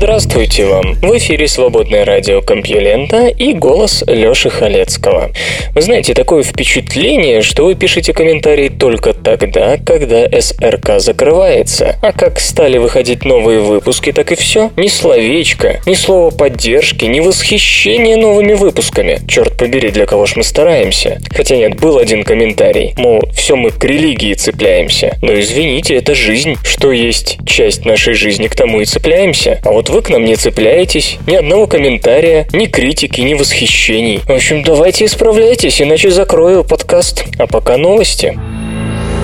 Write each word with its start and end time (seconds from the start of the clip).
здравствуйте 0.00 0.64
вам! 0.64 0.94
В 0.94 1.18
эфире 1.18 1.46
свободное 1.46 2.06
радио 2.06 2.40
Компьюлента 2.40 3.26
и 3.26 3.52
голос 3.52 4.02
Лёши 4.06 4.48
Халецкого. 4.48 5.30
Вы 5.74 5.82
знаете, 5.82 6.14
такое 6.14 6.42
впечатление, 6.42 7.42
что 7.42 7.66
вы 7.66 7.74
пишете 7.74 8.14
комментарии 8.14 8.70
только 8.70 9.12
тогда, 9.12 9.76
когда 9.76 10.26
СРК 10.40 11.00
закрывается. 11.00 11.96
А 12.00 12.12
как 12.12 12.40
стали 12.40 12.78
выходить 12.78 13.26
новые 13.26 13.60
выпуски, 13.60 14.10
так 14.10 14.32
и 14.32 14.36
все. 14.36 14.70
Ни 14.78 14.88
словечко, 14.88 15.82
ни 15.84 15.92
слова 15.92 16.30
поддержки, 16.30 17.04
ни 17.04 17.20
восхищения 17.20 18.16
новыми 18.16 18.54
выпусками. 18.54 19.20
Черт 19.28 19.58
побери, 19.58 19.90
для 19.90 20.06
кого 20.06 20.24
ж 20.24 20.36
мы 20.36 20.44
стараемся. 20.44 21.20
Хотя 21.30 21.56
нет, 21.56 21.78
был 21.78 21.98
один 21.98 22.24
комментарий. 22.24 22.94
Мол, 22.96 23.20
все 23.34 23.54
мы 23.54 23.70
к 23.70 23.84
религии 23.84 24.32
цепляемся. 24.32 25.18
Но 25.20 25.38
извините, 25.38 25.94
это 25.94 26.14
жизнь. 26.14 26.56
Что 26.64 26.90
есть 26.90 27.36
часть 27.46 27.84
нашей 27.84 28.14
жизни, 28.14 28.48
к 28.48 28.56
тому 28.56 28.80
и 28.80 28.86
цепляемся. 28.86 29.60
А 29.62 29.72
вот 29.72 29.89
вы 29.90 30.02
к 30.02 30.08
нам 30.08 30.24
не 30.24 30.36
цепляетесь. 30.36 31.18
Ни 31.26 31.34
одного 31.34 31.66
комментария, 31.66 32.46
ни 32.52 32.66
критики, 32.66 33.20
ни 33.20 33.34
восхищений. 33.34 34.20
В 34.26 34.30
общем, 34.30 34.62
давайте 34.62 35.04
исправляйтесь, 35.04 35.82
иначе 35.82 36.10
закрою 36.10 36.64
подкаст. 36.64 37.24
А 37.38 37.46
пока 37.46 37.76
новости. 37.76 38.38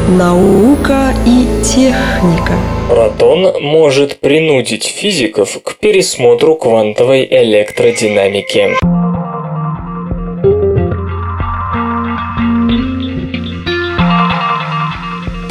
Наука 0.08 1.14
и 1.24 1.46
техника. 1.64 2.52
Протон 2.88 3.62
может 3.62 4.20
принудить 4.20 4.84
физиков 4.84 5.58
к 5.62 5.76
пересмотру 5.76 6.56
квантовой 6.56 7.26
электродинамики. 7.28 8.76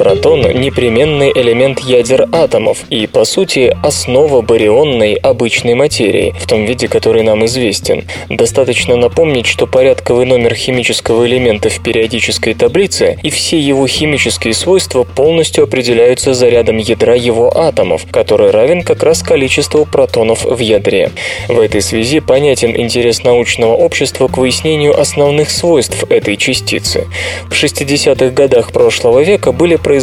Протон– 0.05 0.41
непременный 0.53 1.31
элемент 1.33 1.79
ядер 1.79 2.27
атомов 2.31 2.83
и, 2.91 3.07
по 3.07 3.25
сути, 3.25 3.75
основа 3.81 4.41
барионной 4.41 5.15
обычной 5.15 5.73
материи, 5.73 6.31
в 6.39 6.45
том 6.45 6.63
виде, 6.63 6.87
который 6.87 7.23
нам 7.23 7.43
известен. 7.45 8.03
Достаточно 8.29 8.97
напомнить, 8.97 9.47
что 9.47 9.65
порядковый 9.65 10.27
номер 10.27 10.53
химического 10.53 11.25
элемента 11.25 11.69
в 11.69 11.81
периодической 11.81 12.53
таблице 12.53 13.17
и 13.23 13.31
все 13.31 13.59
его 13.59 13.87
химические 13.87 14.53
свойства 14.53 15.05
полностью 15.05 15.63
определяются 15.63 16.35
зарядом 16.35 16.77
ядра 16.77 17.15
его 17.15 17.51
атомов, 17.57 18.05
который 18.11 18.51
равен 18.51 18.83
как 18.83 19.01
раз 19.01 19.23
количеству 19.23 19.87
протонов 19.87 20.45
в 20.45 20.59
ядре. 20.59 21.09
В 21.47 21.59
этой 21.59 21.81
связи 21.81 22.19
понятен 22.19 22.79
интерес 22.79 23.23
научного 23.23 23.73
общества 23.73 24.27
к 24.27 24.37
выяснению 24.37 24.99
основных 24.99 25.49
свойств 25.49 26.03
этой 26.11 26.37
частицы. 26.37 27.07
В 27.49 27.53
60-х 27.53 28.29
годах 28.29 28.71
прошлого 28.71 29.21
века 29.21 29.51
были 29.51 29.77
произведены 29.77 29.94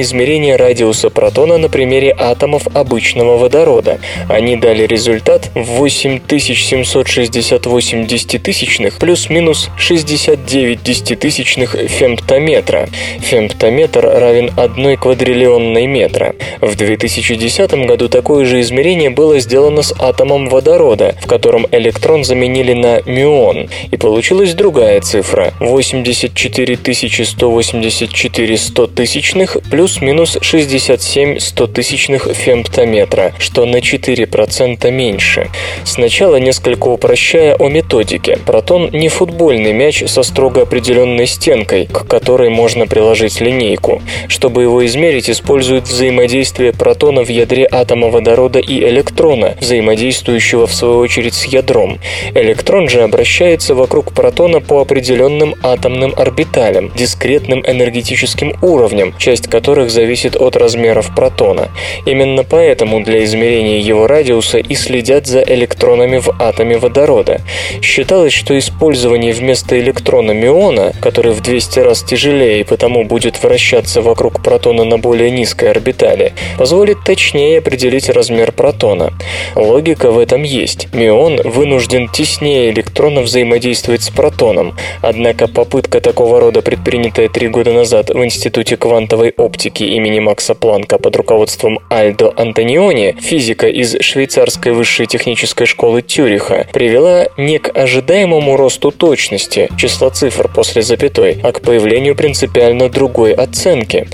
измерения 0.00 0.56
радиуса 0.56 1.10
протона 1.10 1.58
на 1.58 1.68
примере 1.68 2.16
атомов 2.18 2.66
обычного 2.74 3.36
водорода. 3.36 3.98
Они 4.28 4.56
дали 4.56 4.86
результат 4.86 5.50
в 5.54 5.78
8768 5.78 8.06
десятитысячных 8.06 8.98
плюс-минус 8.98 9.68
69 9.76 10.82
десятитысячных 10.82 11.74
фемтометра. 11.74 12.88
Фемтометр 13.20 14.04
равен 14.04 14.50
1 14.56 14.96
квадриллионной 14.96 15.86
метра. 15.86 16.34
В 16.60 16.76
2010 16.76 17.86
году 17.86 18.08
такое 18.08 18.44
же 18.44 18.60
измерение 18.60 19.10
было 19.10 19.40
сделано 19.40 19.82
с 19.82 19.92
атомом 19.98 20.48
водорода, 20.48 21.16
в 21.20 21.26
котором 21.26 21.66
электрон 21.70 22.24
заменили 22.24 22.72
на 22.72 23.02
мюон, 23.06 23.68
и 23.90 23.96
получилась 23.96 24.54
другая 24.54 25.00
цифра– 25.00 25.52
84 25.60 26.76
184 27.24 28.56
100 28.56 28.86
тысячных 28.88 29.39
плюс-минус 29.70 30.38
67 30.40 31.38
стотысячных 31.38 32.28
фемтометра, 32.32 33.32
что 33.38 33.64
на 33.64 33.76
4% 33.76 34.90
меньше. 34.90 35.48
Сначала 35.84 36.36
несколько 36.36 36.88
упрощая 36.88 37.54
о 37.54 37.68
методике. 37.68 38.38
Протон 38.44 38.90
не 38.90 39.08
футбольный 39.08 39.72
мяч 39.72 40.04
со 40.06 40.22
строго 40.22 40.62
определенной 40.62 41.26
стенкой, 41.26 41.86
к 41.86 42.06
которой 42.06 42.50
можно 42.50 42.86
приложить 42.86 43.40
линейку. 43.40 44.02
Чтобы 44.28 44.62
его 44.62 44.84
измерить, 44.86 45.30
используют 45.30 45.84
взаимодействие 45.84 46.72
протона 46.72 47.22
в 47.22 47.28
ядре 47.28 47.66
атома 47.70 48.08
водорода 48.08 48.58
и 48.58 48.80
электрона, 48.80 49.56
взаимодействующего 49.60 50.66
в 50.66 50.74
свою 50.74 50.98
очередь 50.98 51.34
с 51.34 51.46
ядром. 51.46 51.98
Электрон 52.34 52.88
же 52.88 53.02
обращается 53.02 53.74
вокруг 53.74 54.12
протона 54.12 54.60
по 54.60 54.80
определенным 54.80 55.54
атомным 55.62 56.12
орбиталям, 56.16 56.90
дискретным 56.94 57.64
энергетическим 57.66 58.54
уровням, 58.62 59.14
часть 59.30 59.46
которых 59.46 59.92
зависит 59.92 60.34
от 60.34 60.56
размеров 60.56 61.14
протона. 61.14 61.68
Именно 62.04 62.42
поэтому 62.42 63.00
для 63.04 63.22
измерения 63.22 63.78
его 63.78 64.08
радиуса 64.08 64.58
и 64.58 64.74
следят 64.74 65.28
за 65.28 65.40
электронами 65.40 66.16
в 66.18 66.30
атоме 66.40 66.78
водорода. 66.78 67.40
Считалось, 67.80 68.32
что 68.32 68.58
использование 68.58 69.32
вместо 69.32 69.78
электрона 69.78 70.32
миона, 70.32 70.92
который 71.00 71.30
в 71.30 71.42
200 71.42 71.78
раз 71.78 72.02
тяжелее 72.02 72.62
и 72.62 72.64
потому 72.64 73.04
будет 73.04 73.40
вращаться 73.40 74.02
вокруг 74.02 74.42
протона 74.42 74.82
на 74.82 74.98
более 74.98 75.30
низкой 75.30 75.70
орбитали, 75.70 76.32
позволит 76.58 77.04
точнее 77.04 77.58
определить 77.58 78.08
размер 78.08 78.50
протона. 78.50 79.12
Логика 79.54 80.10
в 80.10 80.18
этом 80.18 80.42
есть. 80.42 80.88
Мион 80.92 81.38
вынужден 81.44 82.08
теснее 82.08 82.70
электрона 82.70 83.20
взаимодействовать 83.20 84.02
с 84.02 84.10
протоном, 84.10 84.74
однако 85.02 85.46
попытка 85.46 86.00
такого 86.00 86.40
рода, 86.40 86.62
предпринятая 86.62 87.28
три 87.28 87.46
года 87.46 87.72
назад 87.72 88.10
в 88.10 88.24
Институте 88.24 88.76
квантовой 88.76 89.19
квантовой 89.20 89.32
оптики 89.36 89.82
имени 89.82 90.20
Макса 90.20 90.54
Планка 90.54 90.98
под 90.98 91.16
руководством 91.16 91.78
Альдо 91.90 92.32
Антониони, 92.36 93.16
физика 93.20 93.66
из 93.66 93.96
швейцарской 94.00 94.72
высшей 94.72 95.06
технической 95.06 95.66
школы 95.66 96.00
Тюриха, 96.00 96.66
привела 96.72 97.26
не 97.36 97.58
к 97.58 97.70
ожидаемому 97.76 98.56
росту 98.56 98.90
точности 98.90 99.68
числа 99.76 100.10
цифр 100.10 100.48
после 100.48 100.82
запятой, 100.82 101.38
а 101.42 101.52
к 101.52 101.60
появлению 101.60 102.14
принципиально 102.14 102.88
другой 102.88 103.32
оценки. 103.32 104.08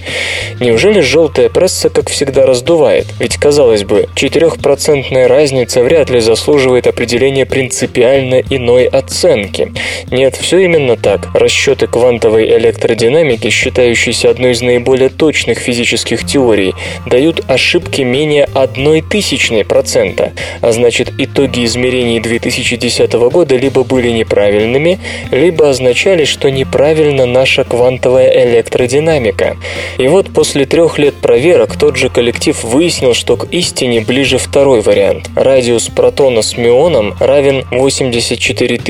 Неужели 0.61 1.01
желтая 1.01 1.49
пресса, 1.49 1.89
как 1.89 2.11
всегда, 2.11 2.47
раздувает? 2.47 3.07
Ведь, 3.21 3.37
казалось 3.37 3.85
бы, 3.85 4.09
4% 4.17 5.27
разница 5.27 5.83
вряд 5.83 6.11
ли 6.11 6.21
заслуживает 6.21 6.87
определения 6.87 7.47
принципиально 7.47 8.43
иной 8.51 8.87
оценки. 8.87 9.73
Нет, 10.11 10.35
все 10.35 10.59
именно 10.59 10.97
так. 10.97 11.29
Расчеты 11.35 11.87
квантовой 11.87 12.49
электродинамики, 12.57 13.51
считающиеся 13.51 14.31
одной 14.31 14.53
из 14.53 14.63
наиболее 14.63 14.86
более 14.87 15.09
точных 15.09 15.59
физических 15.59 16.25
теорий 16.25 16.73
дают 17.07 17.43
ошибки 17.49 18.03
менее 18.03 18.45
одной 18.55 19.03
тысячной 19.03 19.65
процента, 19.65 20.33
а 20.63 20.71
значит 20.71 21.13
итоги 21.19 21.65
измерений 21.65 22.21
2010 22.21 23.13
года 23.13 23.57
либо 23.57 23.83
были 23.83 24.11
неправильными, 24.11 25.01
либо 25.33 25.69
означали, 25.69 26.25
что 26.25 26.51
неправильно 26.51 27.27
наша 27.27 27.65
квантовая 27.65 28.31
электродинамика. 28.47 29.57
И 29.99 30.07
вот 30.07 30.33
после 30.33 30.67
трех 30.67 30.99
лет 30.99 31.15
проверок 31.15 31.77
тот 31.77 31.97
же 31.97 32.09
коллектив 32.09 32.63
выяснил, 32.63 33.13
что 33.13 33.37
к 33.37 33.53
истине 33.53 34.01
ближе 34.03 34.39
второй 34.39 34.83
вариант. 34.83 35.31
Радиус 35.35 35.89
протона 35.89 36.43
с 36.43 36.57
мионом 36.57 37.17
равен 37.19 37.65
84 37.73 38.81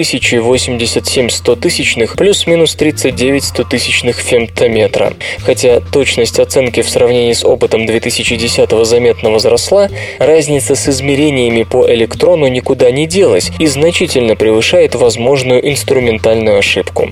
087 0.43 1.29
стотысячных 1.31 2.17
плюс-минус 2.17 2.75
39 2.75 3.45
стотысячных 3.45 4.19
фемтометра. 4.19 5.15
Хотя 5.39 5.81
точность 5.87 6.39
оценки 6.39 6.83
в 6.83 6.89
сравнении 6.89 7.33
с 7.33 7.45
опытом 7.45 7.87
2010-го 7.87 8.85
заметно 8.85 9.31
возросла, 9.31 9.89
разница 10.19 10.75
с 10.75 10.89
измерениями 10.89 11.63
по 11.63 11.89
электрону 11.91 12.47
никуда 12.49 12.91
не 12.91 13.07
делась 13.07 13.51
и 13.59 13.67
значительно 13.67 14.37
превышает 14.37 14.95
возможную 14.95 15.69
инструментальную 15.71 16.59
ошибку. 16.59 17.11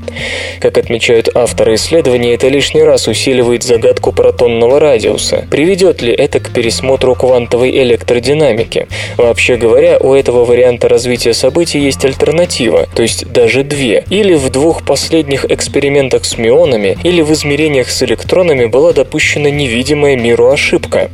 Как 0.61 0.79
отмечают 0.79 1.29
авторы 1.35 1.75
исследования, 1.75 2.35
это 2.35 2.49
лишний 2.49 2.83
раз 2.83 3.09
усиливает 3.09 3.63
загадку 3.63 4.13
протонного 4.13 4.81
радиуса. 4.81 5.47
Приведет 5.51 6.03
ли 6.03 6.13
это 6.13 6.41
к 6.41 6.53
пересмотру 6.53 7.15
квантовой 7.15 7.71
электродинамики? 7.71 8.89
Вообще 9.17 9.57
говоря, 9.57 9.99
у 9.99 10.13
этого 10.15 10.45
варианта 10.45 10.89
развития 10.89 11.35
событий 11.35 11.79
есть 11.79 12.05
альтернатива, 12.05 12.89
то 12.95 13.03
есть 13.03 13.31
даже 13.31 13.63
две. 13.63 14.05
Или 14.11 14.35
в 14.35 14.51
двух 14.51 14.85
последних 14.85 15.45
экспериментах 15.51 16.25
с 16.25 16.39
мионами, 16.39 16.99
или 17.05 17.23
в 17.23 17.33
измерениях 17.33 17.91
с 17.91 18.03
электронами 18.03 18.64
учеными 18.65 18.67
была 18.67 18.93
допущена 18.93 19.51
невидимая 19.51 20.17
миру 20.17 20.49
ошибка. 20.49 21.11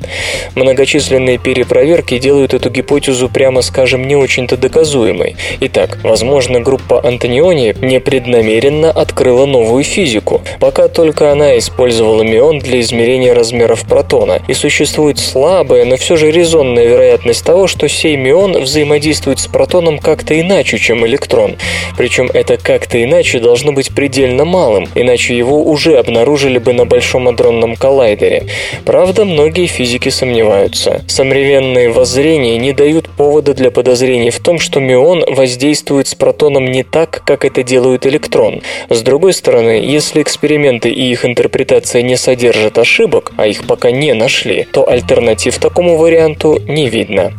Многочисленные 0.55 1.38
перепроверки 1.38 2.19
делают 2.19 2.55
эту 2.55 2.70
гипотезу, 2.70 3.29
прямо 3.29 3.62
скажем, 3.62 4.06
не 4.06 4.17
очень-то 4.17 4.56
доказуемой. 4.56 5.37
Итак, 5.61 5.99
возможно, 6.02 6.61
группа 6.61 7.00
Антониони 7.05 7.75
непреднамеренно 7.81 8.91
открыла 8.91 9.47
новую 9.47 9.85
физику. 9.85 10.43
Пока 10.61 10.88
только 10.88 11.32
она 11.32 11.58
использовала 11.58 12.23
мион 12.23 12.58
для 12.58 12.81
измерения 12.81 13.35
размеров 13.35 13.85
протона, 13.85 14.41
и 14.49 14.55
существует 14.55 15.19
слабая, 15.19 15.85
но 15.85 15.96
все 15.96 16.17
же 16.17 16.31
резонная 16.31 16.87
вероятность 16.87 17.44
того, 17.44 17.67
что 17.67 17.88
сей 17.88 18.17
мион 18.17 18.62
взаимодействует 18.62 19.38
с 19.38 19.46
протоном 19.46 19.99
как-то 19.99 20.38
иначе, 20.38 20.79
чем 20.79 21.06
электрон. 21.06 21.56
Причем 21.96 22.31
это 22.32 22.56
как-то 22.56 23.03
иначе 23.03 23.38
должно 23.38 23.73
быть 23.73 23.94
предельно 23.94 24.44
малым, 24.44 24.88
иначе 24.94 25.37
его 25.37 25.62
уже 25.62 25.96
обнаружили 25.96 26.58
бы 26.58 26.73
на 26.73 26.85
Большом 27.00 27.29
адронном 27.40 27.76
коллайдере. 27.76 28.44
Правда, 28.84 29.25
многие 29.25 29.66
физики 29.66 30.10
сомневаются. 30.10 31.02
Современные 31.08 31.90
воззрения 31.90 32.58
не 32.58 32.72
дают 32.72 33.08
повода 33.08 33.54
для 33.54 33.70
подозрений 33.70 34.31
в 34.31 34.40
том, 34.40 34.58
что 34.58 34.81
мион 34.81 35.25
воздействует 35.26 36.06
с 36.06 36.14
протоном 36.14 36.66
не 36.66 36.82
так, 36.82 37.22
как 37.25 37.44
это 37.44 37.62
делает 37.62 38.06
электрон. 38.06 38.60
С 38.90 39.00
другой 39.02 39.32
стороны, 39.32 39.81
если 39.82 40.22
эксперименты 40.22 40.90
и 40.90 41.10
их 41.10 41.25
интерпретация 41.25 42.02
не 42.02 42.16
содержат 42.16 42.78
ошибок, 42.78 43.32
а 43.37 43.46
их 43.46 43.66
пока 43.66 43.90
не 43.90 44.12
нашли, 44.12 44.66
то 44.72 44.88
альтернатив 44.88 45.58
такому 45.58 45.96
варианту 45.96 46.58
не 46.69 46.88
видно. 46.88 47.32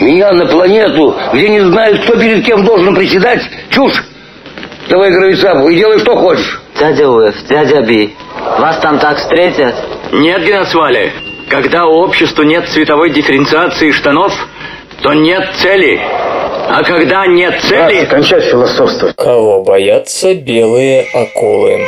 Меня 0.00 0.32
на 0.32 0.46
планету, 0.46 1.14
где 1.32 1.48
не 1.48 1.60
знают, 1.60 2.04
кто 2.04 2.16
перед 2.16 2.44
кем 2.44 2.64
должен 2.64 2.94
приседать, 2.94 3.40
чушь. 3.70 4.04
Давай 4.88 5.10
гравицапу 5.10 5.68
и 5.68 5.76
делай, 5.76 5.98
что 5.98 6.16
хочешь. 6.16 6.61
Дядя 6.82 7.08
Уэф, 7.08 7.36
дядя 7.48 7.80
Би, 7.82 8.16
вас 8.58 8.78
там 8.78 8.98
так 8.98 9.16
встретят? 9.18 9.72
Нет, 10.10 10.42
Геносвали, 10.42 11.12
когда 11.48 11.86
у 11.86 11.92
общества 11.92 12.42
нет 12.42 12.68
цветовой 12.70 13.10
дифференциации 13.10 13.92
штанов, 13.92 14.32
то 15.00 15.12
нет 15.12 15.48
цели. 15.58 16.00
А 16.02 16.82
когда 16.82 17.24
нет 17.28 17.54
цели... 17.60 18.00
Раз, 18.00 18.08
кончать 18.08 18.42
философствовать. 18.42 19.14
Кого 19.14 19.62
боятся 19.62 20.34
белые 20.34 21.06
акулы? 21.14 21.86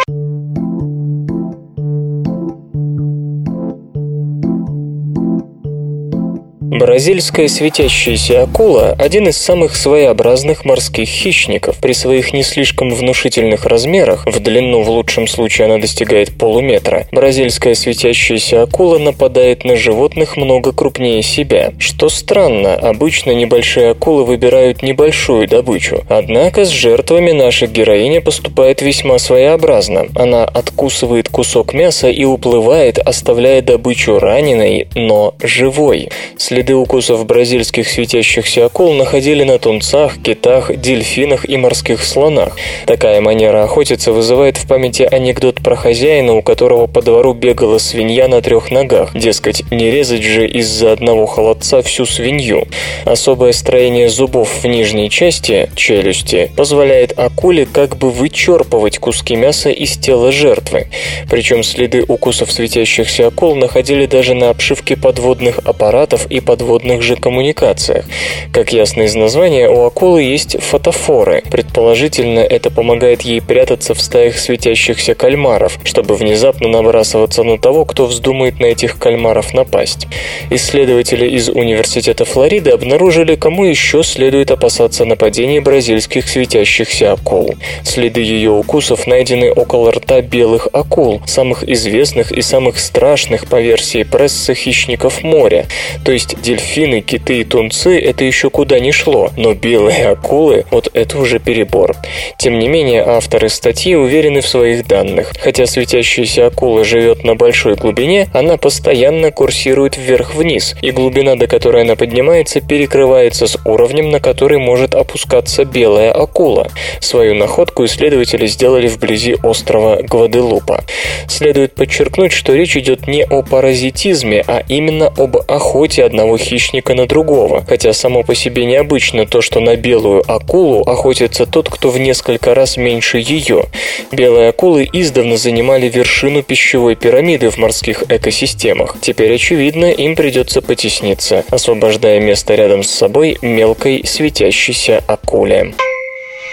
Бразильская 6.75 7.47
светящаяся 7.47 8.43
акула– 8.43 8.97
один 8.99 9.29
из 9.29 9.37
самых 9.37 9.77
своеобразных 9.77 10.65
морских 10.65 11.07
хищников. 11.07 11.77
При 11.79 11.93
своих 11.93 12.33
не 12.33 12.43
слишком 12.43 12.93
внушительных 12.93 13.65
размерах, 13.65 14.27
в 14.27 14.41
длину 14.41 14.83
в 14.83 14.91
лучшем 14.91 15.29
случае 15.29 15.67
она 15.67 15.79
достигает 15.79 16.37
полуметра, 16.37 17.07
бразильская 17.13 17.77
светящаяся 17.77 18.63
акула 18.63 18.99
нападает 18.99 19.63
на 19.63 19.77
животных 19.77 20.37
много 20.37 20.73
крупнее 20.73 21.23
себя. 21.23 21.73
Что 21.79 22.09
странно, 22.09 22.75
обычно 22.75 23.31
небольшие 23.31 23.91
акулы 23.91 24.25
выбирают 24.25 24.83
небольшую 24.83 25.47
добычу. 25.47 26.03
Однако 26.09 26.65
с 26.65 26.71
жертвами 26.71 27.31
наша 27.31 27.69
героиня 27.69 28.21
поступает 28.21 28.83
весьма 28.83 29.19
своеобразно. 29.19 30.09
Она 30.17 30.43
откусывает 30.43 31.29
кусок 31.29 31.73
мяса 31.73 32.09
и 32.09 32.25
уплывает, 32.25 32.99
оставляя 32.99 33.63
добычу 33.63 34.19
раненой, 34.19 34.89
но 34.97 35.37
живой. 35.41 36.09
Следы 36.37 36.64
укусов 36.73 37.27
бразильских 37.27 37.89
светящихся 37.89 38.65
акул 38.65 38.95
находили 38.95 39.45
на 39.45 39.59
тунцах, 39.59 40.17
китах, 40.23 40.75
дельфинах 40.75 41.49
и 41.49 41.57
морских 41.57 42.03
слонах. 42.03 42.57
Такая 42.87 43.21
манера 43.21 43.63
охотиться 43.63 44.13
вызывает 44.13 44.57
в 44.57 44.67
памяти 44.67 45.03
анекдот 45.03 45.57
про 45.57 45.77
хозяина, 45.77 46.35
у 46.35 46.43
которого 46.43 46.87
по 46.87 47.03
двору 47.03 47.35
бегала 47.35 47.79
свинья 47.79 48.27
на 48.27 48.41
трех 48.41 48.71
ногах. 48.71 49.11
Дескать, 49.15 49.63
не 49.71 49.91
резать 49.91 50.23
же 50.23 50.49
из-за 50.49 50.93
одного 50.93 51.27
холодца 51.27 51.83
всю 51.83 52.07
свинью. 52.07 52.67
Особое 53.05 53.53
строение 53.53 54.09
зубов 54.09 54.63
в 54.63 54.67
нижней 54.67 55.11
части, 55.11 55.71
челюсти, 55.77 56.51
позволяет 56.57 57.19
акуле 57.19 57.67
как 57.67 57.97
бы 57.99 58.11
вычерпывать 58.11 58.99
куски 58.99 59.37
мяса 59.37 59.71
из 59.71 59.99
тела 59.99 60.33
жертвы. 60.33 60.89
Причем 61.31 61.63
следы 61.63 62.05
укусов 62.07 62.51
светящихся 62.51 63.27
акул 63.27 63.55
находили 63.55 64.07
даже 64.07 64.35
на 64.35 64.51
обшивке 64.51 64.97
подводных 64.97 65.59
аппаратов 65.59 66.27
и 66.31 66.41
подводных 66.41 66.54
же 67.01 67.17
коммуникациях. 67.17 68.05
Как 68.53 68.73
ясно 68.73 69.03
из 69.03 69.15
названия, 69.15 69.69
у 69.69 69.85
акулы 69.85 70.23
есть 70.23 70.61
фотофоры. 70.61 71.43
Предположительно, 71.51 72.41
это 72.41 72.71
помогает 72.71 73.23
ей 73.23 73.41
прятаться 73.41 73.95
в 73.95 74.01
стаях 74.01 74.39
светящихся 74.39 75.15
кальмаров, 75.15 75.79
чтобы 75.85 76.15
внезапно 76.15 76.69
набрасываться 76.69 77.43
на 77.43 77.59
того, 77.59 77.85
кто 77.85 78.07
вздумает 78.07 78.61
на 78.61 78.67
этих 78.67 78.99
кальмаров 78.99 79.55
напасть. 79.55 80.07
Исследователи 80.51 81.29
из 81.29 81.49
Университета 81.49 82.25
Флориды 82.25 82.71
обнаружили, 82.71 83.35
кому 83.35 83.65
еще 83.65 84.03
следует 84.03 84.51
опасаться 84.51 85.05
нападений 85.05 85.61
бразильских 85.61 86.29
светящихся 86.29 87.13
акул. 87.13 87.55
Следы 87.85 88.21
ее 88.21 88.51
укусов 88.51 89.07
найдены 89.07 89.51
около 89.51 89.93
рта 89.93 90.21
белых 90.21 90.69
акул, 90.73 91.23
самых 91.27 91.69
известных 91.69 92.33
и 92.33 92.43
самых 92.43 92.79
страшных 92.79 93.47
по 93.47 93.61
версии 93.61 94.03
прессы 94.03 94.55
хищников 94.55 95.23
моря, 95.23 95.67
то 96.05 96.13
есть 96.13 96.41
дельфины, 96.45 97.01
киты 97.01 97.41
и 97.41 97.45
тунцы– 97.45 97.99
это 98.01 98.25
еще 98.25 98.51
куда 98.51 98.79
не 98.79 98.93
шло, 98.93 99.31
но 99.37 99.55
белые 99.55 100.09
акулы– 100.09 100.67
вот 100.71 100.91
это 100.93 101.19
уже 101.19 101.39
перебор. 101.39 101.97
Тем 102.39 102.59
не 102.59 102.69
менее, 102.69 103.03
авторы 103.03 103.49
статьи 103.49 103.97
уверены 103.97 104.43
в 104.43 104.47
своих 104.47 104.87
данных. 104.87 105.33
Хотя 105.41 105.67
светящаяся 105.67 106.47
акула 106.47 106.85
живет 106.85 107.25
на 107.25 107.35
большой 107.35 107.77
глубине, 107.77 108.29
она 108.35 108.59
постоянно 108.59 109.31
курсирует 109.31 109.97
вверх-вниз, 109.97 110.77
и 110.83 110.91
глубина, 110.91 111.37
до 111.37 111.47
которой 111.47 111.83
она 111.83 111.97
поднимается, 111.97 112.61
перекрывается 112.61 113.47
с 113.47 113.59
уровнем, 113.65 114.11
на 114.11 114.21
который 114.21 114.59
может 114.59 114.95
опускаться 114.95 115.65
белая 115.65 116.13
акула. 116.13 116.69
Свою 117.01 117.35
находку 117.35 117.87
исследователи 117.87 118.47
сделали 118.47 118.87
вблизи 118.87 119.37
острова 119.43 120.03
Гваделупа. 120.03 120.85
Следует 121.27 121.75
подчеркнуть, 121.75 122.33
что 122.33 122.55
речь 122.55 122.77
идет 122.77 123.09
не 123.09 123.25
о 123.25 123.43
паразитизме, 123.43 124.45
а 124.47 124.63
именно 124.69 125.07
об 125.07 125.39
охоте 125.49 126.05
одного 126.05 126.34
одного 126.35 126.39
хищника 126.39 126.95
на 126.95 127.07
другого, 127.07 127.65
хотя 127.69 127.93
само 127.93 128.23
по 128.23 128.35
себе 128.35 128.65
необычно 128.67 129.27
то, 129.27 129.41
что 129.41 129.61
на 129.61 129.77
белую 129.77 130.23
акулу 130.27 130.83
охотится 130.83 131.47
тот, 131.47 131.69
кто 131.69 131.91
в 131.91 131.99
несколько 131.99 132.55
раз 132.55 132.77
меньше 132.77 133.19
ее. 133.19 133.65
Белые 134.13 134.49
акулы 134.49 134.89
издавна 134.93 135.37
занимали 135.37 135.89
вершину 135.89 136.43
пищевой 136.43 136.97
пирамиды 136.97 137.51
в 137.51 137.59
морских 137.59 138.05
экосистемах. 138.09 138.97
Теперь, 139.01 139.35
очевидно, 139.35 139.87
им 139.91 140.17
придется 140.17 140.61
потесниться, 140.61 141.45
освобождая 141.51 142.21
место 142.21 142.55
рядом 142.55 142.83
с 142.83 142.91
собой 142.91 143.39
мелкой 143.43 144.03
светящейся 144.05 145.03
акуле. 145.07 145.75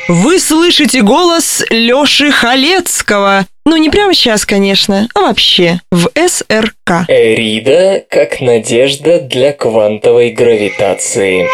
Вы 0.07 0.39
слышите 0.39 1.01
голос 1.01 1.63
Лёши 1.69 2.31
Халецкого. 2.31 3.45
Ну, 3.65 3.77
не 3.77 3.89
прямо 3.89 4.13
сейчас, 4.13 4.45
конечно, 4.45 5.07
а 5.13 5.21
вообще, 5.21 5.79
в 5.91 6.09
СРК. 6.15 7.05
Эрида 7.07 8.03
как 8.09 8.41
надежда 8.41 9.19
для 9.19 9.53
квантовой 9.53 10.31
гравитации. 10.31 11.47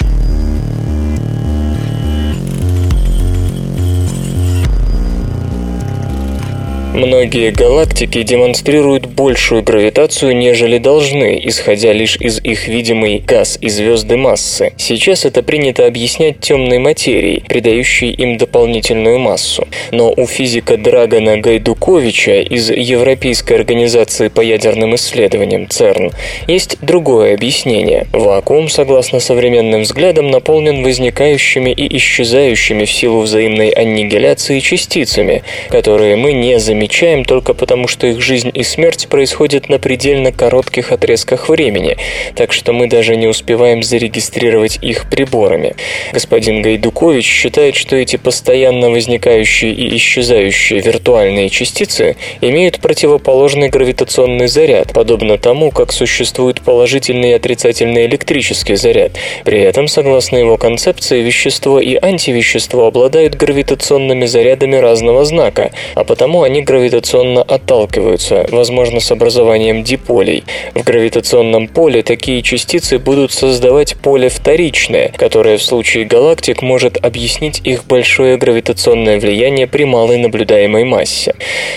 Многие 6.97 7.51
галактики 7.51 8.23
демонстрируют 8.23 9.05
большую 9.05 9.61
гравитацию, 9.61 10.35
нежели 10.35 10.79
должны, 10.79 11.39
исходя 11.43 11.93
лишь 11.93 12.17
из 12.17 12.39
их 12.43 12.67
видимой 12.67 13.19
газ 13.19 13.59
и 13.61 13.69
звезды 13.69 14.17
массы. 14.17 14.73
Сейчас 14.77 15.23
это 15.23 15.43
принято 15.43 15.85
объяснять 15.85 16.39
темной 16.39 16.79
материей, 16.79 17.43
придающей 17.47 18.09
им 18.09 18.37
дополнительную 18.39 19.19
массу. 19.19 19.67
Но 19.91 20.11
у 20.11 20.25
физика 20.25 20.75
Драгона 20.75 21.37
Гайдуковича 21.37 22.41
из 22.41 22.71
Европейской 22.71 23.53
организации 23.53 24.29
по 24.29 24.41
ядерным 24.41 24.95
исследованиям 24.95 25.69
ЦЕРН 25.69 26.09
есть 26.47 26.79
другое 26.81 27.35
объяснение. 27.35 28.07
Вакуум, 28.11 28.69
согласно 28.69 29.19
современным 29.19 29.83
взглядам, 29.83 30.31
наполнен 30.31 30.81
возникающими 30.81 31.69
и 31.69 31.95
исчезающими 31.97 32.85
в 32.85 32.91
силу 32.91 33.21
взаимной 33.21 33.69
аннигиляции 33.69 34.61
частицами, 34.61 35.43
которые 35.69 36.15
мы 36.15 36.33
не 36.33 36.59
замечаем 36.59 36.86
замечаем 36.87 37.25
только 37.25 37.53
потому, 37.53 37.89
что 37.89 38.07
их 38.07 38.21
жизнь 38.21 38.49
и 38.53 38.63
смерть 38.63 39.07
происходят 39.09 39.67
на 39.67 39.77
предельно 39.77 40.31
коротких 40.31 40.93
отрезках 40.93 41.49
времени, 41.49 41.97
так 42.33 42.53
что 42.53 42.71
мы 42.71 42.87
даже 42.87 43.17
не 43.17 43.27
успеваем 43.27 43.83
зарегистрировать 43.83 44.79
их 44.81 45.09
приборами. 45.09 45.75
Господин 46.13 46.61
Гайдукович 46.61 47.25
считает, 47.25 47.75
что 47.75 47.97
эти 47.97 48.15
постоянно 48.15 48.89
возникающие 48.89 49.73
и 49.73 49.97
исчезающие 49.97 50.79
виртуальные 50.79 51.49
частицы 51.49 52.15
имеют 52.39 52.79
противоположный 52.79 53.67
гравитационный 53.67 54.47
заряд, 54.47 54.93
подобно 54.93 55.37
тому, 55.37 55.71
как 55.71 55.91
существует 55.91 56.61
положительный 56.61 57.31
и 57.31 57.33
отрицательный 57.33 58.05
электрический 58.05 58.77
заряд. 58.77 59.11
При 59.43 59.59
этом, 59.59 59.89
согласно 59.89 60.37
его 60.37 60.55
концепции, 60.55 61.21
вещество 61.21 61.81
и 61.81 61.97
антивещество 62.01 62.87
обладают 62.87 63.35
гравитационными 63.35 64.25
зарядами 64.25 64.77
разного 64.77 65.25
знака, 65.25 65.71
а 65.95 66.05
потому 66.05 66.43
они 66.43 66.61
гравитационно 66.61 66.76
гравитационно 66.77 67.41
отталкиваются, 67.41 68.45
возможно, 68.51 68.99
с 68.99 69.11
образованием 69.11 69.83
диполей. 69.83 70.43
В 70.75 70.83
гравитационном 70.83 71.67
поле 71.67 72.03
такие 72.03 72.43
частицы 72.43 72.99
будут 72.99 73.31
создавать 73.31 73.95
поле 73.95 74.29
вторичное, 74.29 75.11
которое 75.17 75.57
в 75.57 75.63
случае 75.63 76.05
галактик 76.05 76.61
может 76.61 77.03
объяснить 77.03 77.61
их 77.63 77.85
большое 77.85 78.37
гравитационное 78.37 79.19
влияние 79.19 79.65
при 79.65 79.85
малой 79.85 80.17
наблюдаемой 80.17 80.83
массе. 80.83 81.33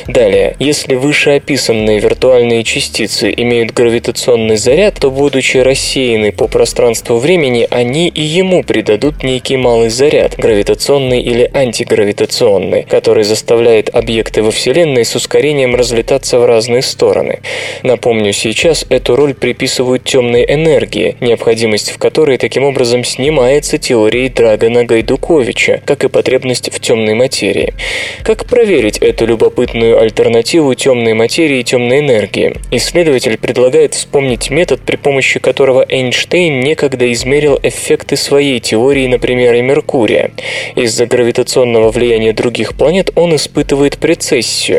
Далее, 0.07 0.55
если 0.59 0.97
вышеописанные 0.97 1.99
виртуальные 1.99 2.63
частицы 2.63 3.33
имеют 3.35 3.73
гравитационный 3.73 4.57
заряд, 4.57 4.97
то, 5.01 5.11
будучи 5.11 5.57
рассеяны 5.57 6.31
по 6.31 6.47
пространству 6.47 7.17
времени, 7.17 7.67
они 7.71 8.09
и 8.09 8.21
ему 8.23 8.63
придадут 8.63 9.23
некий 9.23 9.57
малый 9.57 9.89
заряд, 9.89 10.37
гравитационный 10.37 11.23
или 11.23 11.51
антигравитационный, 11.55 12.83
который 12.83 13.25
заставляет 13.25 13.89
объекты 13.95 14.43
во 14.43 14.51
Вселенной 14.51 14.80
с 14.81 15.15
ускорением 15.15 15.75
разлетаться 15.75 16.39
в 16.39 16.47
разные 16.47 16.83
стороны. 16.83 17.41
Напомню, 17.83 18.33
сейчас 18.33 18.87
эту 18.89 19.17
роль 19.17 19.35
приписывают 19.35 20.05
темной 20.05 20.45
энергии, 20.45 21.17
необходимость 21.21 21.91
в 21.91 21.99
которой 21.99 22.39
таким 22.39 22.65
образом 22.65 23.05
снимается 23.05 23.79
теорией 23.79 24.29
Драгона 24.29 24.85
Гайдуковича, 24.85 25.83
как 25.85 26.05
и 26.05 26.09
потребность 26.09 26.73
в 26.73 26.81
темной 26.81 27.15
материи. 27.15 27.75
Как 28.23 28.47
проверить 28.47 28.99
эту 28.99 29.27
любопытную 29.27 30.01
альтернативу 30.01 30.75
темной 30.75 31.15
материи 31.15 31.61
и 31.61 31.65
темной 31.65 32.01
энергии? 32.01 32.55
Исследователь 32.71 33.37
предлагает 33.37 33.95
вспомнить 33.95 34.51
метод, 34.51 34.81
при 34.81 34.97
помощи 34.97 35.41
которого 35.41 35.85
Эйнштейн 35.89 36.61
некогда 36.61 37.11
измерил 37.13 37.59
эффекты 37.63 38.17
своей 38.17 38.61
теории 38.61 39.07
на 39.07 39.19
примере 39.19 39.63
Меркурия. 39.63 40.31
Из-за 40.77 41.07
гравитационного 41.07 41.91
влияния 41.91 42.33
других 42.33 42.75
планет 42.75 43.11
он 43.17 43.35
испытывает 43.37 43.99
прецессию. 43.99 44.70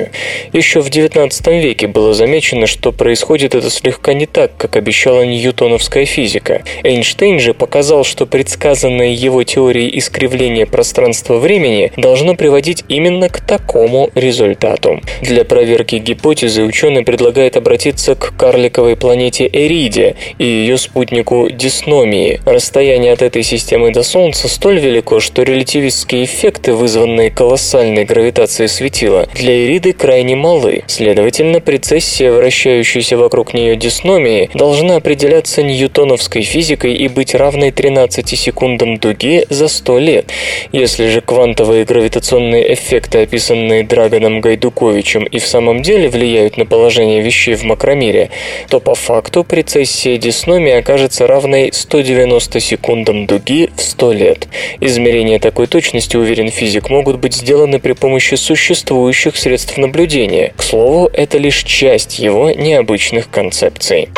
Еще 0.53 0.81
в 0.81 0.89
XIX 0.89 1.61
веке 1.61 1.87
было 1.87 2.13
замечено, 2.13 2.67
что 2.67 2.91
происходит 2.91 3.55
это 3.55 3.69
слегка 3.69 4.13
не 4.13 4.25
так, 4.25 4.51
как 4.57 4.75
обещала 4.75 5.25
ньютоновская 5.25 6.05
физика. 6.05 6.63
Эйнштейн 6.83 7.39
же 7.39 7.53
показал, 7.53 8.03
что 8.03 8.25
предсказанное 8.25 9.09
его 9.09 9.43
теорией 9.43 9.97
искривление 9.97 10.65
пространства-времени 10.65 11.91
должно 11.97 12.35
приводить 12.35 12.83
именно 12.87 13.29
к 13.29 13.41
такому 13.41 14.09
результату. 14.15 15.01
Для 15.21 15.45
проверки 15.45 15.95
гипотезы 15.95 16.63
ученый 16.63 17.03
предлагает 17.03 17.57
обратиться 17.57 18.15
к 18.15 18.33
карликовой 18.37 18.95
планете 18.95 19.49
Эриде 19.51 20.15
и 20.37 20.45
ее 20.45 20.77
спутнику 20.77 21.49
Дисномии. 21.49 22.39
Расстояние 22.45 23.13
от 23.13 23.21
этой 23.21 23.43
системы 23.43 23.91
до 23.91 24.03
Солнца 24.03 24.47
столь 24.47 24.79
велико, 24.79 25.19
что 25.19 25.43
релятивистские 25.43 26.25
эффекты, 26.25 26.73
вызванные 26.73 27.31
колоссальной 27.31 28.05
гравитацией 28.05 28.69
светила, 28.69 29.27
для 29.33 29.65
Эриды 29.65 29.80
крайне 29.89 30.35
малы. 30.35 30.83
Следовательно, 30.87 31.59
прецессия, 31.59 32.31
вращающаяся 32.31 33.17
вокруг 33.17 33.55
нее 33.55 33.75
Дисномии, 33.75 34.49
должна 34.53 34.97
определяться 34.97 35.63
ньютоновской 35.63 36.43
физикой 36.43 36.93
и 36.93 37.07
быть 37.07 37.33
равной 37.33 37.71
13 37.71 38.37
секундам 38.37 38.97
дуги 38.97 39.45
за 39.49 39.67
100 39.67 39.99
лет. 39.99 40.31
Если 40.71 41.07
же 41.07 41.21
квантовые 41.21 41.85
гравитационные 41.85 42.73
эффекты, 42.73 43.23
описанные 43.23 43.83
Драгоном 43.83 44.39
Гайдуковичем, 44.41 45.23
и 45.23 45.39
в 45.39 45.47
самом 45.47 45.81
деле 45.81 46.07
влияют 46.07 46.57
на 46.57 46.65
положение 46.65 47.21
вещей 47.21 47.55
в 47.55 47.63
макромире, 47.63 48.29
то 48.69 48.79
по 48.79 48.93
факту 48.93 49.43
прецессия 49.43 50.17
дисномии 50.17 50.73
окажется 50.73 51.25
равной 51.25 51.71
190 51.73 52.59
секундам 52.59 53.25
дуги 53.25 53.69
в 53.75 53.81
100 53.81 54.11
лет. 54.11 54.47
Измерения 54.79 55.39
такой 55.39 55.67
точности, 55.67 56.17
уверен 56.17 56.49
физик, 56.49 56.89
могут 56.89 57.19
быть 57.19 57.33
сделаны 57.33 57.79
при 57.79 57.93
помощи 57.93 58.35
существующих 58.35 59.35
средств 59.37 59.70
наблюдения. 59.77 60.53
К 60.57 60.63
слову, 60.63 61.09
это 61.13 61.37
лишь 61.37 61.63
часть 61.63 62.19
его 62.19 62.51
необычных 62.51 63.29
концепций. 63.29 64.09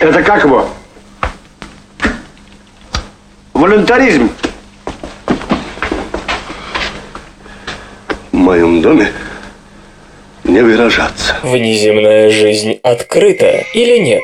Это 0.00 0.22
как 0.22 0.44
его? 0.44 0.68
Волюнтаризм. 3.52 4.30
В 8.32 8.36
моем 8.36 8.82
доме 8.82 9.12
не 10.44 10.60
выражаться. 10.60 11.36
Внеземная 11.42 12.30
жизнь 12.30 12.78
открыта 12.82 13.64
или 13.74 13.98
нет? 13.98 14.22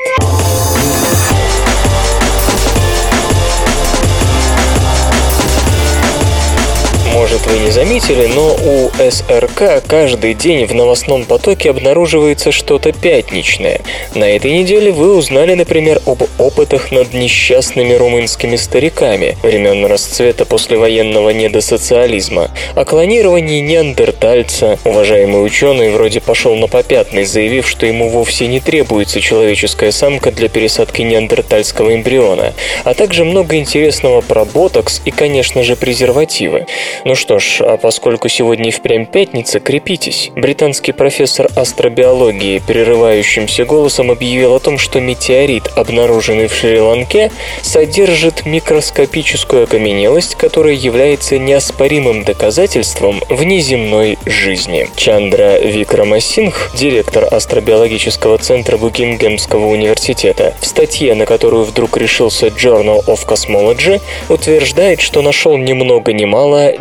Вы 7.51 7.59
не 7.59 7.71
заметили, 7.71 8.27
но 8.27 8.55
у 8.55 8.91
СРК 9.11 9.83
каждый 9.85 10.33
день 10.33 10.65
в 10.65 10.73
новостном 10.73 11.25
потоке 11.25 11.71
обнаруживается 11.71 12.51
что-то 12.51 12.93
пятничное. 12.93 13.81
На 14.15 14.23
этой 14.23 14.51
неделе 14.51 14.91
вы 14.91 15.17
узнали, 15.17 15.55
например, 15.55 16.01
об 16.05 16.23
опытах 16.37 16.91
над 16.91 17.13
несчастными 17.13 17.93
румынскими 17.93 18.55
стариками 18.55 19.37
времен 19.43 19.85
расцвета 19.85 20.45
послевоенного 20.45 21.31
недосоциализма, 21.31 22.51
о 22.75 22.85
клонировании 22.85 23.59
неандертальца. 23.59 24.79
Уважаемый 24.85 25.45
ученый 25.45 25.91
вроде 25.91 26.21
пошел 26.21 26.55
на 26.55 26.67
попятный, 26.67 27.25
заявив, 27.25 27.67
что 27.67 27.85
ему 27.85 28.09
вовсе 28.09 28.47
не 28.47 28.61
требуется 28.61 29.19
человеческая 29.19 29.91
самка 29.91 30.31
для 30.31 30.47
пересадки 30.47 31.01
неандертальского 31.01 31.95
эмбриона, 31.95 32.53
а 32.85 32.93
также 32.93 33.25
много 33.25 33.57
интересного 33.57 34.21
про 34.21 34.45
ботокс 34.45 35.01
и, 35.03 35.11
конечно 35.11 35.63
же, 35.63 35.75
презервативы. 35.75 36.65
Ну 37.03 37.15
что 37.15 37.39
ж, 37.39 37.40
а 37.61 37.77
поскольку 37.77 38.29
сегодня 38.29 38.69
и 38.69 38.71
впрямь 38.71 39.05
пятница, 39.05 39.59
крепитесь. 39.59 40.31
Британский 40.35 40.91
профессор 40.91 41.49
астробиологии 41.55 42.61
прерывающимся 42.65 43.65
голосом 43.65 44.11
объявил 44.11 44.55
о 44.55 44.59
том, 44.59 44.77
что 44.77 44.99
метеорит, 44.99 45.69
обнаруженный 45.75 46.47
в 46.47 46.53
Шри-Ланке, 46.53 47.31
содержит 47.61 48.45
микроскопическую 48.45 49.63
окаменелость, 49.63 50.35
которая 50.35 50.73
является 50.73 51.37
неоспоримым 51.37 52.23
доказательством 52.23 53.21
внеземной 53.29 54.17
жизни. 54.25 54.87
Чандра 54.95 55.59
Викрамасингх, 55.59 56.75
директор 56.75 57.27
астробиологического 57.31 58.37
центра 58.37 58.77
Букингемского 58.77 59.65
университета, 59.65 60.53
в 60.59 60.65
статье, 60.65 61.15
на 61.15 61.25
которую 61.25 61.63
вдруг 61.63 61.97
решился 61.97 62.47
Journal 62.47 63.05
of 63.05 63.25
Cosmology, 63.27 64.01
утверждает, 64.29 65.01
что 65.01 65.21
нашел 65.21 65.57
ни 65.57 65.73
много 65.73 66.13
ни 66.13 66.25
мало 66.25 66.73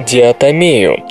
диатомею. 0.51 1.03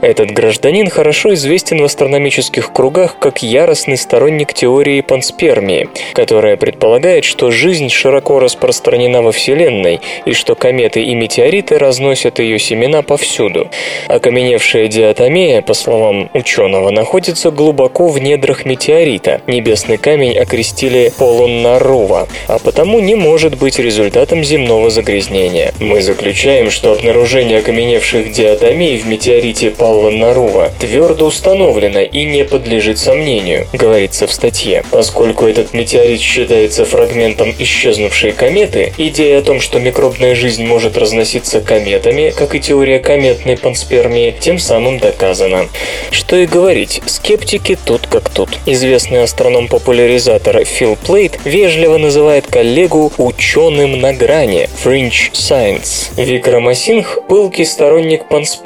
Этот 0.00 0.30
гражданин 0.30 0.88
хорошо 0.88 1.34
известен 1.34 1.80
в 1.80 1.84
астрономических 1.84 2.72
кругах 2.72 3.16
как 3.18 3.42
яростный 3.42 3.96
сторонник 3.96 4.52
теории 4.52 5.00
панспермии, 5.00 5.88
которая 6.12 6.56
предполагает, 6.56 7.24
что 7.24 7.50
жизнь 7.50 7.88
широко 7.88 8.38
распространена 8.38 9.22
во 9.22 9.32
Вселенной 9.32 10.00
и 10.26 10.32
что 10.32 10.54
кометы 10.54 11.02
и 11.02 11.14
метеориты 11.14 11.78
разносят 11.78 12.38
ее 12.38 12.58
семена 12.58 13.02
повсюду. 13.02 13.68
Окаменевшая 14.08 14.88
диатомея, 14.88 15.62
по 15.62 15.74
словам 15.74 16.30
ученого, 16.34 16.90
находится 16.90 17.50
глубоко 17.50 18.08
в 18.08 18.20
недрах 18.20 18.64
метеорита. 18.64 19.40
Небесный 19.46 19.96
камень 19.96 20.36
окрестили 20.36 21.12
Полунарува, 21.18 22.28
а 22.48 22.58
потому 22.58 23.00
не 23.00 23.14
может 23.14 23.58
быть 23.58 23.78
результатом 23.78 24.44
земного 24.44 24.90
загрязнения. 24.90 25.72
Мы 25.80 26.02
заключаем, 26.02 26.70
что 26.70 26.92
обнаружение 26.92 27.58
окаменевших 27.58 28.32
диатомий 28.32 28.73
в 28.74 29.06
метеорите 29.06 29.70
Палланарува 29.70 30.72
твердо 30.80 31.26
установлено 31.26 32.00
и 32.00 32.24
не 32.24 32.44
подлежит 32.44 32.98
сомнению, 32.98 33.66
говорится 33.72 34.26
в 34.26 34.32
статье. 34.32 34.82
Поскольку 34.90 35.46
этот 35.46 35.72
метеорит 35.74 36.20
считается 36.20 36.84
фрагментом 36.84 37.54
исчезнувшей 37.56 38.32
кометы, 38.32 38.92
идея 38.98 39.38
о 39.38 39.42
том, 39.42 39.60
что 39.60 39.78
микробная 39.78 40.34
жизнь 40.34 40.64
может 40.64 40.98
разноситься 40.98 41.60
кометами, 41.60 42.32
как 42.36 42.54
и 42.54 42.60
теория 42.60 42.98
кометной 42.98 43.56
панспермии, 43.56 44.34
тем 44.38 44.58
самым 44.58 44.98
доказана. 44.98 45.68
Что 46.10 46.36
и 46.36 46.46
говорить, 46.46 47.00
скептики 47.06 47.78
тут 47.84 48.08
как 48.08 48.28
тут. 48.28 48.50
Известный 48.66 49.22
астроном-популяризатор 49.22 50.64
Фил 50.64 50.96
Плейт 50.96 51.38
вежливо 51.44 51.98
называет 51.98 52.46
коллегу 52.48 53.12
ученым 53.18 54.00
на 54.00 54.12
грани 54.12 54.68
Fringe 54.84 55.32
Science. 55.32 56.10
Викрамасингх– 56.16 57.20
пылкий 57.28 57.64
сторонник 57.64 58.26
панспермии, 58.28 58.63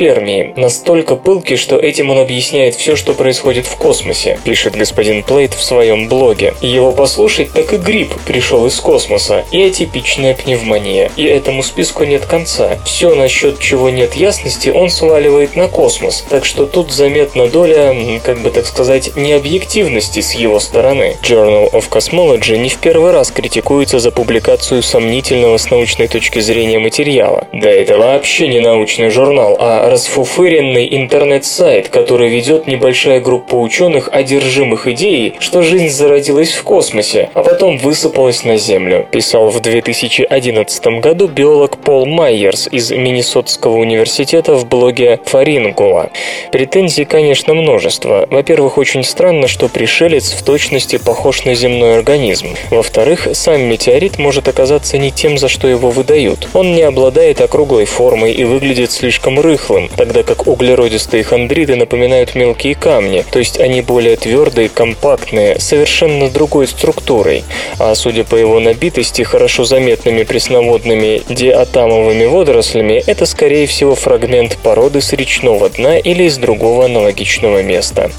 настолько 0.56 1.16
пылкий, 1.16 1.56
что 1.56 1.76
этим 1.76 2.10
он 2.10 2.18
объясняет 2.18 2.76
все, 2.76 2.94
что 2.94 3.14
происходит 3.14 3.66
в 3.66 3.76
космосе, 3.76 4.38
пишет 4.44 4.76
господин 4.76 5.22
Плейт 5.22 5.54
в 5.54 5.62
своем 5.62 6.08
блоге. 6.08 6.54
Его 6.60 6.92
послушать, 6.92 7.52
так 7.52 7.72
и 7.72 7.76
грипп 7.76 8.14
пришел 8.26 8.64
из 8.66 8.78
космоса, 8.80 9.44
и 9.50 9.62
атипичная 9.62 10.34
пневмония. 10.34 11.10
И 11.16 11.24
этому 11.24 11.62
списку 11.62 12.04
нет 12.04 12.26
конца. 12.26 12.78
Все, 12.84 13.14
насчет 13.14 13.58
чего 13.58 13.90
нет 13.90 14.14
ясности, 14.14 14.68
он 14.68 14.88
сваливает 14.88 15.56
на 15.56 15.68
космос, 15.68 16.24
так 16.28 16.44
что 16.44 16.66
тут 16.66 16.92
заметна 16.92 17.48
доля, 17.48 17.94
как 18.24 18.40
бы 18.40 18.50
так 18.50 18.66
сказать, 18.66 19.16
необъективности 19.16 20.20
с 20.20 20.32
его 20.32 20.60
стороны. 20.60 21.16
Journal 21.22 21.70
of 21.72 21.88
Cosmology 21.90 22.56
не 22.56 22.68
в 22.68 22.78
первый 22.78 23.10
раз 23.10 23.30
критикуется 23.30 23.98
за 23.98 24.10
публикацию 24.10 24.82
сомнительного 24.82 25.56
с 25.56 25.70
научной 25.70 26.08
точки 26.08 26.38
зрения 26.38 26.78
материала. 26.78 27.46
Да 27.52 27.68
это 27.68 27.98
вообще 27.98 28.48
не 28.48 28.60
научный 28.60 29.10
журнал, 29.10 29.56
а 29.58 29.87
расфуфыренный 29.88 30.88
интернет-сайт, 30.96 31.88
который 31.88 32.28
ведет 32.28 32.66
небольшая 32.66 33.20
группа 33.20 33.54
ученых, 33.54 34.08
одержимых 34.12 34.86
идеей, 34.88 35.34
что 35.38 35.62
жизнь 35.62 35.88
зародилась 35.88 36.52
в 36.52 36.62
космосе, 36.62 37.30
а 37.34 37.42
потом 37.42 37.78
высыпалась 37.78 38.44
на 38.44 38.56
Землю, 38.58 39.06
писал 39.10 39.48
в 39.48 39.60
2011 39.60 40.86
году 41.00 41.26
биолог 41.28 41.78
Пол 41.78 42.06
Майерс 42.06 42.68
из 42.70 42.90
Миннесотского 42.90 43.76
университета 43.76 44.54
в 44.54 44.68
блоге 44.68 45.20
Фарингула. 45.24 46.10
Претензий, 46.52 47.04
конечно, 47.04 47.54
множество. 47.54 48.26
Во-первых, 48.30 48.78
очень 48.78 49.04
странно, 49.04 49.48
что 49.48 49.68
пришелец 49.68 50.32
в 50.32 50.42
точности 50.42 50.98
похож 50.98 51.44
на 51.44 51.54
земной 51.54 51.96
организм. 51.96 52.48
Во-вторых, 52.70 53.28
сам 53.32 53.62
метеорит 53.62 54.18
может 54.18 54.48
оказаться 54.48 54.98
не 54.98 55.10
тем, 55.10 55.38
за 55.38 55.48
что 55.48 55.68
его 55.68 55.90
выдают. 55.90 56.48
Он 56.52 56.74
не 56.74 56.82
обладает 56.82 57.40
округлой 57.40 57.86
формой 57.86 58.32
и 58.32 58.44
выглядит 58.44 58.90
слишком 58.90 59.40
рыхлым, 59.40 59.77
тогда 59.96 60.22
как 60.22 60.46
углеродистые 60.46 61.22
хондриды 61.22 61.76
напоминают 61.76 62.34
мелкие 62.34 62.74
камни, 62.74 63.24
то 63.30 63.38
есть 63.38 63.60
они 63.60 63.82
более 63.82 64.16
твердые, 64.16 64.68
компактные, 64.68 65.60
совершенно 65.60 66.28
другой 66.28 66.66
структурой. 66.66 67.44
А 67.78 67.94
судя 67.94 68.24
по 68.24 68.34
его 68.34 68.58
набитости 68.58 69.22
хорошо 69.22 69.64
заметными 69.64 70.24
пресноводными 70.24 71.22
диатамовыми 71.28 72.24
водорослями, 72.24 73.02
это 73.06 73.26
скорее 73.26 73.66
всего 73.66 73.94
фрагмент 73.94 74.56
породы 74.56 75.00
с 75.00 75.12
речного 75.12 75.68
дна 75.68 75.98
или 75.98 76.24
из 76.24 76.38
другого 76.38 76.86
аналогичного 76.86 77.62
места. 77.62 78.10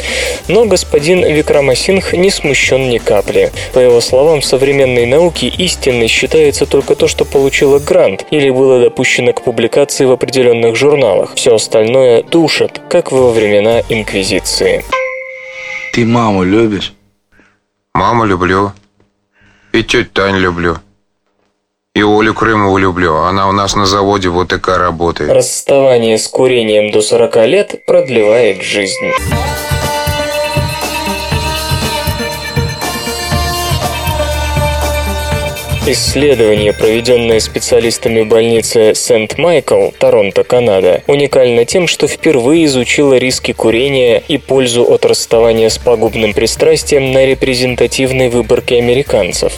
Но 0.47 0.65
господин 0.65 1.25
Викрамасинх 1.25 2.13
не 2.13 2.29
смущен 2.29 2.89
ни 2.89 2.97
капли. 2.99 3.51
По 3.73 3.79
его 3.79 3.99
словам, 4.01 4.41
в 4.41 4.45
современной 4.45 5.05
науке 5.05 5.47
истинной 5.47 6.07
считается 6.07 6.65
только 6.65 6.95
то, 6.95 7.07
что 7.07 7.25
получило 7.25 7.79
грант 7.79 8.25
или 8.31 8.49
было 8.49 8.79
допущено 8.79 9.33
к 9.33 9.41
публикации 9.41 10.05
в 10.05 10.11
определенных 10.11 10.75
журналах. 10.75 11.33
Все 11.35 11.49
остальное 11.56 12.24
душат, 12.24 12.82
как 12.89 13.12
во 13.12 13.32
времена 13.32 13.82
Инквизиции. 13.89 14.84
Ты 15.94 16.06
маму 16.06 16.44
любишь? 16.44 16.94
Маму 17.94 18.25
люблю. 18.25 18.72
И 19.72 19.84
тетю 19.84 20.10
Тань 20.12 20.38
люблю. 20.38 20.77
И 21.96 22.01
Олю 22.01 22.34
Крымову 22.34 22.77
люблю. 22.77 23.15
Она 23.15 23.50
у 23.50 23.51
нас 23.51 23.75
на 23.75 23.86
заводе 23.86 24.29
в 24.29 24.38
ОТК 24.39 24.77
работает. 24.77 25.32
Расставание 25.32 26.18
с 26.18 26.27
курением 26.27 26.91
до 26.91 27.01
40 27.01 27.36
лет 27.48 27.86
продлевает 27.86 28.62
жизнь. 28.62 29.12
Исследование, 35.91 36.72
проведенное 36.72 37.39
специалистами 37.39 38.22
больницы 38.22 38.93
Сент-Майкл, 38.93 39.88
Торонто, 39.98 40.43
Канада, 40.43 41.01
уникально 41.08 41.65
тем, 41.65 41.88
что 41.88 42.08
впервые 42.08 42.65
изучило 42.65 43.17
риски 43.17 43.53
курения 43.53 44.22
и 44.27 44.38
пользу 44.38 44.84
от 44.84 45.03
расставания 45.03 45.67
с 45.67 45.79
пагубным 45.79 46.36
пристрастием 46.36 47.12
на 47.12 47.25
репрезентативной 47.25 48.29
выборке 48.29 48.77
американцев. 48.77 49.53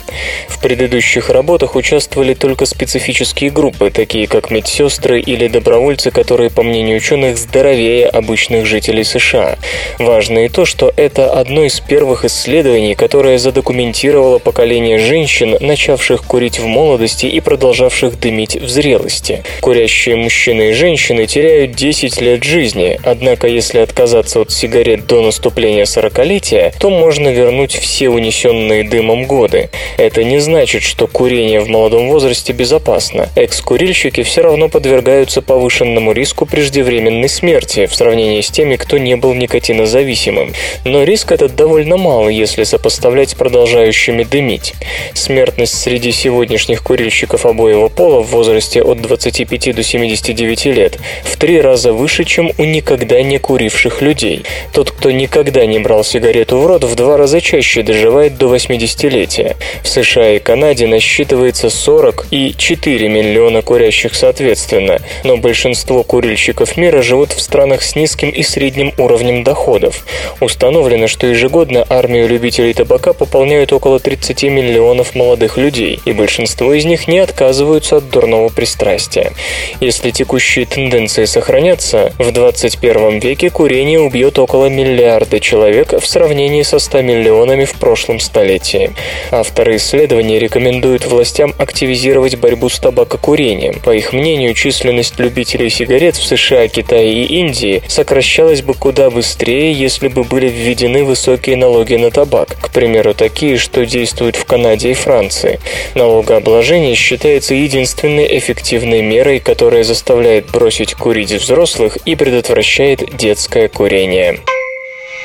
В 0.47 0.61
предыдущих 0.61 1.29
работах 1.29 1.75
участвовали 1.75 2.33
только 2.33 2.65
специфические 2.65 3.49
группы, 3.49 3.89
такие 3.89 4.25
как 4.25 4.51
медсестры 4.51 5.19
или 5.19 5.49
добровольцы, 5.49 6.11
которые, 6.11 6.49
по 6.49 6.63
мнению 6.63 6.95
ученых, 6.95 7.37
здоровее 7.37 8.07
обычных 8.07 8.65
жителей 8.65 9.03
США. 9.03 9.57
Важно 9.99 10.45
и 10.45 10.47
то, 10.47 10.63
что 10.63 10.93
это 10.95 11.33
одно 11.33 11.65
из 11.65 11.81
первых 11.81 12.23
исследований, 12.23 12.95
которое 12.95 13.37
задокументировало 13.37 14.39
поколение 14.39 14.97
женщин, 14.97 15.57
начавших 15.59 16.20
курить 16.25 16.59
в 16.59 16.65
молодости 16.65 17.25
и 17.25 17.39
продолжавших 17.39 18.19
дымить 18.19 18.55
в 18.55 18.69
зрелости. 18.69 19.43
Курящие 19.61 20.15
мужчины 20.15 20.69
и 20.69 20.73
женщины 20.73 21.25
теряют 21.25 21.73
10 21.73 22.21
лет 22.21 22.43
жизни, 22.43 22.99
однако 23.03 23.47
если 23.47 23.79
отказаться 23.79 24.41
от 24.41 24.51
сигарет 24.51 25.07
до 25.07 25.21
наступления 25.21 25.85
40-летия, 25.85 26.73
то 26.79 26.89
можно 26.89 27.29
вернуть 27.29 27.73
все 27.73 28.09
унесенные 28.09 28.83
дымом 28.83 29.25
годы. 29.25 29.69
Это 29.97 30.23
не 30.23 30.39
значит, 30.39 30.83
что 30.83 31.07
курение 31.07 31.59
в 31.59 31.67
молодом 31.67 32.09
возрасте 32.09 32.53
безопасно. 32.53 33.29
Экс-курильщики 33.35 34.23
все 34.23 34.41
равно 34.41 34.69
подвергаются 34.69 35.41
повышенному 35.41 36.11
риску 36.11 36.45
преждевременной 36.45 37.29
смерти 37.29 37.85
в 37.85 37.95
сравнении 37.95 38.41
с 38.41 38.49
теми, 38.49 38.75
кто 38.75 38.97
не 38.97 39.15
был 39.15 39.33
никотинозависимым. 39.33 40.53
Но 40.85 41.03
риск 41.03 41.31
этот 41.31 41.55
довольно 41.55 41.97
мал, 41.97 42.29
если 42.29 42.63
сопоставлять 42.63 43.31
с 43.31 43.35
продолжающими 43.35 44.23
дымить. 44.23 44.73
Смертность 45.13 45.79
среди 45.79 46.10
сегодняшних 46.11 46.83
курильщиков 46.83 47.45
обоего 47.45 47.87
пола 47.87 48.21
в 48.21 48.31
возрасте 48.31 48.81
от 48.81 49.01
25 49.01 49.75
до 49.75 49.83
79 49.83 50.65
лет 50.65 50.97
в 51.23 51.37
три 51.37 51.59
раза 51.59 51.93
выше, 51.93 52.23
чем 52.23 52.51
у 52.57 52.63
никогда 52.63 53.21
не 53.21 53.39
куривших 53.39 54.01
людей. 54.01 54.43
Тот, 54.73 54.91
кто 54.91 55.11
никогда 55.11 55.65
не 55.65 55.79
брал 55.79 56.03
сигарету 56.03 56.57
в 56.59 56.65
рот, 56.65 56.83
в 56.83 56.95
два 56.95 57.17
раза 57.17 57.41
чаще 57.41 57.83
доживает 57.83 58.37
до 58.37 58.53
80-летия. 58.53 59.55
В 59.83 59.87
США 59.87 60.35
и 60.35 60.39
Канаде 60.39 60.87
насчитывается 60.87 61.69
40 61.69 62.27
и 62.31 62.53
4 62.57 63.07
миллиона 63.07 63.61
курящих 63.61 64.15
соответственно, 64.15 64.99
но 65.23 65.37
большинство 65.37 66.03
курильщиков 66.03 66.77
мира 66.77 67.01
живут 67.01 67.31
в 67.31 67.41
странах 67.41 67.81
с 67.81 67.95
низким 67.95 68.29
и 68.29 68.43
средним 68.43 68.93
уровнем 68.97 69.43
доходов. 69.43 70.05
Установлено, 70.39 71.07
что 71.07 71.27
ежегодно 71.27 71.85
армию 71.89 72.27
любителей 72.27 72.73
табака 72.73 73.13
пополняют 73.13 73.73
около 73.73 73.99
30 73.99 74.43
миллионов 74.43 75.15
молодых 75.15 75.57
людей, 75.57 75.90
и 76.05 76.11
большинство 76.13 76.73
из 76.73 76.85
них 76.85 77.07
не 77.07 77.19
отказываются 77.19 77.97
от 77.97 78.09
дурного 78.09 78.49
пристрастия. 78.49 79.33
Если 79.79 80.11
текущие 80.11 80.65
тенденции 80.65 81.25
сохранятся, 81.25 82.13
в 82.17 82.31
21 82.31 83.19
веке 83.19 83.49
курение 83.49 83.99
убьет 83.99 84.39
около 84.39 84.67
миллиарда 84.67 85.39
человек 85.39 85.93
в 85.99 86.05
сравнении 86.07 86.63
со 86.63 86.79
100 86.79 87.01
миллионами 87.01 87.65
в 87.65 87.73
прошлом 87.73 88.19
столетии. 88.19 88.91
Авторы 89.31 89.77
исследования 89.77 90.39
рекомендуют 90.39 91.05
властям 91.05 91.53
активизировать 91.57 92.37
борьбу 92.37 92.69
с 92.69 92.79
табакокурением. 92.79 93.79
По 93.79 93.91
их 93.95 94.13
мнению, 94.13 94.53
численность 94.53 95.19
любителей 95.19 95.69
сигарет 95.69 96.15
в 96.15 96.25
США, 96.25 96.67
Китае 96.67 97.13
и 97.13 97.39
Индии 97.39 97.81
сокращалась 97.87 98.61
бы 98.61 98.73
куда 98.73 99.09
быстрее, 99.09 99.71
если 99.71 100.07
бы 100.07 100.23
были 100.23 100.47
введены 100.47 101.03
высокие 101.03 101.55
налоги 101.55 101.95
на 101.95 102.11
табак, 102.11 102.57
к 102.59 102.69
примеру, 102.69 103.13
такие, 103.13 103.57
что 103.57 103.85
действуют 103.85 104.35
в 104.35 104.45
Канаде 104.45 104.91
и 104.91 104.93
Франции. 104.93 105.59
Налогообложение 105.95 106.95
считается 106.95 107.53
единственной 107.53 108.37
эффективной 108.37 109.01
мерой, 109.01 109.39
которая 109.39 109.83
заставляет 109.83 110.49
бросить 110.51 110.93
курить 110.95 111.31
взрослых 111.31 111.97
и 112.05 112.15
предотвращает 112.15 113.15
детское 113.17 113.67
курение. 113.67 114.39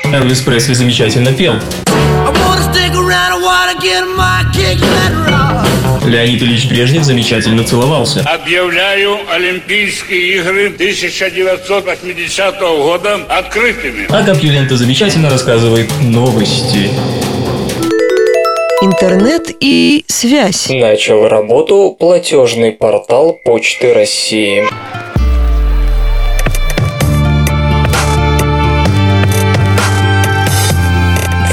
Элвис 0.05 0.41
Пресли 0.41 0.73
замечательно 0.73 1.33
пел. 1.33 1.55
Леонид 6.07 6.41
Ильич 6.41 6.65
Брежнев 6.67 7.03
замечательно 7.03 7.63
целовался. 7.63 8.21
Объявляю 8.21 9.17
Олимпийские 9.29 10.37
игры 10.37 10.67
1980 10.67 12.59
года 12.59 13.15
открытыми. 13.27 14.05
А 14.09 14.23
Компьюлента 14.23 14.77
замечательно 14.77 15.29
рассказывает 15.29 15.89
новости. 16.01 16.89
Интернет 18.99 19.55
и 19.59 20.05
связь. 20.07 20.69
Начал 20.69 21.27
работу 21.27 21.95
платежный 21.99 22.71
портал 22.71 23.37
Почты 23.45 23.93
России. 23.93 24.63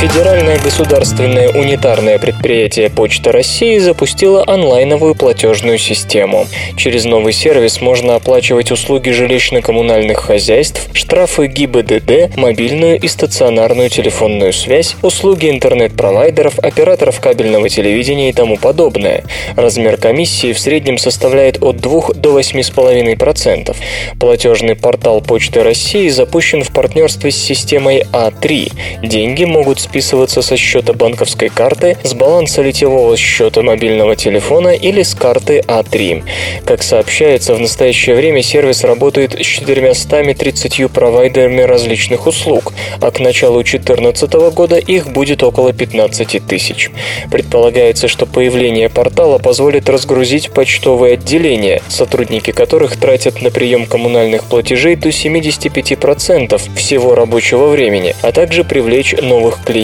Федеральное 0.05 0.59
государственное 0.59 1.49
унитарное 1.49 2.19
предприятие 2.19 2.91
Почта 2.91 3.33
России 3.33 3.79
запустило 3.79 4.45
онлайновую 4.47 5.15
платежную 5.15 5.79
систему. 5.79 6.47
Через 6.77 7.07
новый 7.07 7.33
сервис 7.33 7.81
можно 7.81 8.17
оплачивать 8.17 8.71
услуги 8.71 9.09
жилищно-коммунальных 9.09 10.17
хозяйств, 10.17 10.91
штрафы 10.93 11.47
ГИБДД, 11.47 12.37
мобильную 12.37 13.01
и 13.01 13.09
стационарную 13.09 13.89
телефонную 13.89 14.53
связь, 14.53 14.95
услуги 15.01 15.49
интернет-провайдеров, 15.49 16.59
операторов 16.59 17.19
кабельного 17.21 17.71
телевидения 17.71 18.29
и 18.29 18.35
тому 18.35 18.59
подобное. 18.59 19.25
Размер 19.57 19.97
комиссии 19.97 20.53
в 20.53 20.59
среднем 20.59 20.99
составляет 20.99 21.63
от 21.63 21.79
2 21.79 22.13
до 22.15 22.39
8,5%. 22.39 23.75
Платежный 24.21 24.77
портал 24.77 25.23
Почты 25.23 25.63
России 25.63 26.11
запущен 26.11 26.63
в 26.63 26.73
партнерстве 26.73 27.31
с 27.31 27.37
системой 27.37 28.05
А3. 28.13 28.71
Деньги 29.03 29.45
могут 29.45 29.81
списываться 29.81 29.94
списываться 29.95 30.43
со 30.43 30.57
счета 30.57 30.93
банковской 30.93 31.51
карты, 31.51 31.97
с 32.03 32.15
баланса 32.15 32.63
литевого 32.63 33.17
счета 33.17 33.63
мобильного 33.63 34.17
телефона 34.17 34.71
или 34.71 35.05
с 35.05 35.15
карты 35.15 35.63
А3. 35.69 36.25
Как 36.65 36.83
сообщается, 36.83 37.55
в 37.55 37.61
настоящее 37.61 38.17
время 38.17 38.43
сервис 38.43 38.83
работает 38.83 39.35
с 39.35 39.47
430 39.47 40.91
провайдерами 40.91 41.61
различных 41.61 42.27
услуг, 42.27 42.73
а 43.01 43.13
к 43.13 43.21
началу 43.21 43.63
2014 43.63 44.33
года 44.53 44.79
их 44.79 45.13
будет 45.13 45.45
около 45.45 45.73
15 45.73 46.45
тысяч. 46.45 46.91
Предполагается, 47.31 48.09
что 48.09 48.27
появление 48.27 48.89
портала 48.89 49.39
позволит 49.39 49.89
разгрузить 49.89 50.51
почтовые 50.51 51.15
отделения, 51.15 51.83
сотрудники 51.87 52.51
которых 52.51 52.97
тратят 52.97 53.43
на 53.43 53.53
прием 53.53 53.87
коммунальных 53.87 54.43
платежей 54.43 54.97
до 54.97 55.11
75% 55.11 56.61
всего 56.75 57.15
рабочего 57.15 57.69
времени, 57.69 58.17
а 58.23 58.33
также 58.33 58.65
привлечь 58.65 59.15
новых 59.23 59.63
клиентов. 59.65 59.84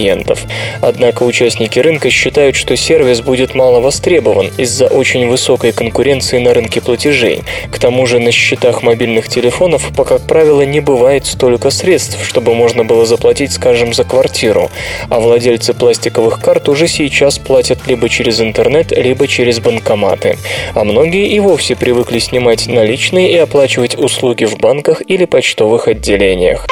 Однако 0.80 1.22
участники 1.22 1.78
рынка 1.78 2.10
считают, 2.10 2.56
что 2.56 2.76
сервис 2.76 3.20
будет 3.20 3.54
мало 3.54 3.80
востребован 3.80 4.50
из-за 4.56 4.86
очень 4.86 5.28
высокой 5.28 5.72
конкуренции 5.72 6.38
на 6.38 6.54
рынке 6.54 6.80
платежей. 6.80 7.42
К 7.70 7.78
тому 7.78 8.06
же 8.06 8.18
на 8.18 8.32
счетах 8.32 8.82
мобильных 8.82 9.28
телефонов, 9.28 9.90
по 9.96 10.04
как 10.04 10.26
правило, 10.26 10.62
не 10.62 10.80
бывает 10.80 11.26
столько 11.26 11.70
средств, 11.70 12.18
чтобы 12.26 12.54
можно 12.54 12.84
было 12.84 13.06
заплатить, 13.06 13.52
скажем, 13.52 13.92
за 13.92 14.04
квартиру, 14.04 14.70
а 15.08 15.20
владельцы 15.20 15.74
пластиковых 15.74 16.40
карт 16.40 16.68
уже 16.68 16.88
сейчас 16.88 17.38
платят 17.38 17.86
либо 17.86 18.08
через 18.08 18.40
интернет, 18.40 18.92
либо 18.92 19.26
через 19.26 19.60
банкоматы. 19.60 20.38
А 20.74 20.84
многие 20.84 21.28
и 21.28 21.40
вовсе 21.40 21.76
привыкли 21.76 22.18
снимать 22.18 22.66
наличные 22.66 23.32
и 23.32 23.36
оплачивать 23.36 23.98
услуги 23.98 24.44
в 24.44 24.58
банках 24.58 25.02
или 25.06 25.24
почтовых 25.24 25.88
отделениях. 25.88 26.66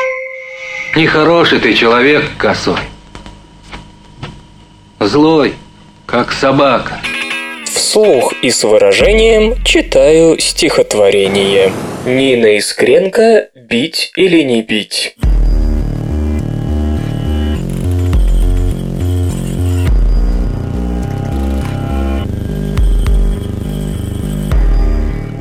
Нехороший 0.97 1.61
ты 1.61 1.75
человек, 1.75 2.25
косой. 2.39 2.79
Злой, 5.01 5.55
как 6.07 6.33
собака. 6.33 7.01
Вслух 7.67 8.35
и 8.43 8.51
с 8.51 8.65
выражением 8.65 9.55
читаю 9.65 10.41
стихотворение. 10.41 11.73
Нина 12.05 12.57
Искренко 12.57 13.49
«Бить 13.55 14.11
или 14.17 14.43
не 14.43 14.63
бить». 14.63 15.15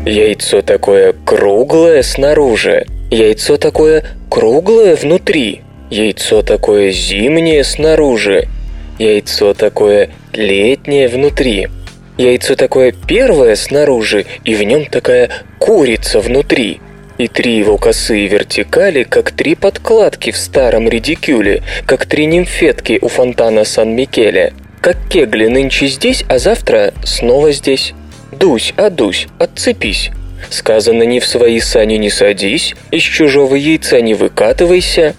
Яйцо 0.06 0.62
такое 0.62 1.16
круглое 1.26 2.04
снаружи, 2.04 2.86
яйцо 3.10 3.58
такое 3.58 4.06
круглое 4.30 4.96
внутри, 4.96 5.62
яйцо 5.90 6.44
такое 6.44 6.92
зимнее 6.92 7.64
снаружи, 7.64 8.48
яйцо 9.00 9.54
такое 9.54 10.10
летнее 10.34 11.08
внутри, 11.08 11.68
яйцо 12.18 12.56
такое 12.56 12.92
первое 12.92 13.56
снаружи, 13.56 14.26
и 14.44 14.56
в 14.56 14.64
нем 14.64 14.86
такая 14.86 15.30
курица 15.60 16.20
внутри. 16.20 16.82
И 17.18 17.28
три 17.28 17.58
его 17.58 17.78
косые 17.78 18.28
вертикали, 18.28 19.04
как 19.04 19.32
три 19.32 19.56
подкладки 19.56 20.32
в 20.32 20.38
старом 20.38 20.88
редикюле, 20.88 21.64
как 21.88 22.06
три 22.06 22.28
нимфетки 22.28 23.00
у 23.02 23.08
фонтана 23.08 23.64
Сан-Микеле. 23.64 24.54
Как 24.82 24.98
кегли 25.10 25.48
нынче 25.48 25.88
здесь, 25.88 26.24
а 26.30 26.38
завтра 26.38 26.94
снова 27.04 27.52
здесь. 27.52 27.94
«Дусь, 28.32 28.74
адусь, 28.78 29.28
отцепись». 29.40 30.12
Сказано 30.52 31.04
«не 31.04 31.20
в 31.20 31.26
свои 31.26 31.60
сани 31.60 31.96
не 31.96 32.12
садись, 32.12 32.76
из 32.92 33.02
чужого 33.02 33.56
яйца 33.56 34.00
не 34.02 34.14
выкатывайся». 34.14 35.16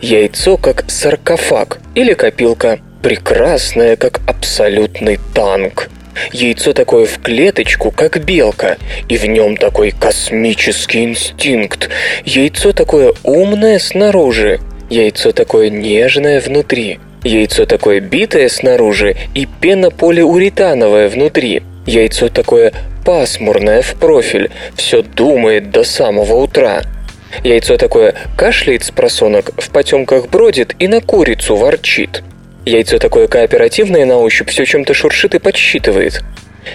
Яйцо 0.00 0.56
как 0.56 0.84
саркофаг 0.88 1.78
или 1.94 2.14
копилка, 2.14 2.80
прекрасное 3.02 3.96
как 3.96 4.20
абсолютный 4.26 5.18
танк. 5.34 5.90
Яйцо 6.32 6.72
такое 6.72 7.06
в 7.06 7.20
клеточку, 7.20 7.90
как 7.90 8.24
белка, 8.24 8.76
и 9.08 9.16
в 9.16 9.26
нем 9.26 9.56
такой 9.56 9.90
космический 9.90 11.04
инстинкт. 11.04 11.88
Яйцо 12.24 12.72
такое 12.72 13.12
умное 13.24 13.78
снаружи, 13.78 14.60
яйцо 14.88 15.32
такое 15.32 15.70
нежное 15.70 16.40
внутри. 16.40 17.00
Яйцо 17.24 17.66
такое 17.66 18.00
битое 18.00 18.48
снаружи 18.48 19.16
и 19.34 19.46
пенополиуретановое 19.46 21.08
внутри. 21.08 21.62
Яйцо 21.86 22.28
такое 22.28 22.72
пасмурное 23.04 23.82
в 23.82 23.94
профиль, 23.94 24.50
все 24.76 25.02
думает 25.02 25.70
до 25.70 25.84
самого 25.84 26.34
утра. 26.34 26.82
Яйцо 27.42 27.76
такое 27.76 28.14
кашляет 28.36 28.84
с 28.84 28.90
просонок, 28.90 29.52
в 29.56 29.70
потемках 29.70 30.28
бродит 30.28 30.74
и 30.78 30.88
на 30.88 31.00
курицу 31.00 31.56
ворчит. 31.56 32.22
Яйцо 32.64 32.98
такое 32.98 33.26
кооперативное 33.26 34.04
на 34.06 34.18
ощупь, 34.18 34.50
все 34.50 34.64
чем-то 34.64 34.94
шуршит 34.94 35.34
и 35.34 35.38
подсчитывает. 35.38 36.22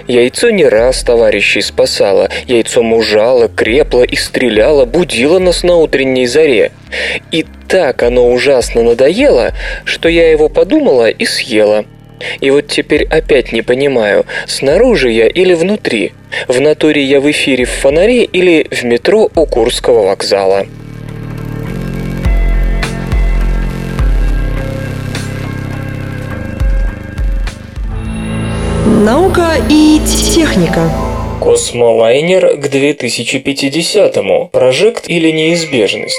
Яйцо 0.08 0.50
не 0.50 0.65
раз 0.65 1.02
товарищей 1.04 1.62
спасало, 1.62 2.30
яйцо 2.45 2.84
мужало, 2.84 3.47
крепло 3.47 4.04
и 4.04 4.17
стреляло, 4.17 4.84
будило 4.84 5.39
нас 5.39 5.63
на 5.63 5.78
утренней 5.78 6.28
заре. 6.28 6.71
И 7.32 7.45
так 7.69 8.04
оно 8.04 8.30
ужасно 8.30 8.84
надоело, 8.84 9.54
что 9.86 10.10
я 10.10 10.30
его 10.30 10.50
подумала 10.50 11.10
и 11.10 11.26
съела. 11.26 11.86
И 12.41 12.50
вот 12.50 12.67
теперь 12.67 13.06
опять 13.06 13.54
не 13.54 13.62
понимаю, 13.62 14.26
снаружи 14.47 15.10
я 15.12 15.28
или 15.28 15.54
внутри. 15.54 16.13
В 16.47 16.60
натуре 16.60 17.04
я 17.04 17.21
в 17.21 17.30
эфире 17.32 17.65
в 17.65 17.69
фонаре 17.69 18.23
или 18.23 18.67
в 18.71 18.84
метро 18.84 19.30
у 19.34 19.45
Курского 19.45 20.04
вокзала. 20.04 20.65
Наука 28.97 29.51
и 29.69 30.01
техника. 30.33 30.89
Космолайнер 31.39 32.57
к 32.57 32.65
2050-му. 32.65 34.49
Прожект 34.51 35.07
или 35.07 35.29
неизбежность? 35.29 36.17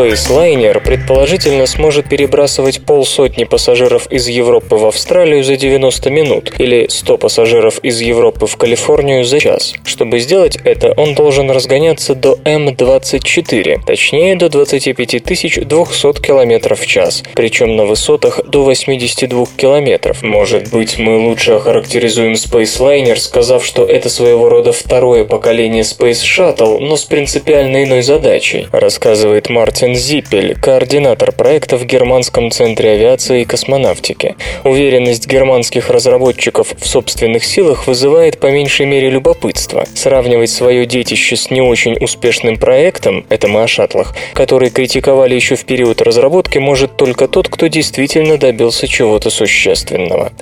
Spaceliner 0.00 0.80
предположительно 0.80 1.66
сможет 1.66 2.08
перебрасывать 2.08 2.84
полсотни 2.86 3.44
пассажиров 3.44 4.10
из 4.10 4.28
Европы 4.28 4.76
в 4.76 4.86
Австралию 4.86 5.44
за 5.44 5.56
90 5.56 6.08
минут 6.10 6.52
или 6.58 6.86
100 6.88 7.18
пассажиров 7.18 7.78
из 7.80 8.00
Европы 8.00 8.46
в 8.46 8.56
Калифорнию 8.56 9.24
за 9.24 9.40
час. 9.40 9.74
Чтобы 9.84 10.20
сделать 10.20 10.58
это, 10.64 10.94
он 10.96 11.14
должен 11.14 11.50
разгоняться 11.50 12.14
до 12.14 12.38
М24, 12.44 13.80
точнее 13.86 14.36
до 14.36 14.48
25 14.48 15.22
200 15.22 16.20
км 16.20 16.74
в 16.74 16.86
час, 16.86 17.22
причем 17.34 17.76
на 17.76 17.84
высотах 17.84 18.40
до 18.46 18.62
82 18.62 19.46
км. 19.56 20.16
Может 20.22 20.70
быть, 20.70 20.98
мы 20.98 21.18
лучше 21.18 21.52
охарактеризуем 21.52 22.32
Spaceliner, 22.32 23.16
сказав, 23.16 23.66
что 23.66 23.84
это 23.84 24.08
своего 24.08 24.48
рода 24.48 24.72
второе 24.72 25.24
поколение 25.24 25.82
Space 25.82 26.22
Shuttle, 26.22 26.78
но 26.78 26.96
с 26.96 27.04
принципиально 27.04 27.84
иной 27.84 28.02
задачей, 28.02 28.66
рассказывает 28.72 29.50
Мартин 29.50 29.89
Мартин 29.90 29.96
Зиппель, 29.96 30.54
координатор 30.54 31.32
проекта 31.32 31.76
в 31.76 31.84
Германском 31.84 32.50
центре 32.50 32.92
авиации 32.92 33.42
и 33.42 33.44
космонавтики. 33.44 34.36
Уверенность 34.62 35.26
германских 35.26 35.90
разработчиков 35.90 36.74
в 36.78 36.86
собственных 36.86 37.44
силах 37.44 37.88
вызывает 37.88 38.38
по 38.38 38.46
меньшей 38.46 38.86
мере 38.86 39.10
любопытство. 39.10 39.84
Сравнивать 39.94 40.50
свое 40.50 40.86
детище 40.86 41.34
с 41.34 41.50
не 41.50 41.60
очень 41.60 41.96
успешным 42.00 42.56
проектом, 42.56 43.26
это 43.30 43.48
мы 43.48 43.64
о 43.64 43.66
шаттлах, 43.66 44.14
который 44.32 44.70
критиковали 44.70 45.34
еще 45.34 45.56
в 45.56 45.64
период 45.64 46.02
разработки, 46.02 46.58
может 46.58 46.96
только 46.96 47.26
тот, 47.26 47.48
кто 47.48 47.66
действительно 47.66 48.36
добился 48.36 48.86
чего-то 48.86 49.30
существенного. 49.30 50.32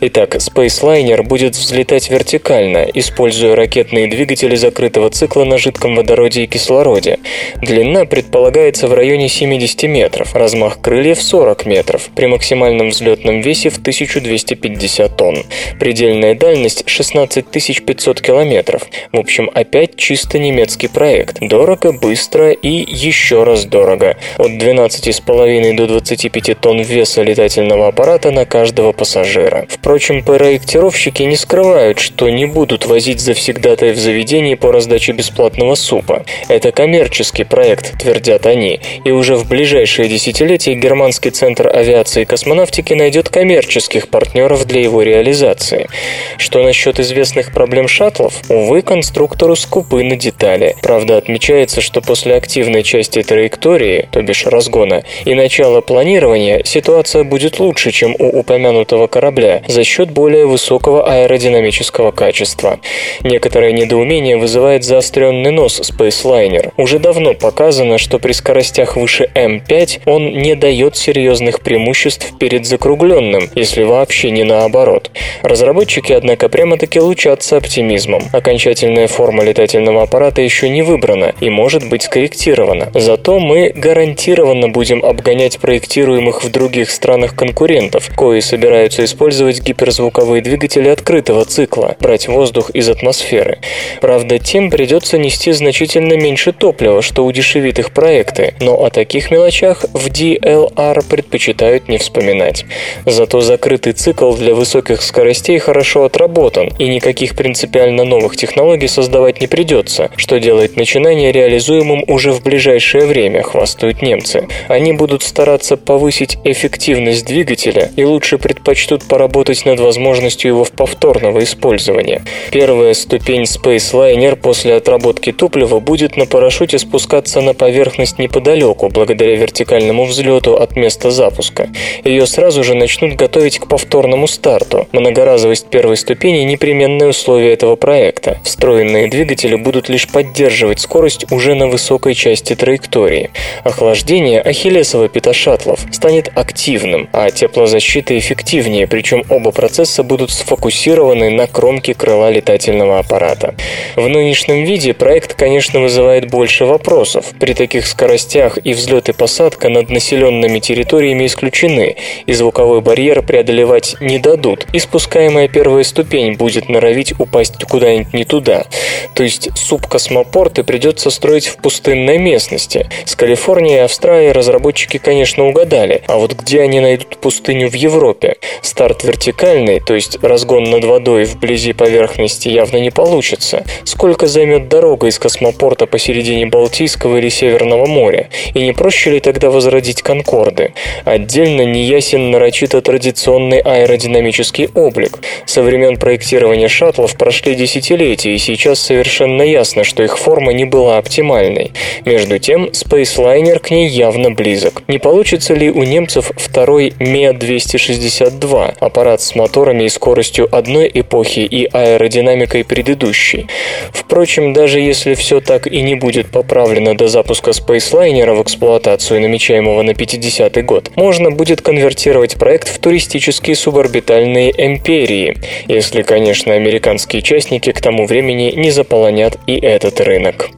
Итак, 0.00 0.34
Spaceliner 0.36 1.22
будет 1.22 1.54
взлетать 1.54 2.10
вертикально, 2.10 2.86
используя 2.92 3.56
ракетные 3.56 4.08
двигатели 4.08 4.56
закрытого 4.56 5.08
цикла 5.08 5.44
на 5.44 5.56
жидком 5.56 5.96
водороде 5.96 6.44
и 6.44 6.46
кислороде. 6.46 7.18
Длина 7.62 8.04
предполагается 8.04 8.79
в 8.88 8.94
районе 8.94 9.28
70 9.28 9.82
метров, 9.84 10.34
размах 10.34 10.80
крыльев 10.80 11.20
40 11.22 11.66
метров, 11.66 12.10
при 12.14 12.26
максимальном 12.26 12.90
взлетном 12.90 13.40
весе 13.40 13.70
в 13.70 13.78
1250 13.78 15.16
тонн. 15.16 15.44
Предельная 15.78 16.34
дальность 16.34 16.84
16 16.86 17.46
500 17.46 18.20
километров. 18.20 18.86
В 19.12 19.18
общем, 19.18 19.50
опять 19.52 19.96
чисто 19.96 20.38
немецкий 20.38 20.88
проект. 20.88 21.38
Дорого, 21.40 21.92
быстро 21.92 22.52
и 22.52 22.68
еще 22.68 23.44
раз 23.44 23.64
дорого. 23.64 24.16
От 24.38 24.52
12,5 24.52 25.74
до 25.74 25.86
25 25.86 26.60
тонн 26.60 26.82
веса 26.82 27.22
летательного 27.22 27.88
аппарата 27.88 28.30
на 28.30 28.44
каждого 28.44 28.92
пассажира. 28.92 29.66
Впрочем, 29.68 30.22
проектировщики 30.22 31.22
не 31.22 31.36
скрывают, 31.36 31.98
что 31.98 32.30
не 32.30 32.46
будут 32.46 32.86
возить 32.86 33.20
завсегдатай 33.20 33.92
в 33.92 33.98
заведении 33.98 34.54
по 34.54 34.70
раздаче 34.70 35.12
бесплатного 35.12 35.74
супа. 35.74 36.24
Это 36.48 36.70
коммерческий 36.70 37.44
проект, 37.44 37.98
твердят 37.98 38.46
они. 38.46 38.69
Компании, 38.70 38.80
и 39.04 39.10
уже 39.10 39.36
в 39.36 39.48
ближайшие 39.48 40.08
десятилетия 40.08 40.74
германский 40.74 41.30
центр 41.30 41.68
авиации 41.68 42.22
и 42.22 42.24
космонавтики 42.24 42.94
найдет 42.94 43.28
коммерческих 43.28 44.08
партнеров 44.08 44.66
для 44.66 44.82
его 44.82 45.02
реализации. 45.02 45.88
Что 46.36 46.62
насчет 46.62 47.00
известных 47.00 47.52
проблем 47.52 47.88
шаттлов? 47.88 48.34
Увы, 48.48 48.82
конструктору 48.82 49.56
скупы 49.56 50.02
на 50.04 50.16
детали. 50.16 50.76
Правда, 50.82 51.16
отмечается, 51.16 51.80
что 51.80 52.00
после 52.00 52.34
активной 52.34 52.82
части 52.82 53.22
траектории, 53.22 54.08
то 54.10 54.22
бишь 54.22 54.46
разгона, 54.46 55.02
и 55.24 55.34
начала 55.34 55.80
планирования 55.80 56.62
ситуация 56.64 57.24
будет 57.24 57.58
лучше, 57.58 57.90
чем 57.90 58.14
у 58.18 58.40
упомянутого 58.40 59.06
корабля, 59.06 59.62
за 59.66 59.84
счет 59.84 60.10
более 60.10 60.46
высокого 60.46 61.06
аэродинамического 61.06 62.10
качества. 62.12 62.78
Некоторое 63.22 63.72
недоумение 63.72 64.36
вызывает 64.36 64.84
заостренный 64.84 65.50
нос 65.50 65.80
Spaceliner. 65.80 66.72
Уже 66.76 66.98
давно 66.98 67.34
показано, 67.34 67.98
что 67.98 68.18
при 68.18 68.32
скоростях 68.60 68.96
выше 68.96 69.30
М5 69.34 70.02
он 70.04 70.32
не 70.32 70.54
дает 70.54 70.96
серьезных 70.96 71.60
преимуществ 71.60 72.32
перед 72.38 72.66
закругленным, 72.66 73.48
если 73.54 73.84
вообще 73.84 74.30
не 74.30 74.44
наоборот. 74.44 75.10
Разработчики, 75.42 76.12
однако, 76.12 76.48
прямо-таки 76.48 77.00
лучатся 77.00 77.56
оптимизмом. 77.56 78.24
Окончательная 78.32 79.06
форма 79.06 79.44
летательного 79.44 80.02
аппарата 80.02 80.42
еще 80.42 80.68
не 80.68 80.82
выбрана 80.82 81.34
и 81.40 81.48
может 81.48 81.88
быть 81.88 82.02
скорректирована. 82.02 82.90
Зато 82.94 83.38
мы 83.38 83.72
гарантированно 83.74 84.68
будем 84.68 85.04
обгонять 85.04 85.58
проектируемых 85.58 86.44
в 86.44 86.50
других 86.50 86.90
странах 86.90 87.34
конкурентов, 87.34 88.10
кои 88.14 88.40
собираются 88.40 89.04
использовать 89.04 89.62
гиперзвуковые 89.62 90.42
двигатели 90.42 90.88
открытого 90.88 91.46
цикла, 91.46 91.96
брать 91.98 92.28
воздух 92.28 92.70
из 92.70 92.88
атмосферы. 92.90 93.58
Правда, 94.02 94.38
тем 94.38 94.70
придется 94.70 95.16
нести 95.16 95.52
значительно 95.52 96.14
меньше 96.14 96.52
топлива, 96.52 97.00
что 97.00 97.24
удешевит 97.24 97.78
их 97.78 97.92
проекты, 97.92 98.49
но 98.60 98.74
о 98.84 98.90
таких 98.90 99.30
мелочах 99.30 99.84
в 99.92 100.08
DLR 100.08 101.08
предпочитают 101.08 101.88
не 101.88 101.98
вспоминать. 101.98 102.64
Зато 103.06 103.40
закрытый 103.40 103.92
цикл 103.92 104.32
для 104.34 104.54
высоких 104.54 105.02
скоростей 105.02 105.58
хорошо 105.58 106.04
отработан, 106.04 106.72
и 106.78 106.88
никаких 106.88 107.36
принципиально 107.36 108.04
новых 108.04 108.36
технологий 108.36 108.88
создавать 108.88 109.40
не 109.40 109.46
придется, 109.46 110.10
что 110.16 110.40
делает 110.40 110.76
начинание 110.76 111.32
реализуемым 111.32 112.04
уже 112.06 112.32
в 112.32 112.42
ближайшее 112.42 113.06
время, 113.06 113.42
хвастают 113.42 114.02
немцы. 114.02 114.48
Они 114.68 114.92
будут 114.92 115.22
стараться 115.22 115.76
повысить 115.76 116.38
эффективность 116.44 117.26
двигателя 117.26 117.90
и 117.96 118.04
лучше 118.04 118.38
предпочтут 118.38 119.04
поработать 119.04 119.64
над 119.64 119.80
возможностью 119.80 120.50
его 120.50 120.64
повторного 120.64 121.42
использования. 121.42 122.22
Первая 122.50 122.94
ступень 122.94 123.42
Space 123.42 123.92
Liner 123.92 124.36
после 124.36 124.74
отработки 124.74 125.32
топлива 125.32 125.80
будет 125.80 126.16
на 126.16 126.26
парашюте 126.26 126.78
спускаться 126.78 127.40
на 127.40 127.54
поверхность 127.54 128.18
неподалеку, 128.40 128.88
благодаря 128.88 129.36
вертикальному 129.36 130.04
взлету 130.04 130.56
от 130.56 130.76
места 130.76 131.10
запуска. 131.10 131.68
Ее 132.04 132.26
сразу 132.26 132.64
же 132.64 132.74
начнут 132.74 133.14
готовить 133.14 133.58
к 133.58 133.66
повторному 133.66 134.26
старту. 134.26 134.88
Многоразовость 134.92 135.66
первой 135.66 135.96
ступени– 135.96 136.38
непременное 136.44 137.08
условие 137.08 137.52
этого 137.52 137.76
проекта. 137.76 138.38
Встроенные 138.44 139.08
двигатели 139.08 139.56
будут 139.56 139.88
лишь 139.88 140.08
поддерживать 140.08 140.80
скорость 140.80 141.30
уже 141.30 141.54
на 141.54 141.66
высокой 141.66 142.14
части 142.14 142.54
траектории. 142.54 143.30
Охлаждение 143.64 144.40
ахиллесова 144.40 145.08
пята 145.08 145.32
шаттлов 145.32 145.80
станет 145.92 146.30
активным, 146.34 147.08
а 147.12 147.30
теплозащита 147.30 148.18
эффективнее, 148.18 148.86
причем 148.86 149.24
оба 149.28 149.50
процесса 149.50 150.02
будут 150.02 150.30
сфокусированы 150.30 151.30
на 151.30 151.46
кромке 151.46 151.94
крыла 151.94 152.30
летательного 152.30 152.98
аппарата. 152.98 153.54
В 153.96 154.08
нынешнем 154.08 154.64
виде 154.64 154.94
проект, 154.94 155.34
конечно, 155.34 155.80
вызывает 155.80 156.30
больше 156.30 156.64
вопросов. 156.64 157.26
При 157.38 157.54
таких 157.54 157.86
скоростях 157.86 158.29
и 158.36 158.72
взлет 158.72 159.08
и 159.08 159.12
посадка 159.12 159.68
над 159.68 159.90
населенными 159.90 160.60
территориями 160.60 161.26
исключены, 161.26 161.96
и 162.26 162.32
звуковой 162.32 162.80
барьер 162.80 163.22
преодолевать 163.22 163.96
не 164.00 164.18
дадут, 164.18 164.66
и 164.72 164.78
спускаемая 164.78 165.48
первая 165.48 165.82
ступень 165.82 166.34
будет 166.34 166.68
норовить 166.68 167.18
упасть 167.18 167.64
куда-нибудь 167.64 168.12
не 168.14 168.24
туда. 168.24 168.66
То 169.14 169.22
есть 169.22 169.50
субкосмопорты 169.56 170.62
придется 170.62 171.10
строить 171.10 171.48
в 171.48 171.56
пустынной 171.56 172.18
местности. 172.18 172.88
С 173.04 173.16
Калифорнией 173.16 173.76
и 173.76 173.80
Австралией 173.80 174.32
разработчики, 174.32 174.98
конечно, 174.98 175.46
угадали, 175.48 176.02
а 176.06 176.16
вот 176.18 176.34
где 176.34 176.60
они 176.60 176.80
найдут 176.80 177.16
пустыню 177.16 177.68
в 177.68 177.74
Европе? 177.74 178.36
Старт 178.62 179.04
вертикальный, 179.04 179.80
то 179.80 179.94
есть 179.94 180.22
разгон 180.22 180.64
над 180.64 180.84
водой 180.84 181.24
вблизи 181.24 181.72
поверхности 181.72 182.48
явно 182.48 182.76
не 182.78 182.90
получится. 182.90 183.64
Сколько 183.84 184.26
займет 184.26 184.68
дорога 184.68 185.08
из 185.08 185.18
космопорта 185.18 185.86
посередине 185.86 186.46
Балтийского 186.46 187.16
или 187.16 187.28
Северного 187.28 187.86
моря? 187.86 188.19
И 188.54 188.60
не 188.60 188.72
проще 188.72 189.10
ли 189.10 189.20
тогда 189.20 189.50
возродить 189.50 190.02
Конкорды? 190.02 190.72
Отдельно 191.04 191.62
неясен 191.62 192.30
нарочито 192.30 192.80
традиционный 192.80 193.60
аэродинамический 193.60 194.68
облик. 194.74 195.18
Со 195.46 195.62
времен 195.62 195.96
проектирования 195.96 196.68
шаттлов 196.68 197.16
прошли 197.16 197.54
десятилетия, 197.54 198.34
и 198.34 198.38
сейчас 198.38 198.80
совершенно 198.80 199.42
ясно, 199.42 199.84
что 199.84 200.02
их 200.02 200.18
форма 200.18 200.52
не 200.52 200.64
была 200.64 200.98
оптимальной. 200.98 201.72
Между 202.04 202.38
тем, 202.38 202.66
Spaceliner 202.66 203.58
к 203.58 203.70
ней 203.70 203.88
явно 203.88 204.30
близок. 204.30 204.82
Не 204.88 204.98
получится 204.98 205.54
ли 205.54 205.70
у 205.70 205.82
немцев 205.82 206.30
второй 206.36 206.92
МЕ-262, 206.98 208.74
аппарат 208.80 209.20
с 209.20 209.34
моторами 209.34 209.84
и 209.84 209.88
скоростью 209.88 210.48
одной 210.54 210.90
эпохи 210.92 211.40
и 211.40 211.68
аэродинамикой 211.72 212.64
предыдущей? 212.64 213.46
Впрочем, 213.92 214.52
даже 214.52 214.80
если 214.80 215.14
все 215.14 215.40
так 215.40 215.66
и 215.66 215.82
не 215.82 215.94
будет 215.94 216.30
поправлено 216.30 216.96
до 216.96 217.08
запуска 217.08 217.50
Spaceliner 217.50 218.09
в 218.10 218.42
эксплуатацию, 218.42 219.20
намечаемого 219.20 219.82
на 219.82 219.92
50-й 219.92 220.62
год, 220.62 220.90
можно 220.96 221.30
будет 221.30 221.62
конвертировать 221.62 222.36
проект 222.36 222.68
в 222.68 222.78
туристические 222.78 223.54
суборбитальные 223.54 224.52
империи, 224.66 225.36
если, 225.68 226.02
конечно, 226.02 226.54
американские 226.54 227.22
частники 227.22 227.70
к 227.72 227.80
тому 227.80 228.06
времени 228.06 228.52
не 228.56 228.70
заполонят 228.70 229.38
и 229.46 229.58
этот 229.58 230.00
рынок. 230.00 230.48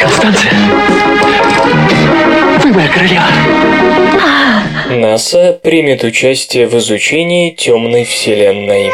Констанция, 0.00 0.52
вы 2.64 2.72
моя 2.72 2.88
королева. 2.88 3.24
НАСА 4.90 5.60
примет 5.62 6.02
участие 6.02 6.66
в 6.66 6.76
изучении 6.78 7.50
темной 7.50 8.04
вселенной. 8.04 8.90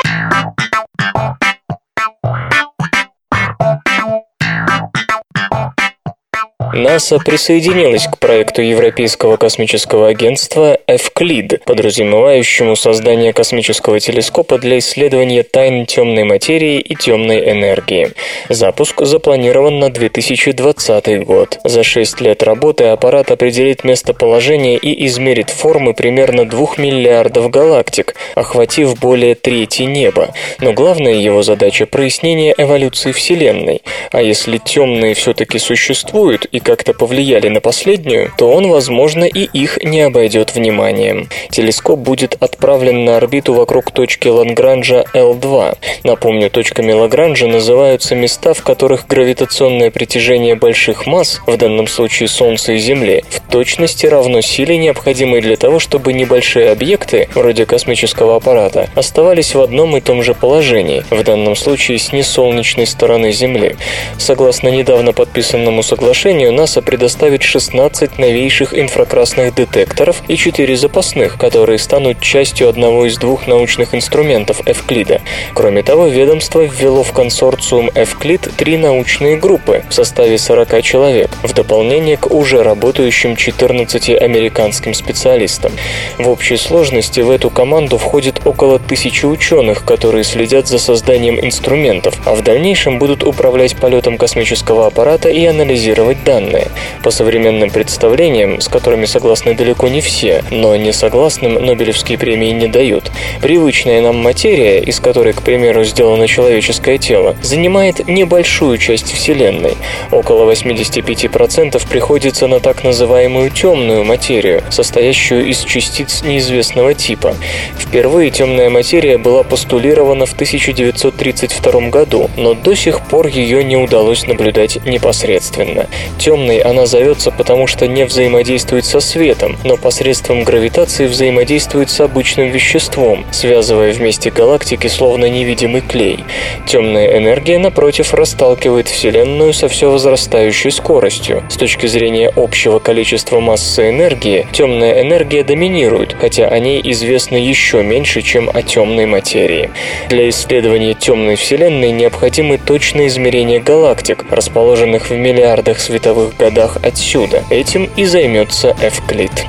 НАСА 6.74 7.18
присоединилась 7.20 8.08
к 8.08 8.18
проекту 8.18 8.60
Европейского 8.60 9.36
космического 9.36 10.08
агентства 10.08 10.76
«Эвклид», 10.88 11.62
подразумевающему 11.64 12.74
создание 12.74 13.32
космического 13.32 14.00
телескопа 14.00 14.58
для 14.58 14.78
исследования 14.78 15.44
тайн 15.44 15.86
темной 15.86 16.24
материи 16.24 16.80
и 16.80 16.96
темной 16.96 17.48
энергии. 17.48 18.10
Запуск 18.48 19.02
запланирован 19.02 19.78
на 19.78 19.88
2020 19.88 21.24
год. 21.24 21.60
За 21.62 21.84
6 21.84 22.20
лет 22.20 22.42
работы 22.42 22.84
аппарат 22.86 23.30
определит 23.30 23.84
местоположение 23.84 24.76
и 24.76 25.06
измерит 25.06 25.50
формы 25.50 25.94
примерно 25.94 26.44
2 26.44 26.66
миллиардов 26.78 27.50
галактик, 27.50 28.16
охватив 28.34 28.98
более 28.98 29.36
трети 29.36 29.82
неба. 29.82 30.34
Но 30.58 30.72
главная 30.72 31.14
его 31.14 31.42
задача– 31.42 31.86
прояснение 31.90 32.52
эволюции 32.58 33.12
Вселенной. 33.12 33.82
А 34.10 34.20
если 34.22 34.58
темные 34.58 35.14
все-таки 35.14 35.60
существуют 35.60 36.46
и 36.46 36.63
как-то 36.64 36.94
повлияли 36.94 37.48
на 37.48 37.60
последнюю, 37.60 38.32
то 38.36 38.50
он, 38.50 38.68
возможно, 38.68 39.24
и 39.24 39.44
их 39.44 39.78
не 39.84 40.00
обойдет 40.00 40.54
вниманием. 40.54 41.28
Телескоп 41.50 42.00
будет 42.00 42.36
отправлен 42.40 43.04
на 43.04 43.18
орбиту 43.18 43.54
вокруг 43.54 43.92
точки 43.92 44.28
Лагранжа 44.28 45.04
L2. 45.14 45.76
Напомню, 46.02 46.50
точками 46.50 46.92
Лагранжа 46.92 47.46
называются 47.46 48.16
места, 48.16 48.54
в 48.54 48.62
которых 48.62 49.06
гравитационное 49.06 49.90
притяжение 49.90 50.56
больших 50.56 51.06
масс, 51.06 51.40
в 51.46 51.56
данном 51.56 51.86
случае 51.86 52.28
Солнца 52.28 52.72
и 52.72 52.78
Земли, 52.78 53.22
в 53.28 53.40
точности 53.52 54.06
равно 54.06 54.40
силе, 54.40 54.78
необходимой 54.78 55.42
для 55.42 55.56
того, 55.56 55.78
чтобы 55.78 56.12
небольшие 56.12 56.70
объекты, 56.70 57.28
вроде 57.34 57.66
космического 57.66 58.36
аппарата, 58.36 58.88
оставались 58.94 59.54
в 59.54 59.60
одном 59.60 59.96
и 59.96 60.00
том 60.00 60.22
же 60.22 60.34
положении, 60.34 61.04
в 61.10 61.22
данном 61.22 61.54
случае 61.54 61.98
с 61.98 62.12
несолнечной 62.12 62.86
стороны 62.86 63.32
Земли. 63.32 63.76
Согласно 64.18 64.68
недавно 64.68 65.12
подписанному 65.12 65.82
соглашению, 65.82 66.53
НАСА 66.54 66.82
предоставит 66.82 67.42
16 67.42 68.18
новейших 68.18 68.78
инфракрасных 68.78 69.54
детекторов 69.54 70.22
и 70.28 70.36
4 70.36 70.76
запасных, 70.76 71.36
которые 71.36 71.78
станут 71.78 72.20
частью 72.20 72.68
одного 72.68 73.06
из 73.06 73.18
двух 73.18 73.46
научных 73.46 73.94
инструментов 73.94 74.60
Эвклида. 74.64 75.20
Кроме 75.52 75.82
того, 75.82 76.06
ведомство 76.06 76.60
ввело 76.60 77.02
в 77.02 77.12
консорциум 77.12 77.90
Эвклид 77.94 78.48
три 78.56 78.76
научные 78.76 79.36
группы 79.36 79.82
в 79.88 79.94
составе 79.94 80.38
40 80.38 80.82
человек, 80.82 81.30
в 81.42 81.52
дополнение 81.52 82.16
к 82.16 82.30
уже 82.30 82.62
работающим 82.62 83.36
14 83.36 84.10
американским 84.10 84.94
специалистам. 84.94 85.72
В 86.18 86.28
общей 86.28 86.56
сложности 86.56 87.20
в 87.20 87.30
эту 87.30 87.50
команду 87.50 87.98
входит 87.98 88.40
около 88.44 88.78
тысячи 88.78 89.26
ученых, 89.26 89.84
которые 89.84 90.24
следят 90.24 90.68
за 90.68 90.78
созданием 90.78 91.38
инструментов, 91.44 92.14
а 92.24 92.34
в 92.34 92.42
дальнейшем 92.42 92.98
будут 92.98 93.24
управлять 93.24 93.76
полетом 93.76 94.18
космического 94.18 94.86
аппарата 94.86 95.28
и 95.28 95.44
анализировать 95.44 96.22
данные 96.24 96.43
Вселенная. 96.44 96.68
По 97.02 97.10
современным 97.10 97.70
представлениям, 97.70 98.60
с 98.60 98.68
которыми 98.68 99.04
согласны 99.04 99.54
далеко 99.54 99.88
не 99.88 100.00
все, 100.00 100.42
но 100.50 100.76
не 100.76 100.92
согласным 100.92 101.54
Нобелевские 101.54 102.18
премии 102.18 102.50
не 102.50 102.66
дают, 102.68 103.10
привычная 103.40 104.00
нам 104.00 104.16
материя, 104.16 104.80
из 104.80 105.00
которой, 105.00 105.32
к 105.32 105.42
примеру, 105.42 105.84
сделано 105.84 106.26
человеческое 106.26 106.98
тело, 106.98 107.36
занимает 107.42 108.06
небольшую 108.08 108.78
часть 108.78 109.12
Вселенной. 109.12 109.74
Около 110.10 110.50
85% 110.50 111.88
приходится 111.88 112.46
на 112.46 112.60
так 112.60 112.84
называемую 112.84 113.50
темную 113.50 114.04
материю, 114.04 114.62
состоящую 114.70 115.46
из 115.46 115.62
частиц 115.64 116.22
неизвестного 116.22 116.94
типа. 116.94 117.34
Впервые 117.78 118.30
темная 118.30 118.70
материя 118.70 119.18
была 119.18 119.42
постулирована 119.42 120.26
в 120.26 120.32
1932 120.32 121.88
году, 121.90 122.30
но 122.36 122.54
до 122.54 122.74
сих 122.74 123.00
пор 123.02 123.26
ее 123.26 123.62
не 123.62 123.76
удалось 123.76 124.26
наблюдать 124.26 124.84
непосредственно. 124.84 125.86
Темной 126.34 126.58
она 126.58 126.84
зовется 126.84 127.30
потому, 127.30 127.68
что 127.68 127.86
не 127.86 128.04
взаимодействует 128.04 128.84
со 128.84 128.98
светом, 128.98 129.56
но 129.62 129.76
посредством 129.76 130.42
гравитации 130.42 131.06
взаимодействует 131.06 131.90
с 131.90 132.00
обычным 132.00 132.50
веществом, 132.50 133.24
связывая 133.30 133.92
вместе 133.92 134.32
галактики 134.32 134.88
словно 134.88 135.26
невидимый 135.26 135.80
клей. 135.80 136.24
Темная 136.66 137.18
энергия, 137.18 137.58
напротив, 137.58 138.14
расталкивает 138.14 138.88
Вселенную 138.88 139.52
со 139.52 139.68
все 139.68 139.88
возрастающей 139.92 140.72
скоростью. 140.72 141.44
С 141.50 141.56
точки 141.56 141.86
зрения 141.86 142.32
общего 142.34 142.80
количества 142.80 143.38
массы 143.38 143.90
энергии, 143.90 144.48
темная 144.50 145.02
энергия 145.02 145.44
доминирует, 145.44 146.16
хотя 146.20 146.48
о 146.48 146.58
ней 146.58 146.80
известно 146.82 147.36
еще 147.36 147.84
меньше, 147.84 148.22
чем 148.22 148.50
о 148.52 148.60
темной 148.62 149.06
материи. 149.06 149.70
Для 150.08 150.28
исследования 150.30 150.94
темной 150.94 151.36
Вселенной 151.36 151.92
необходимы 151.92 152.58
точные 152.58 153.06
измерения 153.06 153.60
галактик, 153.60 154.24
расположенных 154.32 155.10
в 155.10 155.16
миллиардах 155.16 155.78
световых 155.78 156.13
годах 156.38 156.76
отсюда. 156.82 157.42
Этим 157.50 157.90
и 157.96 158.04
займется 158.04 158.76
Эвклид. 158.80 159.46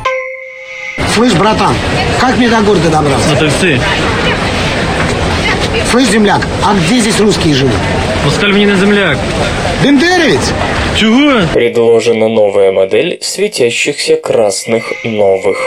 Слышь, 1.13 1.34
братан, 1.34 1.75
как 2.19 2.38
мне 2.38 2.49
до 2.49 2.62
города 2.62 2.89
добраться? 2.89 3.30
На 3.30 3.36
такси. 3.38 3.80
Слышь, 5.91 6.10
земляк, 6.10 6.41
а 6.63 6.73
где 6.73 6.99
здесь 6.99 7.19
русские 7.19 7.54
живут? 7.54 7.75
Пускай 8.23 8.51
мне 8.51 8.67
на 8.67 8.75
земляк. 8.75 9.17
Бендеровец? 9.84 10.51
Чего? 10.97 11.45
Предложена 11.54 12.28
новая 12.28 12.71
модель 12.71 13.17
светящихся 13.21 14.15
красных 14.15 14.91
новых. 15.04 15.58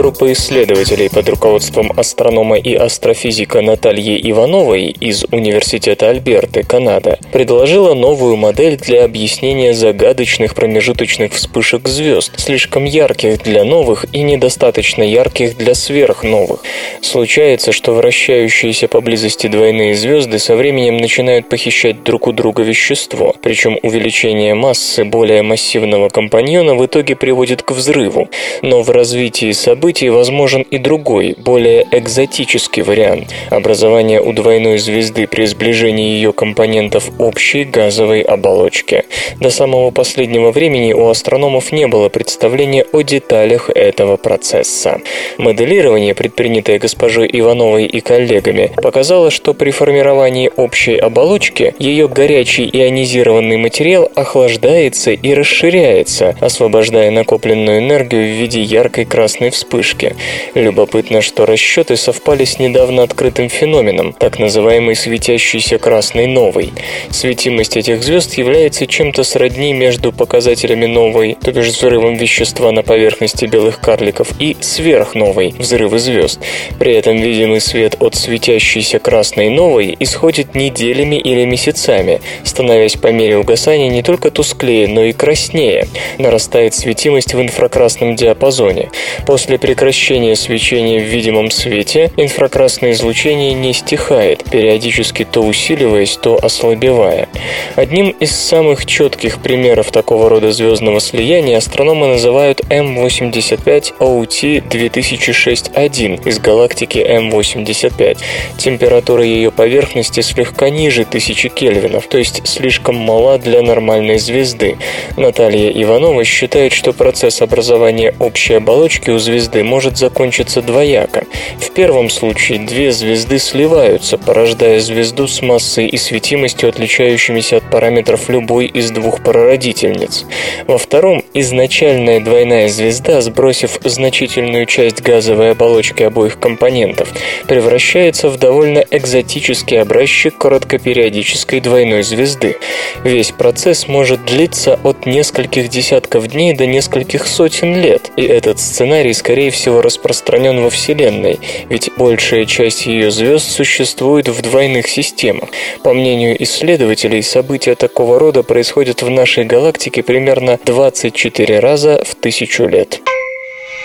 Группа 0.00 0.32
исследователей 0.32 1.10
под 1.10 1.28
руководством 1.28 1.92
астронома 1.94 2.56
и 2.56 2.74
астрофизика 2.74 3.60
Натальи 3.60 4.18
Ивановой 4.30 4.86
из 4.86 5.26
Университета 5.30 6.08
Альберты, 6.08 6.62
Канада, 6.62 7.18
предложила 7.32 7.92
новую 7.92 8.36
модель 8.36 8.78
для 8.78 9.04
объяснения 9.04 9.74
загадочных 9.74 10.54
промежуточных 10.54 11.34
вспышек 11.34 11.86
звезд, 11.86 12.32
слишком 12.38 12.86
ярких 12.86 13.42
для 13.42 13.62
новых 13.64 14.06
и 14.14 14.22
недостаточно 14.22 15.02
ярких 15.02 15.58
для 15.58 15.74
сверхновых. 15.74 16.64
Случается, 17.02 17.70
что 17.70 17.92
вращающиеся 17.92 18.88
поблизости 18.88 19.48
двойные 19.48 19.94
звезды 19.94 20.38
со 20.38 20.56
временем 20.56 20.96
начинают 20.96 21.50
похищать 21.50 22.04
друг 22.04 22.26
у 22.26 22.32
друга 22.32 22.62
вещество, 22.62 23.36
причем 23.42 23.78
увеличение 23.82 24.54
массы 24.54 25.04
более 25.04 25.42
массивного 25.42 26.08
компаньона 26.08 26.74
в 26.74 26.86
итоге 26.86 27.16
приводит 27.16 27.62
к 27.62 27.72
взрыву. 27.72 28.30
Но 28.62 28.80
в 28.80 28.88
развитии 28.88 29.52
событий 29.52 29.89
событий 29.90 30.10
возможен 30.10 30.62
и 30.62 30.78
другой, 30.78 31.34
более 31.36 31.84
экзотический 31.90 32.82
вариант– 32.82 33.34
образование 33.50 34.20
у 34.20 34.32
двойной 34.32 34.78
звезды 34.78 35.26
при 35.26 35.46
сближении 35.46 36.10
ее 36.10 36.32
компонентов 36.32 37.10
общей 37.18 37.64
газовой 37.64 38.20
оболочки. 38.20 39.02
До 39.40 39.50
самого 39.50 39.90
последнего 39.90 40.52
времени 40.52 40.92
у 40.92 41.08
астрономов 41.08 41.72
не 41.72 41.88
было 41.88 42.08
представления 42.08 42.84
о 42.92 43.02
деталях 43.02 43.68
этого 43.68 44.16
процесса. 44.16 45.00
Моделирование, 45.38 46.14
предпринятое 46.14 46.78
госпожой 46.78 47.28
Ивановой 47.32 47.86
и 47.86 48.00
коллегами, 48.00 48.70
показало, 48.76 49.30
что 49.30 49.54
при 49.54 49.72
формировании 49.72 50.52
общей 50.56 50.98
оболочки 50.98 51.74
ее 51.80 52.06
горячий 52.06 52.70
ионизированный 52.72 53.56
материал 53.56 54.08
охлаждается 54.14 55.10
и 55.10 55.34
расширяется, 55.34 56.36
освобождая 56.40 57.10
накопленную 57.10 57.80
энергию 57.80 58.22
в 58.22 58.38
виде 58.40 58.60
яркой 58.62 59.04
красной 59.04 59.50
вспышки 59.50 59.69
вспышки. 59.70 60.16
Любопытно, 60.54 61.22
что 61.22 61.46
расчеты 61.46 61.96
совпали 61.96 62.44
с 62.44 62.58
недавно 62.58 63.04
открытым 63.04 63.48
феноменом, 63.48 64.12
так 64.12 64.38
называемой 64.38 64.96
светящейся 64.96 65.78
красной 65.78 66.26
новой. 66.26 66.72
Светимость 67.10 67.76
этих 67.76 68.02
звезд 68.02 68.34
является 68.34 68.86
чем-то 68.86 69.22
сродни 69.22 69.72
между 69.72 70.12
показателями 70.12 70.86
новой, 70.86 71.36
то 71.40 71.52
бишь 71.52 71.68
взрывом 71.68 72.16
вещества 72.16 72.72
на 72.72 72.82
поверхности 72.82 73.44
белых 73.44 73.80
карликов, 73.80 74.28
и 74.40 74.56
сверхновой, 74.60 75.54
взрывы 75.56 75.98
звезд. 76.00 76.40
При 76.78 76.94
этом 76.94 77.16
видимый 77.16 77.60
свет 77.60 77.96
от 78.00 78.16
светящейся 78.16 78.98
красной 78.98 79.50
новой 79.50 79.96
исходит 80.00 80.54
неделями 80.54 81.16
или 81.16 81.44
месяцами, 81.44 82.20
становясь 82.42 82.96
по 82.96 83.08
мере 83.08 83.38
угасания 83.38 83.88
не 83.88 84.02
только 84.02 84.30
тусклее, 84.30 84.88
но 84.88 85.04
и 85.04 85.12
краснее. 85.12 85.86
Нарастает 86.18 86.74
светимость 86.74 87.34
в 87.34 87.40
инфракрасном 87.40 88.16
диапазоне. 88.16 88.90
После 89.26 89.59
прекращения 89.60 90.34
свечения 90.34 91.00
в 91.00 91.04
видимом 91.04 91.50
свете 91.50 92.10
инфракрасное 92.16 92.92
излучение 92.92 93.52
не 93.52 93.72
стихает, 93.72 94.44
периодически 94.50 95.24
то 95.24 95.42
усиливаясь, 95.42 96.16
то 96.16 96.38
ослабевая. 96.42 97.28
Одним 97.76 98.10
из 98.10 98.34
самых 98.34 98.86
четких 98.86 99.42
примеров 99.42 99.92
такого 99.92 100.28
рода 100.28 100.52
звездного 100.52 101.00
слияния 101.00 101.58
астрономы 101.58 102.06
называют 102.06 102.60
М85 102.60 103.98
OT 103.98 104.66
2006-1 104.68 106.28
из 106.28 106.38
галактики 106.38 106.98
М85. 106.98 108.18
Температура 108.56 109.22
ее 109.22 109.50
поверхности 109.50 110.20
слегка 110.20 110.70
ниже 110.70 111.02
1000 111.02 111.48
кельвинов, 111.50 112.06
то 112.06 112.18
есть 112.18 112.46
слишком 112.46 112.96
мала 112.96 113.38
для 113.38 113.62
нормальной 113.62 114.18
звезды. 114.18 114.76
Наталья 115.16 115.70
Иванова 115.70 116.24
считает, 116.24 116.72
что 116.72 116.92
процесс 116.92 117.42
образования 117.42 118.14
общей 118.18 118.54
оболочки 118.54 119.10
у 119.10 119.18
звезды 119.18 119.49
может 119.58 119.98
закончиться 119.98 120.62
двояко. 120.62 121.24
В 121.58 121.70
первом 121.72 122.10
случае 122.10 122.60
две 122.60 122.92
звезды 122.92 123.38
сливаются, 123.38 124.18
порождая 124.18 124.80
звезду 124.80 125.26
с 125.26 125.42
массой 125.42 125.86
и 125.86 125.96
светимостью, 125.96 126.68
отличающимися 126.68 127.58
от 127.58 127.70
параметров 127.70 128.28
любой 128.28 128.66
из 128.66 128.90
двух 128.90 129.22
прародительниц. 129.22 130.24
Во 130.66 130.78
втором 130.78 131.22
изначальная 131.34 132.20
двойная 132.20 132.68
звезда, 132.68 133.20
сбросив 133.20 133.78
значительную 133.84 134.66
часть 134.66 135.02
газовой 135.02 135.52
оболочки 135.52 136.02
обоих 136.02 136.38
компонентов, 136.38 137.08
превращается 137.46 138.28
в 138.28 138.38
довольно 138.38 138.84
экзотический 138.90 139.80
образчик 139.80 140.36
короткопериодической 140.38 141.60
двойной 141.60 142.02
звезды. 142.02 142.56
Весь 143.04 143.30
процесс 143.30 143.88
может 143.88 144.24
длиться 144.24 144.78
от 144.82 145.06
нескольких 145.06 145.68
десятков 145.68 146.28
дней 146.28 146.54
до 146.54 146.66
нескольких 146.66 147.26
сотен 147.26 147.80
лет, 147.80 148.10
и 148.16 148.22
этот 148.22 148.58
сценарий, 148.60 149.12
скорее 149.12 149.39
всего, 149.48 149.80
распространен 149.80 150.60
во 150.60 150.68
Вселенной, 150.68 151.40
ведь 151.70 151.90
большая 151.96 152.44
часть 152.44 152.84
ее 152.84 153.10
звезд 153.10 153.50
существует 153.50 154.28
в 154.28 154.42
двойных 154.42 154.86
системах. 154.86 155.48
По 155.82 155.94
мнению 155.94 156.42
исследователей, 156.42 157.22
события 157.22 157.74
такого 157.74 158.18
рода 158.18 158.42
происходят 158.42 159.00
в 159.00 159.08
нашей 159.08 159.44
галактике 159.44 160.02
примерно 160.02 160.58
24 160.66 161.60
раза 161.60 162.04
в 162.04 162.14
тысячу 162.16 162.66
лет. 162.66 163.00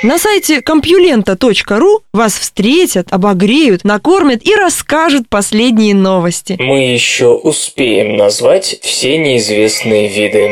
На 0.03 0.19
сайте 0.19 0.61
компьюлента.ру 0.61 2.01
вас 2.13 2.37
встретят, 2.37 3.07
обогреют, 3.11 3.85
накормят 3.85 4.45
и 4.45 4.53
расскажут 4.53 5.29
последние 5.29 5.95
новости. 5.95 6.57
Мы 6.59 6.93
еще 6.93 7.29
успеем 7.29 8.17
назвать 8.17 8.77
все 8.81 9.17
неизвестные 9.17 10.09
виды. 10.09 10.51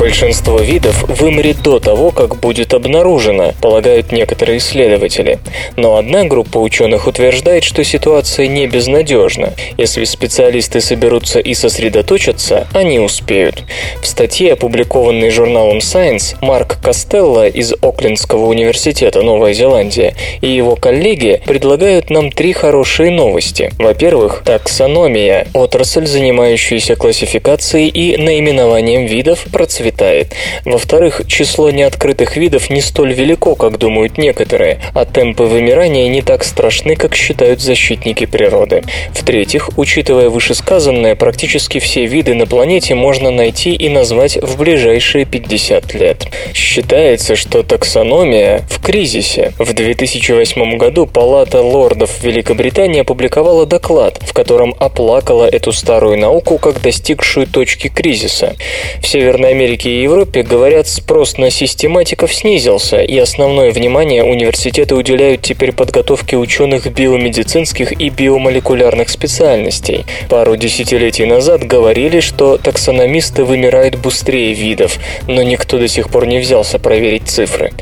Большинство 0.00 0.58
видов 0.58 1.04
вымрет 1.08 1.60
до 1.60 1.78
того, 1.78 2.10
как 2.10 2.36
будет 2.36 2.72
обнаружено, 2.72 3.52
полагают 3.60 4.12
некоторые 4.12 4.56
исследователи. 4.56 5.38
Но 5.76 5.98
одна 5.98 6.24
группа 6.24 6.56
ученых 6.56 7.06
утверждает, 7.06 7.64
что 7.64 7.84
ситуация 7.84 8.46
не 8.46 8.66
безнадежна. 8.66 9.52
Если 9.76 10.04
специалисты 10.04 10.80
соберутся 10.80 11.38
и 11.38 11.52
сосредоточатся, 11.52 12.66
они 12.72 12.98
успеют. 12.98 13.64
В 14.00 14.06
статье, 14.06 14.54
опубликованной 14.54 15.28
журналом 15.28 15.78
Science, 15.78 16.34
Марк 16.40 16.78
Костелло 16.82 17.46
из 17.46 17.74
Оклендского 17.74 18.46
университета 18.46 19.20
Новая 19.20 19.52
Зеландия 19.52 20.14
и 20.40 20.48
его 20.48 20.76
коллеги 20.76 21.42
предлагают 21.44 22.08
нам 22.08 22.32
три 22.32 22.54
хорошие 22.54 23.10
новости. 23.10 23.70
Во-первых, 23.78 24.44
таксономия– 24.46 25.46
отрасль, 25.52 26.06
занимающаяся 26.06 26.96
классификацией 26.96 27.88
и 27.88 28.16
наименованием 28.16 29.04
видов, 29.04 29.44
процветания 29.52 29.89
процветает. 29.90 30.34
Во-вторых, 30.64 31.22
число 31.26 31.70
неоткрытых 31.70 32.36
видов 32.36 32.70
не 32.70 32.80
столь 32.80 33.12
велико, 33.12 33.54
как 33.54 33.78
думают 33.78 34.18
некоторые, 34.18 34.80
а 34.94 35.04
темпы 35.04 35.44
вымирания 35.44 36.08
не 36.08 36.22
так 36.22 36.44
страшны, 36.44 36.96
как 36.96 37.14
считают 37.14 37.60
защитники 37.60 38.26
природы. 38.26 38.82
В-третьих, 39.12 39.70
учитывая 39.76 40.28
вышесказанное, 40.28 41.14
практически 41.14 41.78
все 41.78 42.06
виды 42.06 42.34
на 42.34 42.46
планете 42.46 42.94
можно 42.94 43.30
найти 43.30 43.74
и 43.74 43.88
назвать 43.88 44.36
в 44.36 44.58
ближайшие 44.58 45.24
50 45.24 45.94
лет. 45.94 46.26
Считается, 46.54 47.36
что 47.36 47.62
таксономия 47.62 48.62
в 48.70 48.82
кризисе. 48.82 49.52
В 49.58 49.72
2008 49.72 50.76
году 50.76 51.06
Палата 51.06 51.62
лордов 51.62 52.22
Великобритании 52.22 53.00
опубликовала 53.00 53.66
доклад, 53.66 54.18
в 54.20 54.32
котором 54.32 54.74
оплакала 54.78 55.44
эту 55.44 55.72
старую 55.72 56.18
науку 56.18 56.58
как 56.58 56.80
достигшую 56.80 57.46
точки 57.46 57.88
кризиса. 57.88 58.54
В 59.02 59.06
Северной 59.06 59.50
Америке 59.50 59.79
и 59.88 60.02
Европе, 60.02 60.42
говорят, 60.42 60.88
спрос 60.88 61.38
на 61.38 61.50
систематиков 61.50 62.34
снизился, 62.34 63.00
и 63.00 63.16
основное 63.18 63.70
внимание 63.70 64.24
университеты 64.24 64.94
уделяют 64.94 65.42
теперь 65.42 65.72
подготовке 65.72 66.36
ученых 66.36 66.92
биомедицинских 66.92 67.92
и 67.92 68.08
биомолекулярных 68.10 69.08
специальностей. 69.08 70.04
Пару 70.28 70.56
десятилетий 70.56 71.24
назад 71.24 71.64
говорили, 71.64 72.20
что 72.20 72.58
таксономисты 72.58 73.44
вымирают 73.44 73.96
быстрее 73.96 74.52
видов, 74.52 74.98
но 75.26 75.42
никто 75.42 75.78
до 75.78 75.88
сих 75.88 76.10
пор 76.10 76.26
не 76.26 76.38
взялся 76.38 76.78
проверить 76.78 77.28
цифры. 77.28 77.72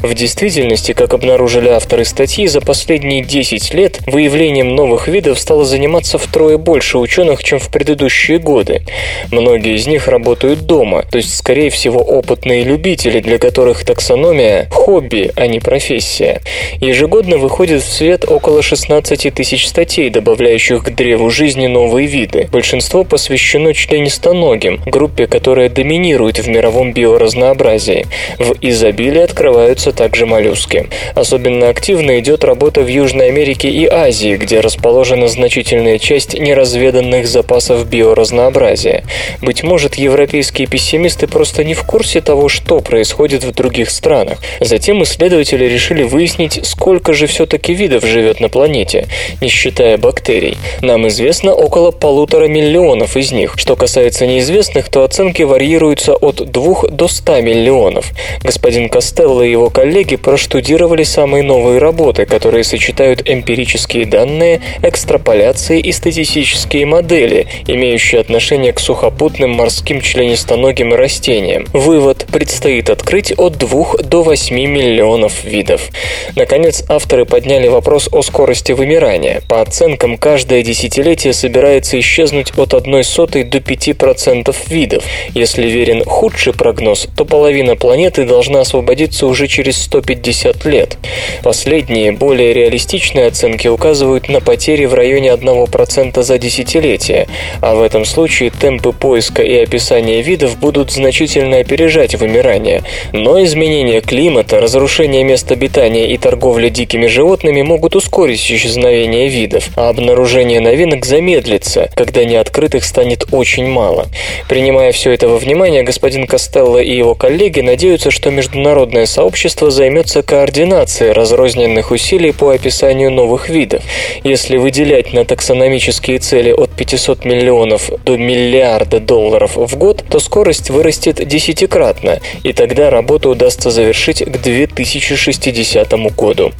В 0.00 0.14
действительности, 0.14 0.92
как 0.92 1.14
обнаружили 1.14 1.68
авторы 1.68 2.04
статьи, 2.04 2.46
за 2.46 2.60
последние 2.60 3.22
10 3.24 3.74
лет 3.74 4.00
выявлением 4.06 4.74
новых 4.74 5.08
видов 5.08 5.38
стало 5.38 5.64
заниматься 5.64 6.18
втрое 6.18 6.58
больше 6.58 6.98
ученых, 6.98 7.42
чем 7.42 7.58
в 7.58 7.68
предыдущие 7.68 8.38
годы. 8.38 8.82
Многие 9.30 9.74
из 9.74 9.86
них 9.86 10.08
работают 10.08 10.60
дома, 10.60 11.04
то 11.10 11.16
есть, 11.18 11.34
скорее 11.48 11.70
всего, 11.70 12.00
опытные 12.00 12.62
любители, 12.62 13.20
для 13.20 13.38
которых 13.38 13.82
таксономия– 13.82 14.68
хобби, 14.70 15.30
а 15.34 15.46
не 15.46 15.60
профессия. 15.60 16.42
Ежегодно 16.78 17.38
выходит 17.38 17.82
в 17.82 17.90
свет 17.90 18.26
около 18.30 18.60
16 18.60 19.32
тысяч 19.32 19.66
статей, 19.66 20.10
добавляющих 20.10 20.84
к 20.84 20.90
древу 20.90 21.30
жизни 21.30 21.66
новые 21.66 22.06
виды. 22.06 22.48
Большинство 22.52 23.02
посвящено 23.02 23.72
членистоногим, 23.72 24.82
группе, 24.84 25.26
которая 25.26 25.70
доминирует 25.70 26.38
в 26.38 26.48
мировом 26.50 26.92
биоразнообразии. 26.92 28.04
В 28.38 28.54
изобилии 28.60 29.22
открываются 29.22 29.92
также 29.92 30.26
моллюски. 30.26 30.88
Особенно 31.14 31.70
активно 31.70 32.18
идет 32.18 32.44
работа 32.44 32.82
в 32.82 32.88
Южной 32.88 33.28
Америке 33.28 33.70
и 33.70 33.86
Азии, 33.86 34.36
где 34.36 34.60
расположена 34.60 35.28
значительная 35.28 35.98
часть 35.98 36.38
неразведанных 36.38 37.26
запасов 37.26 37.88
биоразнообразия. 37.88 39.02
Быть 39.40 39.62
может, 39.62 39.94
европейские 39.94 40.68
пессимисты 40.68 41.26
просто 41.38 41.62
не 41.62 41.74
в 41.74 41.84
курсе 41.84 42.20
того, 42.20 42.48
что 42.48 42.80
происходит 42.80 43.44
в 43.44 43.54
других 43.54 43.90
странах. 43.90 44.38
Затем 44.58 45.04
исследователи 45.04 45.66
решили 45.66 46.02
выяснить, 46.02 46.58
сколько 46.66 47.12
же 47.12 47.28
все-таки 47.28 47.72
видов 47.74 48.04
живет 48.04 48.40
на 48.40 48.48
планете, 48.48 49.06
не 49.40 49.46
считая 49.46 49.98
бактерий. 49.98 50.56
Нам 50.82 51.06
известно 51.06 51.54
около 51.54 51.92
полутора 51.92 52.48
миллионов 52.48 53.16
из 53.16 53.30
них. 53.30 53.54
Что 53.56 53.76
касается 53.76 54.26
неизвестных, 54.26 54.88
то 54.88 55.04
оценки 55.04 55.44
варьируются 55.44 56.16
от 56.16 56.50
2 56.50 56.88
до 56.88 57.06
100 57.06 57.40
миллионов. 57.42 58.10
Господин 58.42 58.88
Костелло 58.88 59.42
и 59.42 59.52
его 59.52 59.70
коллеги 59.70 60.16
проштудировали 60.16 61.04
самые 61.04 61.44
новые 61.44 61.78
работы, 61.78 62.26
которые 62.26 62.64
сочетают 62.64 63.22
эмпирические 63.24 64.06
данные, 64.06 64.60
экстраполяции 64.82 65.78
и 65.78 65.92
статистические 65.92 66.84
модели, 66.84 67.46
имеющие 67.68 68.20
отношение 68.20 68.72
к 68.72 68.80
сухопутным 68.80 69.50
морским 69.50 70.00
членистоногим 70.00 70.92
растениям. 70.92 71.27
Вывод– 71.28 72.24
предстоит 72.32 72.88
открыть 72.88 73.34
от 73.36 73.58
2 73.58 73.98
до 74.02 74.22
8 74.22 74.56
миллионов 74.56 75.44
видов. 75.44 75.90
Наконец, 76.36 76.82
авторы 76.88 77.26
подняли 77.26 77.68
вопрос 77.68 78.08
о 78.10 78.22
скорости 78.22 78.72
вымирания. 78.72 79.42
По 79.46 79.60
оценкам, 79.60 80.16
каждое 80.16 80.62
десятилетие 80.62 81.34
собирается 81.34 82.00
исчезнуть 82.00 82.56
от 82.56 82.72
1 82.72 83.04
сотой 83.04 83.44
до 83.44 83.58
5% 83.58 84.56
видов. 84.70 85.04
Если 85.34 85.66
верен 85.68 86.02
худший 86.02 86.54
прогноз, 86.54 87.06
то 87.14 87.26
половина 87.26 87.76
планеты 87.76 88.24
должна 88.24 88.62
освободиться 88.62 89.26
уже 89.26 89.48
через 89.48 89.82
150 89.82 90.64
лет. 90.64 90.96
Последние, 91.42 92.12
более 92.12 92.54
реалистичные 92.54 93.26
оценки 93.26 93.68
указывают 93.68 94.30
на 94.30 94.40
потери 94.40 94.86
в 94.86 94.94
районе 94.94 95.28
1% 95.28 96.22
за 96.22 96.38
десятилетие, 96.38 97.26
а 97.60 97.74
в 97.74 97.82
этом 97.82 98.06
случае 98.06 98.48
темпы 98.48 98.92
поиска 98.92 99.42
и 99.42 99.54
описания 99.58 100.22
видов 100.22 100.58
будут 100.58 100.90
значительно 100.90 101.17
опережать 101.24 102.14
вымирание. 102.14 102.82
Но 103.12 103.42
изменение 103.42 104.00
климата, 104.00 104.60
разрушение 104.60 105.24
мест 105.24 105.50
обитания 105.50 106.12
и 106.12 106.18
торговля 106.18 106.68
дикими 106.68 107.06
животными 107.06 107.62
могут 107.62 107.96
ускорить 107.96 108.40
исчезновение 108.40 109.28
видов, 109.28 109.70
а 109.76 109.88
обнаружение 109.88 110.60
новинок 110.60 111.04
замедлится, 111.04 111.90
когда 111.94 112.24
неоткрытых 112.24 112.84
станет 112.84 113.26
очень 113.32 113.66
мало. 113.66 114.06
Принимая 114.48 114.92
все 114.92 115.12
это 115.12 115.28
во 115.28 115.38
внимание, 115.38 115.82
господин 115.82 116.26
Костелло 116.26 116.78
и 116.78 116.96
его 116.96 117.14
коллеги 117.14 117.60
надеются, 117.60 118.10
что 118.10 118.30
международное 118.30 119.06
сообщество 119.06 119.70
займется 119.70 120.22
координацией 120.22 121.12
разрозненных 121.12 121.90
усилий 121.90 122.32
по 122.32 122.50
описанию 122.50 123.10
новых 123.10 123.48
видов. 123.48 123.82
Если 124.24 124.56
выделять 124.58 125.12
на 125.12 125.24
таксономические 125.24 126.18
цели 126.18 126.52
от 126.52 126.70
500 126.70 127.24
миллионов 127.24 127.90
до 128.04 128.16
миллиарда 128.16 129.00
долларов 129.00 129.56
в 129.56 129.76
год, 129.76 130.04
то 130.08 130.18
скорость 130.18 130.70
вырастет 130.70 131.07
десятикратно, 131.12 132.20
и 132.42 132.52
тогда 132.52 132.90
работу 132.90 133.30
удастся 133.30 133.70
завершить 133.70 134.22
к 134.24 134.38
2060 134.38 135.92
году. 136.14 136.52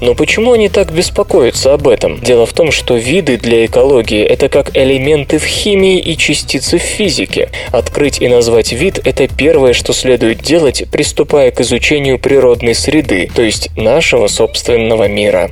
Но 0.00 0.14
почему 0.14 0.52
они 0.52 0.68
так 0.68 0.92
беспокоятся 0.92 1.74
об 1.74 1.88
этом? 1.88 2.20
Дело 2.20 2.46
в 2.46 2.52
том, 2.52 2.72
что 2.72 2.96
виды 2.96 3.36
для 3.36 3.66
экологии– 3.66 4.22
это 4.24 4.48
как 4.48 4.76
элементы 4.76 5.38
в 5.38 5.44
химии 5.44 5.98
и 5.98 6.16
частицы 6.16 6.78
в 6.78 6.82
физике. 6.82 7.50
Открыть 7.72 8.20
и 8.20 8.28
назвать 8.28 8.72
вид– 8.72 9.00
это 9.04 9.28
первое, 9.28 9.72
что 9.72 9.92
следует 9.92 10.40
делать, 10.42 10.84
приступая 10.90 11.50
к 11.50 11.60
изучению 11.60 12.18
природной 12.18 12.74
среды, 12.74 13.30
то 13.34 13.42
есть 13.42 13.70
нашего 13.76 14.26
собственного 14.26 15.08
мира. 15.08 15.50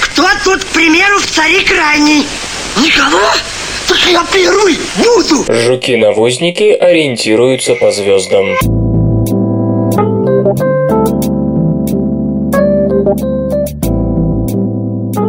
Кто 0.00 0.26
тут, 0.44 0.64
к 0.64 0.68
примеру, 0.68 1.18
в 1.18 1.26
царе 1.26 1.60
крайний? 1.62 2.26
Никого? 2.82 3.20
Так 3.88 3.98
я 4.10 4.24
первый 4.32 4.76
буду! 4.98 5.44
Жуки-навозники 5.48 6.72
ориентируются 6.72 7.74
по 7.74 7.92
звездам. 7.92 8.56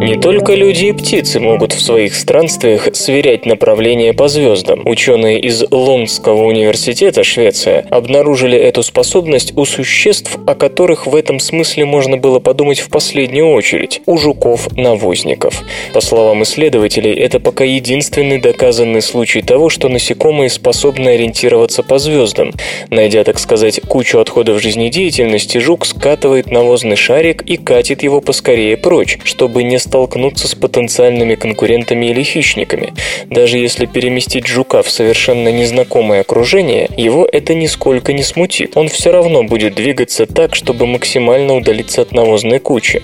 Не 0.00 0.14
только 0.14 0.54
люди 0.54 0.86
и 0.86 0.92
птицы 0.92 1.40
могут 1.40 1.72
в 1.72 1.82
своих 1.82 2.14
странствиях 2.14 2.94
сверять 2.94 3.46
направление 3.46 4.12
по 4.12 4.28
звездам. 4.28 4.86
Ученые 4.86 5.40
из 5.40 5.64
Лундского 5.72 6.44
университета, 6.44 7.24
Швеция, 7.24 7.84
обнаружили 7.90 8.56
эту 8.56 8.84
способность 8.84 9.56
у 9.56 9.64
существ, 9.64 10.38
о 10.46 10.54
которых 10.54 11.08
в 11.08 11.16
этом 11.16 11.40
смысле 11.40 11.84
можно 11.84 12.16
было 12.16 12.38
подумать 12.38 12.78
в 12.78 12.90
последнюю 12.90 13.50
очередь– 13.50 14.00
у 14.06 14.18
жуков-навозников. 14.18 15.64
По 15.92 16.00
словам 16.00 16.44
исследователей, 16.44 17.14
это 17.14 17.40
пока 17.40 17.64
единственный 17.64 18.40
доказанный 18.40 19.02
случай 19.02 19.42
того, 19.42 19.68
что 19.68 19.88
насекомые 19.88 20.48
способны 20.48 21.08
ориентироваться 21.08 21.82
по 21.82 21.98
звездам. 21.98 22.52
Найдя, 22.90 23.24
так 23.24 23.40
сказать, 23.40 23.80
кучу 23.80 24.20
отходов 24.20 24.62
жизнедеятельности, 24.62 25.58
жук 25.58 25.84
скатывает 25.84 26.52
навозный 26.52 26.96
шарик 26.96 27.42
и 27.42 27.56
катит 27.56 28.04
его 28.04 28.20
поскорее 28.20 28.76
прочь, 28.76 29.18
чтобы 29.24 29.64
не 29.64 29.78
столкнуться 29.88 30.46
с 30.48 30.54
потенциальными 30.54 31.34
конкурентами 31.34 32.06
или 32.06 32.22
хищниками. 32.22 32.92
Даже 33.30 33.56
если 33.56 33.86
переместить 33.86 34.46
жука 34.46 34.82
в 34.82 34.90
совершенно 34.90 35.48
незнакомое 35.48 36.20
окружение, 36.20 36.90
его 36.96 37.26
это 37.30 37.54
нисколько 37.54 38.12
не 38.12 38.22
смутит. 38.22 38.76
Он 38.76 38.88
все 38.88 39.10
равно 39.10 39.44
будет 39.44 39.74
двигаться 39.74 40.26
так, 40.26 40.54
чтобы 40.54 40.86
максимально 40.86 41.56
удалиться 41.56 42.02
от 42.02 42.12
навозной 42.12 42.58
кучи. 42.58 43.02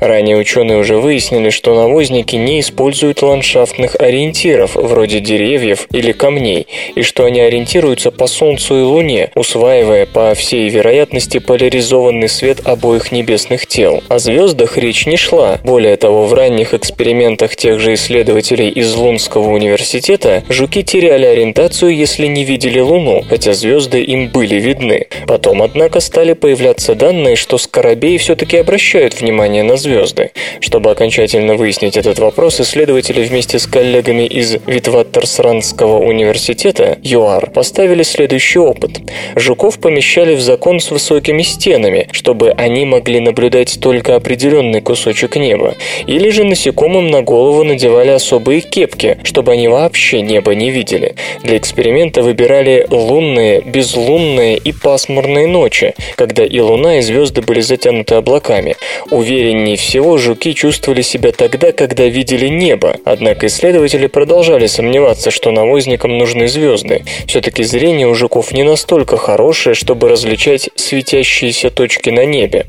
Ранее 0.00 0.36
ученые 0.36 0.78
уже 0.78 0.98
выяснили, 0.98 1.48
что 1.48 1.74
навозники 1.74 2.36
не 2.36 2.60
используют 2.60 3.22
ландшафтных 3.22 3.96
ориентиров, 3.98 4.74
вроде 4.74 5.20
деревьев 5.20 5.88
или 5.90 6.12
камней, 6.12 6.66
и 6.94 7.02
что 7.02 7.24
они 7.24 7.40
ориентируются 7.40 8.10
по 8.10 8.26
Солнцу 8.26 8.78
и 8.78 8.82
Луне, 8.82 9.30
усваивая 9.34 10.04
по 10.04 10.34
всей 10.34 10.68
вероятности 10.68 11.38
поляризованный 11.38 12.28
свет 12.28 12.60
обоих 12.64 13.10
небесных 13.10 13.66
тел. 13.66 14.02
О 14.08 14.18
звездах 14.18 14.76
речь 14.76 15.06
не 15.06 15.16
шла. 15.16 15.58
Более 15.64 15.96
того, 15.96 16.25
в 16.26 16.34
ранних 16.34 16.74
экспериментах 16.74 17.56
тех 17.56 17.80
же 17.80 17.94
исследователей 17.94 18.68
из 18.68 18.94
Лунского 18.94 19.50
университета 19.50 20.42
жуки 20.48 20.82
теряли 20.82 21.24
ориентацию, 21.24 21.94
если 21.94 22.26
не 22.26 22.44
видели 22.44 22.80
Луну, 22.80 23.24
хотя 23.28 23.52
звезды 23.52 24.02
им 24.02 24.28
были 24.28 24.56
видны. 24.56 25.06
Потом, 25.26 25.62
однако, 25.62 26.00
стали 26.00 26.32
появляться 26.32 26.94
данные, 26.94 27.36
что 27.36 27.58
скоробеи 27.58 28.16
все-таки 28.18 28.56
обращают 28.56 29.20
внимание 29.20 29.62
на 29.62 29.76
звезды. 29.76 30.32
Чтобы 30.60 30.90
окончательно 30.90 31.54
выяснить 31.54 31.96
этот 31.96 32.18
вопрос, 32.18 32.60
исследователи 32.60 33.22
вместе 33.22 33.58
с 33.58 33.66
коллегами 33.66 34.26
из 34.26 34.56
Витваттерсрандского 34.66 35.98
университета 35.98 36.98
ЮАР 37.02 37.50
поставили 37.50 38.02
следующий 38.02 38.58
опыт. 38.58 39.00
Жуков 39.36 39.78
помещали 39.78 40.34
в 40.34 40.40
закон 40.40 40.80
с 40.80 40.90
высокими 40.90 41.42
стенами, 41.42 42.08
чтобы 42.12 42.50
они 42.50 42.84
могли 42.84 43.20
наблюдать 43.20 43.78
только 43.80 44.16
определенный 44.16 44.80
кусочек 44.80 45.36
неба. 45.36 45.74
Или 46.16 46.30
же 46.30 46.44
насекомым 46.44 47.08
на 47.08 47.20
голову 47.20 47.62
надевали 47.62 48.08
особые 48.08 48.62
кепки, 48.62 49.18
чтобы 49.22 49.52
они 49.52 49.68
вообще 49.68 50.22
небо 50.22 50.54
не 50.54 50.70
видели. 50.70 51.14
Для 51.42 51.58
эксперимента 51.58 52.22
выбирали 52.22 52.86
лунные, 52.88 53.60
безлунные 53.60 54.56
и 54.56 54.72
пасмурные 54.72 55.46
ночи, 55.46 55.94
когда 56.14 56.42
и 56.42 56.58
луна, 56.58 57.00
и 57.00 57.02
звезды 57.02 57.42
были 57.42 57.60
затянуты 57.60 58.14
облаками. 58.14 58.76
Увереннее 59.10 59.76
всего 59.76 60.16
жуки 60.16 60.54
чувствовали 60.54 61.02
себя 61.02 61.32
тогда, 61.32 61.72
когда 61.72 62.06
видели 62.06 62.48
небо, 62.48 62.96
однако 63.04 63.48
исследователи 63.48 64.06
продолжали 64.06 64.68
сомневаться, 64.68 65.30
что 65.30 65.50
навозникам 65.50 66.16
нужны 66.16 66.48
звезды. 66.48 67.04
Все-таки 67.26 67.62
зрение 67.62 68.08
у 68.08 68.14
жуков 68.14 68.52
не 68.52 68.62
настолько 68.62 69.18
хорошее, 69.18 69.74
чтобы 69.74 70.08
различать 70.08 70.70
светящиеся 70.76 71.68
точки 71.68 72.08
на 72.08 72.24
небе. 72.24 72.64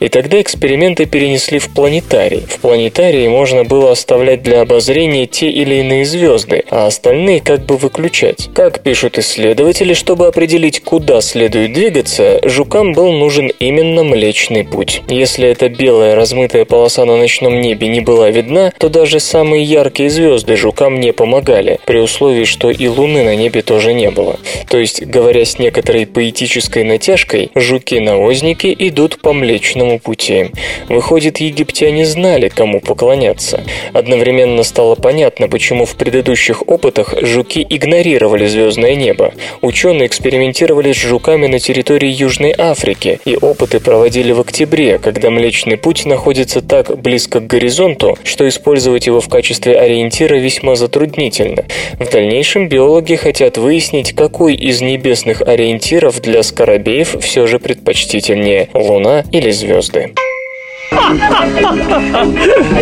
И 0.00 0.08
тогда 0.08 0.40
эксперименты 0.40 1.06
перенесли 1.06 1.60
в 1.60 1.72
планетарий. 1.72 2.44
В 2.48 2.58
планетарии 2.88 3.28
можно 3.28 3.64
было 3.64 3.92
оставлять 3.92 4.42
для 4.42 4.62
обозрения 4.62 5.26
те 5.26 5.50
или 5.50 5.76
иные 5.76 6.04
звезды, 6.04 6.64
а 6.70 6.86
остальные 6.86 7.40
как 7.40 7.66
бы 7.66 7.76
выключать. 7.76 8.48
Как 8.54 8.80
пишут 8.80 9.18
исследователи, 9.18 9.94
чтобы 9.94 10.26
определить, 10.26 10.80
куда 10.80 11.20
следует 11.20 11.72
двигаться, 11.72 12.40
жукам 12.44 12.92
был 12.92 13.12
нужен 13.12 13.52
именно 13.58 14.04
Млечный 14.04 14.64
Путь. 14.64 15.02
Если 15.08 15.48
эта 15.48 15.68
белая 15.68 16.14
размытая 16.14 16.64
полоса 16.64 17.04
на 17.04 17.16
ночном 17.16 17.60
небе 17.60 17.88
не 17.88 18.00
была 18.00 18.30
видна, 18.30 18.72
то 18.78 18.88
даже 18.88 19.20
самые 19.20 19.64
яркие 19.64 20.08
звезды 20.08 20.56
жукам 20.56 20.98
не 21.00 21.12
помогали, 21.12 21.80
при 21.84 21.98
условии, 21.98 22.44
что 22.44 22.70
и 22.70 22.88
Луны 22.88 23.22
на 23.22 23.36
небе 23.36 23.62
тоже 23.62 23.92
не 23.92 24.10
было. 24.10 24.38
То 24.68 24.78
есть, 24.78 25.02
говоря 25.04 25.44
с 25.44 25.58
некоторой 25.58 26.06
поэтической 26.06 26.84
натяжкой, 26.84 27.50
жуки-навозники 27.54 28.74
идут 28.78 29.20
по 29.20 29.32
Млечному 29.32 29.98
Пути. 29.98 30.50
Выходит, 30.88 31.38
египтяне 31.38 32.06
знали, 32.06 32.48
кому 32.48 32.77
поклоняться. 32.80 33.64
Одновременно 33.92 34.62
стало 34.62 34.94
понятно, 34.94 35.48
почему 35.48 35.84
в 35.84 35.96
предыдущих 35.96 36.68
опытах 36.68 37.14
жуки 37.22 37.66
игнорировали 37.68 38.46
звездное 38.46 38.94
небо. 38.94 39.32
Ученые 39.60 40.06
экспериментировали 40.06 40.92
с 40.92 40.96
жуками 40.96 41.46
на 41.46 41.58
территории 41.58 42.08
Южной 42.08 42.54
Африки, 42.56 43.20
и 43.24 43.36
опыты 43.36 43.80
проводили 43.80 44.32
в 44.32 44.40
октябре, 44.40 44.98
когда 44.98 45.30
Млечный 45.30 45.76
Путь 45.76 46.06
находится 46.06 46.62
так 46.62 46.98
близко 46.98 47.40
к 47.40 47.46
горизонту, 47.46 48.18
что 48.24 48.48
использовать 48.48 49.06
его 49.06 49.20
в 49.20 49.28
качестве 49.28 49.78
ориентира 49.78 50.36
весьма 50.36 50.76
затруднительно. 50.76 51.64
В 51.98 52.10
дальнейшем 52.10 52.68
биологи 52.68 53.14
хотят 53.14 53.58
выяснить, 53.58 54.12
какой 54.12 54.54
из 54.54 54.80
небесных 54.80 55.42
ориентиров 55.42 56.20
для 56.20 56.42
скоробеев 56.42 57.16
все 57.20 57.46
же 57.46 57.58
предпочтительнее– 57.58 58.68
Луна 58.74 59.24
или 59.32 59.50
звезды. 59.50 60.12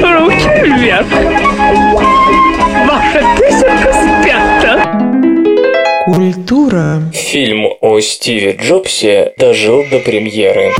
Руки 0.01 0.49
вверх. 0.65 1.07
Ваша 2.87 3.21
песенка 3.37 3.93
спета. 3.93 4.73
Культура. 6.05 7.03
Фильм 7.13 7.67
о 7.81 8.01
Стиве 8.01 8.57
Джобсе 8.61 9.33
дожил 9.39 9.85
до 9.91 9.99
премьеры. 9.99 10.73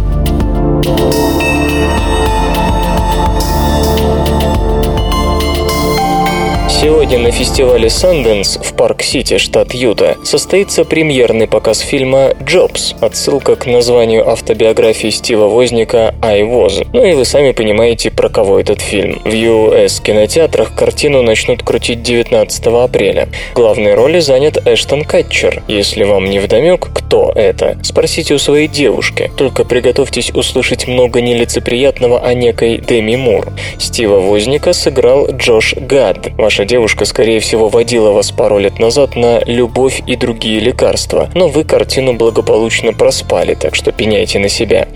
Сегодня 6.87 7.19
на 7.19 7.33
фестивале 7.33 7.89
Sundance 7.89 8.63
в 8.63 8.75
Парк-Сити, 8.75 9.39
штат 9.39 9.75
Юта, 9.75 10.17
состоится 10.23 10.85
премьерный 10.85 11.49
показ 11.49 11.81
фильма 11.81 12.31
«Джобс», 12.41 12.95
отсылка 13.01 13.57
к 13.57 13.67
названию 13.67 14.31
автобиографии 14.31 15.09
Стива 15.09 15.49
Возняка 15.49 16.15
«iWoz». 16.23 16.87
Ну 16.93 17.05
и 17.05 17.15
вы 17.15 17.25
сами 17.25 17.51
понимаете, 17.51 18.13
про 18.13 18.29
кого 18.29 18.61
этот 18.61 18.81
фильм. 18.81 19.21
В 19.25 19.31
US 19.31 20.01
кинотеатрах 20.01 20.77
картину 20.77 21.23
начнут 21.23 21.65
крутить 21.65 22.05
19 22.05 22.67
апреля. 22.69 23.31
Главной 23.57 23.95
роли 23.95 24.21
занят 24.21 24.65
Эштон 24.65 25.03
Катчер. 25.03 25.65
Если 25.67 26.05
вам 26.05 26.31
не 26.31 26.39
вдомек, 26.39 26.87
кто 26.95 27.33
это, 27.35 27.81
спросите 27.83 28.35
у 28.35 28.39
своей 28.39 28.69
девушки. 28.69 29.33
Только 29.37 29.65
приготовьтесь 29.65 30.31
услышать 30.31 30.87
много 30.87 31.21
нелицеприятного 31.21 32.21
о 32.21 32.33
некой 32.33 32.79
Деми 32.79 33.17
Мур. 33.17 33.49
Стива 33.77 34.21
Возника 34.21 34.73
сыграл 34.73 35.27
Джош 35.33 35.75
Гад. 35.75 36.29
Ваша 36.39 36.65
девушка, 36.65 36.76
скорее 37.05 37.41
всего, 37.41 37.69
водила 37.69 38.11
вас 38.11 38.31
пару 38.31 38.59
лет 38.59 38.79
назад 38.79 39.17
на 39.17 39.41
«Любовь 39.45 40.03
и 40.07 40.17
другие 40.17 40.61
лекарства», 40.61 41.31
но 41.35 41.49
вы 41.49 41.65
картину 41.65 42.15
благополучно 42.15 42.93
проспали, 42.93 43.55
так 43.55 43.75
что 43.75 43.93
пеняйте 43.93 44.39
на 44.39 44.49
себя. 44.49 44.89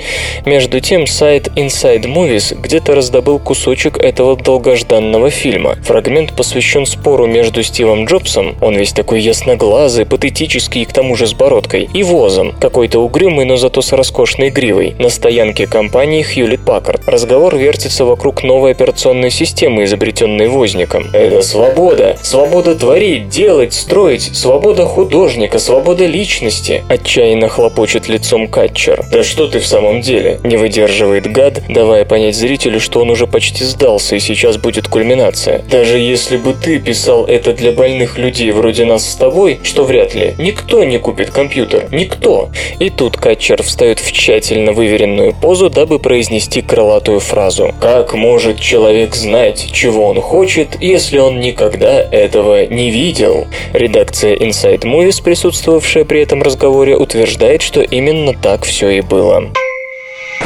Между 0.44 0.80
тем, 0.80 1.06
сайт 1.06 1.48
Inside 1.56 2.04
Movies 2.04 2.54
где-то 2.54 2.94
раздобыл 2.94 3.38
кусочек 3.38 3.98
этого 3.98 4.36
долгожданного 4.36 5.30
фильма. 5.30 5.76
Фрагмент 5.84 6.34
посвящен 6.34 6.86
спору 6.86 7.26
между 7.26 7.62
Стивом 7.62 8.04
Джобсом, 8.04 8.56
он 8.60 8.76
весь 8.76 8.92
такой 8.92 9.20
ясноглазый, 9.20 10.06
патетический 10.06 10.82
и 10.82 10.84
к 10.84 10.92
тому 10.92 11.16
же 11.16 11.26
с 11.26 11.32
бородкой, 11.32 11.88
и 11.92 12.02
Возом, 12.02 12.54
какой-то 12.60 12.98
угрюмый, 12.98 13.46
но 13.46 13.56
зато 13.56 13.82
с 13.82 13.92
роскошной 13.92 14.50
гривой, 14.50 14.94
на 14.98 15.08
стоянке 15.08 15.66
компании 15.66 16.24
Hewlett 16.24 16.64
Packard. 16.64 17.02
Разговор 17.06 17.56
вертится 17.56 18.04
вокруг 18.04 18.42
новой 18.42 18.72
операционной 18.72 19.30
системы, 19.30 19.84
изобретенной 19.84 20.48
Возником. 20.48 21.04
Это 21.12 21.42
свобода. 21.60 22.16
Свобода 22.22 22.74
творить, 22.74 23.28
делать, 23.28 23.74
строить. 23.74 24.30
Свобода 24.34 24.86
художника, 24.86 25.58
свобода 25.58 26.06
личности. 26.06 26.82
Отчаянно 26.88 27.48
хлопочет 27.48 28.08
лицом 28.08 28.48
Катчер. 28.48 29.04
Да 29.12 29.22
что 29.22 29.46
ты 29.46 29.60
в 29.60 29.66
самом 29.66 30.00
деле? 30.00 30.40
Не 30.42 30.56
выдерживает 30.56 31.30
гад, 31.30 31.62
давая 31.68 32.06
понять 32.06 32.34
зрителю, 32.34 32.80
что 32.80 33.00
он 33.00 33.10
уже 33.10 33.26
почти 33.26 33.64
сдался 33.64 34.16
и 34.16 34.20
сейчас 34.20 34.56
будет 34.56 34.88
кульминация. 34.88 35.62
Даже 35.70 35.98
если 35.98 36.38
бы 36.38 36.54
ты 36.54 36.78
писал 36.78 37.26
это 37.26 37.52
для 37.52 37.72
больных 37.72 38.16
людей 38.16 38.52
вроде 38.52 38.86
нас 38.86 39.06
с 39.06 39.14
тобой, 39.16 39.60
что 39.62 39.84
вряд 39.84 40.14
ли, 40.14 40.34
никто 40.38 40.82
не 40.84 40.98
купит 40.98 41.30
компьютер. 41.30 41.88
Никто. 41.92 42.48
И 42.78 42.88
тут 42.88 43.18
Катчер 43.18 43.62
встает 43.62 43.98
в 43.98 44.10
тщательно 44.12 44.72
выверенную 44.72 45.34
позу, 45.34 45.68
дабы 45.68 45.98
произнести 45.98 46.62
крылатую 46.62 47.20
фразу. 47.20 47.74
Как 47.80 48.14
может 48.14 48.58
человек 48.60 49.14
знать, 49.14 49.68
чего 49.72 50.06
он 50.06 50.22
хочет, 50.22 50.80
если 50.80 51.18
он 51.18 51.38
никогда 51.50 52.00
этого 52.00 52.66
не 52.66 52.90
видел? 52.90 53.46
Редакция 53.72 54.36
Inside 54.36 54.82
Movies, 54.82 55.22
присутствовавшая 55.22 56.04
при 56.04 56.22
этом 56.22 56.42
разговоре, 56.42 56.96
утверждает, 56.96 57.62
что 57.62 57.80
именно 57.80 58.34
так 58.34 58.64
все 58.64 58.90
и 58.90 59.00
было. 59.00 59.50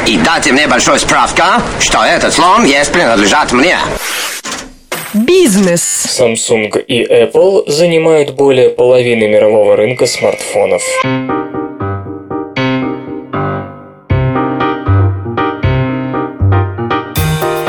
И 0.07 0.19
дайте 0.19 0.53
мне 0.53 0.67
большой 0.67 0.99
справка, 0.99 1.63
что 1.81 2.03
этот 2.03 2.33
слон 2.33 2.65
есть 2.65 2.93
принадлежат 2.93 3.53
мне. 3.53 3.77
Бизнес. 5.13 6.07
Samsung 6.19 6.81
и 6.81 7.05
Apple 7.05 7.71
занимают 7.71 8.31
более 8.31 8.71
половины 8.71 9.29
мирового 9.29 9.77
рынка 9.77 10.07
смартфонов. 10.07 10.83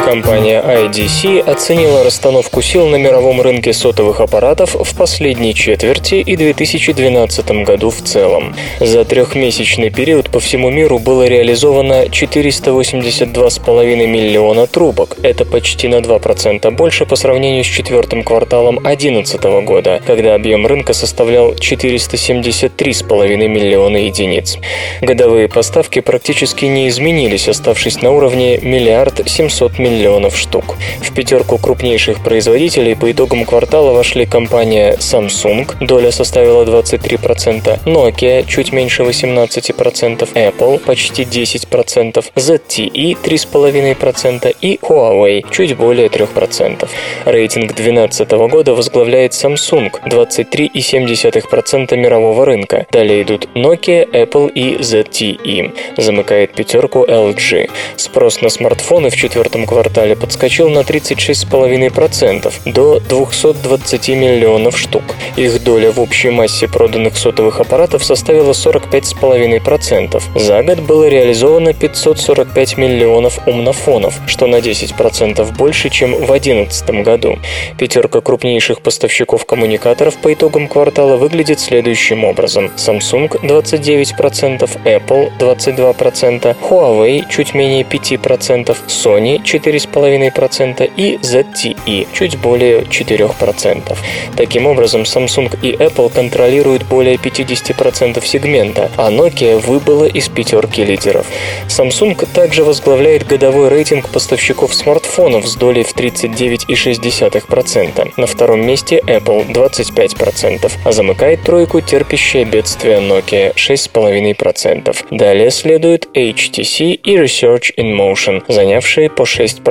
Компания 0.06 0.62
IDC 0.62 1.40
оценила 1.40 2.04
расстановку 2.04 2.62
сил 2.62 2.86
на 2.86 2.98
мировом 2.98 3.42
рынке 3.42 3.74
сотовых 3.74 4.22
аппаратов 4.22 4.76
в 4.76 4.96
последней 4.96 5.56
четверти 5.56 6.16
и 6.16 6.38
2012 6.38 7.64
году 7.64 7.90
в 7.90 8.04
целом. 8.04 8.56
За 8.80 9.04
трехмесячный 9.04 9.90
период 9.90 10.30
по 10.30 10.40
всему 10.40 10.70
миру 10.70 11.00
было 11.00 11.26
реализовано 11.26 12.06
482,5 12.06 14.06
миллиона 14.06 14.68
трубок. 14.68 15.18
Это 15.24 15.44
почти 15.44 15.88
на 15.88 15.96
2% 15.96 16.70
больше 16.70 17.08
по 17.08 17.16
сравнению 17.16 17.64
с 17.64 17.68
четвертым 17.68 18.24
кварталом 18.24 18.76
2011 18.76 19.42
года, 19.66 20.04
когда 20.06 20.36
объем 20.36 20.68
рынка 20.68 20.94
составлял 20.94 21.54
473,5 21.54 23.48
миллиона 23.48 23.98
единиц. 23.98 24.60
Годовые 25.02 25.50
поставки 25.50 26.02
практически 26.02 26.66
не 26.66 26.90
изменились, 26.90 27.50
оставшись 27.50 28.04
на 28.04 28.12
уровне 28.12 28.60
миллиард 28.60 29.28
700 29.28 29.80
миллионов 29.80 29.95
миллионов 29.96 30.38
штук. 30.38 30.76
В 31.02 31.14
пятерку 31.14 31.58
крупнейших 31.58 32.22
производителей 32.24 32.96
по 32.96 33.12
итогам 33.12 33.46
квартала 33.46 33.94
вошли 33.94 34.26
компания 34.26 34.96
Samsung, 35.00 35.66
доля 35.80 36.12
составила 36.12 36.66
23%, 36.66 37.80
Nokia 37.86 38.46
чуть 38.46 38.74
меньше 38.74 39.04
18%, 39.04 40.34
Apple 40.34 40.80
почти 40.80 41.24
10%, 41.24 42.26
ZTE 42.36 43.18
3,5% 43.24 44.56
и 44.62 44.80
Huawei 44.82 45.46
чуть 45.52 45.78
более 45.78 46.08
3%. 46.08 46.90
Рейтинг 47.26 47.74
2012 47.74 48.32
года 48.52 48.74
возглавляет 48.74 49.32
Samsung 49.32 49.92
23,7% 50.06 51.96
мирового 51.96 52.46
рынка. 52.46 52.86
Далее 52.92 53.22
идут 53.22 53.48
Nokia, 53.56 54.06
Apple 54.12 54.52
и 54.52 54.76
ZTE. 54.78 55.74
Замыкает 55.98 56.54
пятерку 56.54 57.06
LG. 57.06 57.70
Спрос 57.96 58.42
на 58.42 58.50
смартфоны 58.50 59.10
в 59.10 59.16
четвертом 59.16 59.66
квартале 59.66 59.85
подскочил 60.16 60.70
на 60.70 60.80
36,5% 60.80 62.54
до 62.66 63.00
220 63.00 64.10
миллионов 64.10 64.78
штук. 64.78 65.04
Их 65.36 65.64
доля 65.64 65.92
в 65.92 66.00
общей 66.00 66.30
массе 66.30 66.68
проданных 66.68 67.18
сотовых 67.18 67.60
аппаратов 67.60 68.04
составила 68.04 68.52
45,5%. 68.52 70.22
За 70.36 70.64
год 70.64 70.80
было 70.80 71.08
реализовано 71.08 71.74
545 71.74 72.78
миллионов 72.78 73.48
умнофонов, 73.48 74.20
что 74.28 74.48
на 74.48 74.58
10% 74.58 75.56
больше, 75.58 75.90
чем 75.90 76.14
в 76.14 76.28
2011 76.28 77.04
году. 77.04 77.38
Пятерка 77.78 78.22
крупнейших 78.22 78.82
поставщиков 78.82 79.46
коммуникаторов 79.46 80.18
по 80.18 80.34
итогам 80.34 80.68
квартала 80.68 81.18
выглядит 81.18 81.60
следующим 81.60 82.24
образом. 82.24 82.72
Samsung 82.78 83.30
29%, 83.42 84.70
Apple 84.84 85.32
22%, 85.40 86.56
Huawei 86.70 87.24
чуть 87.30 87.54
менее 87.54 87.84
5%, 87.84 88.76
Sony 88.88 89.44
4,5% 89.76 90.92
и 90.96 91.18
ZTE 91.18 92.08
чуть 92.14 92.38
более 92.38 92.82
4%. 92.82 93.98
Таким 94.36 94.68
образом, 94.68 95.04
Samsung 95.04 95.58
и 95.62 95.72
Apple 95.74 96.14
контролируют 96.14 96.84
более 96.84 97.16
50% 97.16 98.26
сегмента, 98.26 98.92
а 98.98 99.10
Nokia 99.12 99.60
выбыла 99.60 100.06
из 100.06 100.28
пятерки 100.30 100.84
лидеров. 100.84 101.28
Samsung 101.68 102.28
также 102.34 102.64
возглавляет 102.64 103.28
годовой 103.28 103.70
рейтинг 103.70 104.10
поставщиков 104.10 104.74
смартфонов 104.74 105.48
с 105.48 105.56
долей 105.56 105.84
в 105.84 105.96
39,6%. 105.96 108.14
На 108.18 108.28
втором 108.28 108.66
месте 108.66 109.02
Apple 109.06 109.48
25%, 109.48 110.72
а 110.84 110.92
замыкает 110.92 111.44
тройку 111.44 111.80
терпящее 111.82 112.46
бедствие 112.46 113.00
Nokia 113.00 113.54
6,5%. 113.56 114.96
Далее 115.12 115.52
следует 115.52 116.08
HTC 116.14 116.94
и 116.94 117.18
Research 117.18 117.74
in 117.78 117.96
Motion, 117.96 118.44
занявшие 118.48 119.10
по 119.10 119.24
6% 119.24 119.65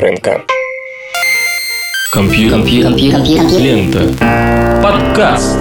рынка. 0.00 0.42
Компьютер. 2.12 2.58
Лента. 3.56 4.82
Подкаст. 4.82 5.56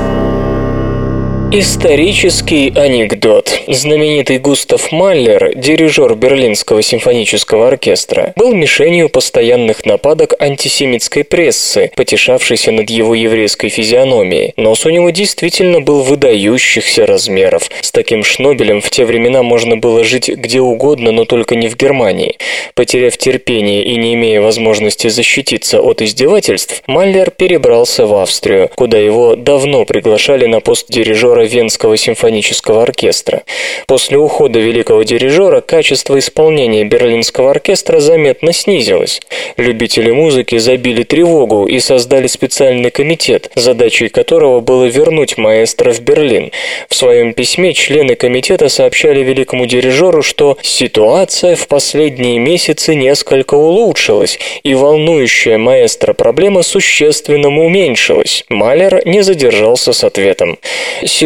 Исторический 1.50 2.74
анекдот. 2.76 3.62
Знаменитый 3.68 4.38
Густав 4.38 4.92
Маллер, 4.92 5.56
дирижер 5.56 6.14
Берлинского 6.14 6.82
симфонического 6.82 7.70
оркестра, 7.70 8.34
был 8.36 8.54
мишенью 8.54 9.08
постоянных 9.08 9.86
нападок 9.86 10.34
антисемитской 10.40 11.24
прессы, 11.24 11.90
потешавшейся 11.96 12.74
над 12.74 12.90
его 12.90 13.16
еврейской 13.16 13.70
физиономией. 13.70 14.52
Нос 14.58 14.86
у 14.86 14.90
него 14.90 15.10
действительно 15.12 15.80
был 15.80 16.02
выдающихся 16.02 17.06
размеров. 17.06 17.70
С 17.80 17.94
таким 17.94 18.26
шнобелем 18.26 18.82
в 18.82 18.90
те 18.90 19.06
времена 19.06 19.42
можно 19.42 19.78
было 19.78 20.04
жить 20.04 20.28
где 20.28 20.60
угодно, 20.60 21.14
но 21.14 21.24
только 21.24 21.56
не 21.56 21.70
в 21.70 21.78
Германии. 21.78 22.38
Потеряв 22.76 23.18
терпение 23.18 23.86
и 23.86 23.96
не 23.96 24.16
имея 24.16 24.42
возможности 24.42 25.08
защититься 25.08 25.80
от 25.80 26.02
издевательств, 26.02 26.84
Маллер 26.88 27.32
перебрался 27.32 28.06
в 28.06 28.14
Австрию, 28.16 28.70
куда 28.76 28.98
его 28.98 29.38
давно 29.38 29.86
приглашали 29.86 30.46
на 30.46 30.60
пост 30.60 30.88
дирижера 30.90 31.37
Венского 31.46 31.98
симфонического 31.98 32.84
оркестра. 32.84 33.44
После 33.88 34.18
ухода 34.18 34.60
великого 34.60 35.04
дирижера 35.04 35.62
качество 35.62 36.18
исполнения 36.20 36.84
Берлинского 36.84 37.52
оркестра 37.52 38.00
заметно 38.00 38.54
снизилось. 38.54 39.22
Любители 39.58 40.12
музыки 40.12 40.58
забили 40.58 41.04
тревогу 41.04 41.66
и 41.66 41.80
создали 41.80 42.28
специальный 42.28 42.92
комитет, 42.92 43.52
задачей 43.56 44.10
которого 44.10 44.60
было 44.60 44.86
вернуть 44.86 45.38
маэстро 45.38 45.92
в 45.92 46.02
Берлин. 46.02 46.52
В 46.90 46.96
своем 46.96 47.34
письме 47.34 47.74
члены 47.74 48.16
комитета 48.16 48.70
сообщали 48.70 49.24
великому 49.24 49.66
дирижеру, 49.66 50.22
что 50.22 50.58
ситуация 50.62 51.56
в 51.56 51.68
последние 51.68 52.40
месяцы 52.40 52.96
несколько 52.96 53.56
улучшилась, 53.56 54.40
и 54.64 54.74
волнующая 54.74 55.58
маэстро 55.58 56.14
проблема 56.14 56.64
существенно 56.64 57.50
уменьшилась. 57.50 58.44
Малер 58.50 59.02
не 59.06 59.22
задержался 59.22 59.94
с 59.94 60.04
ответом 60.04 60.58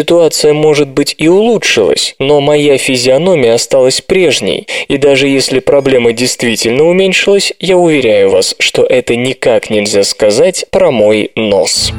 ситуация, 0.01 0.53
может 0.53 0.87
быть, 0.87 1.13
и 1.19 1.27
улучшилась, 1.27 2.15
но 2.17 2.41
моя 2.41 2.79
физиономия 2.79 3.53
осталась 3.53 4.01
прежней, 4.01 4.67
и 4.87 4.97
даже 4.97 5.27
если 5.27 5.59
проблема 5.59 6.11
действительно 6.11 6.85
уменьшилась, 6.85 7.53
я 7.59 7.77
уверяю 7.77 8.31
вас, 8.31 8.55
что 8.57 8.81
это 8.83 9.15
никак 9.15 9.69
нельзя 9.69 10.03
сказать 10.03 10.65
про 10.71 10.89
мой 10.89 11.31
нос. 11.35 11.91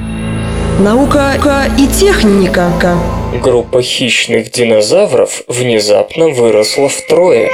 Наука 0.80 1.34
и 1.78 1.86
техника. 1.86 2.72
Группа 3.40 3.82
хищных 3.82 4.50
динозавров 4.50 5.42
внезапно 5.46 6.28
выросла 6.28 6.88
втрое. 6.88 7.50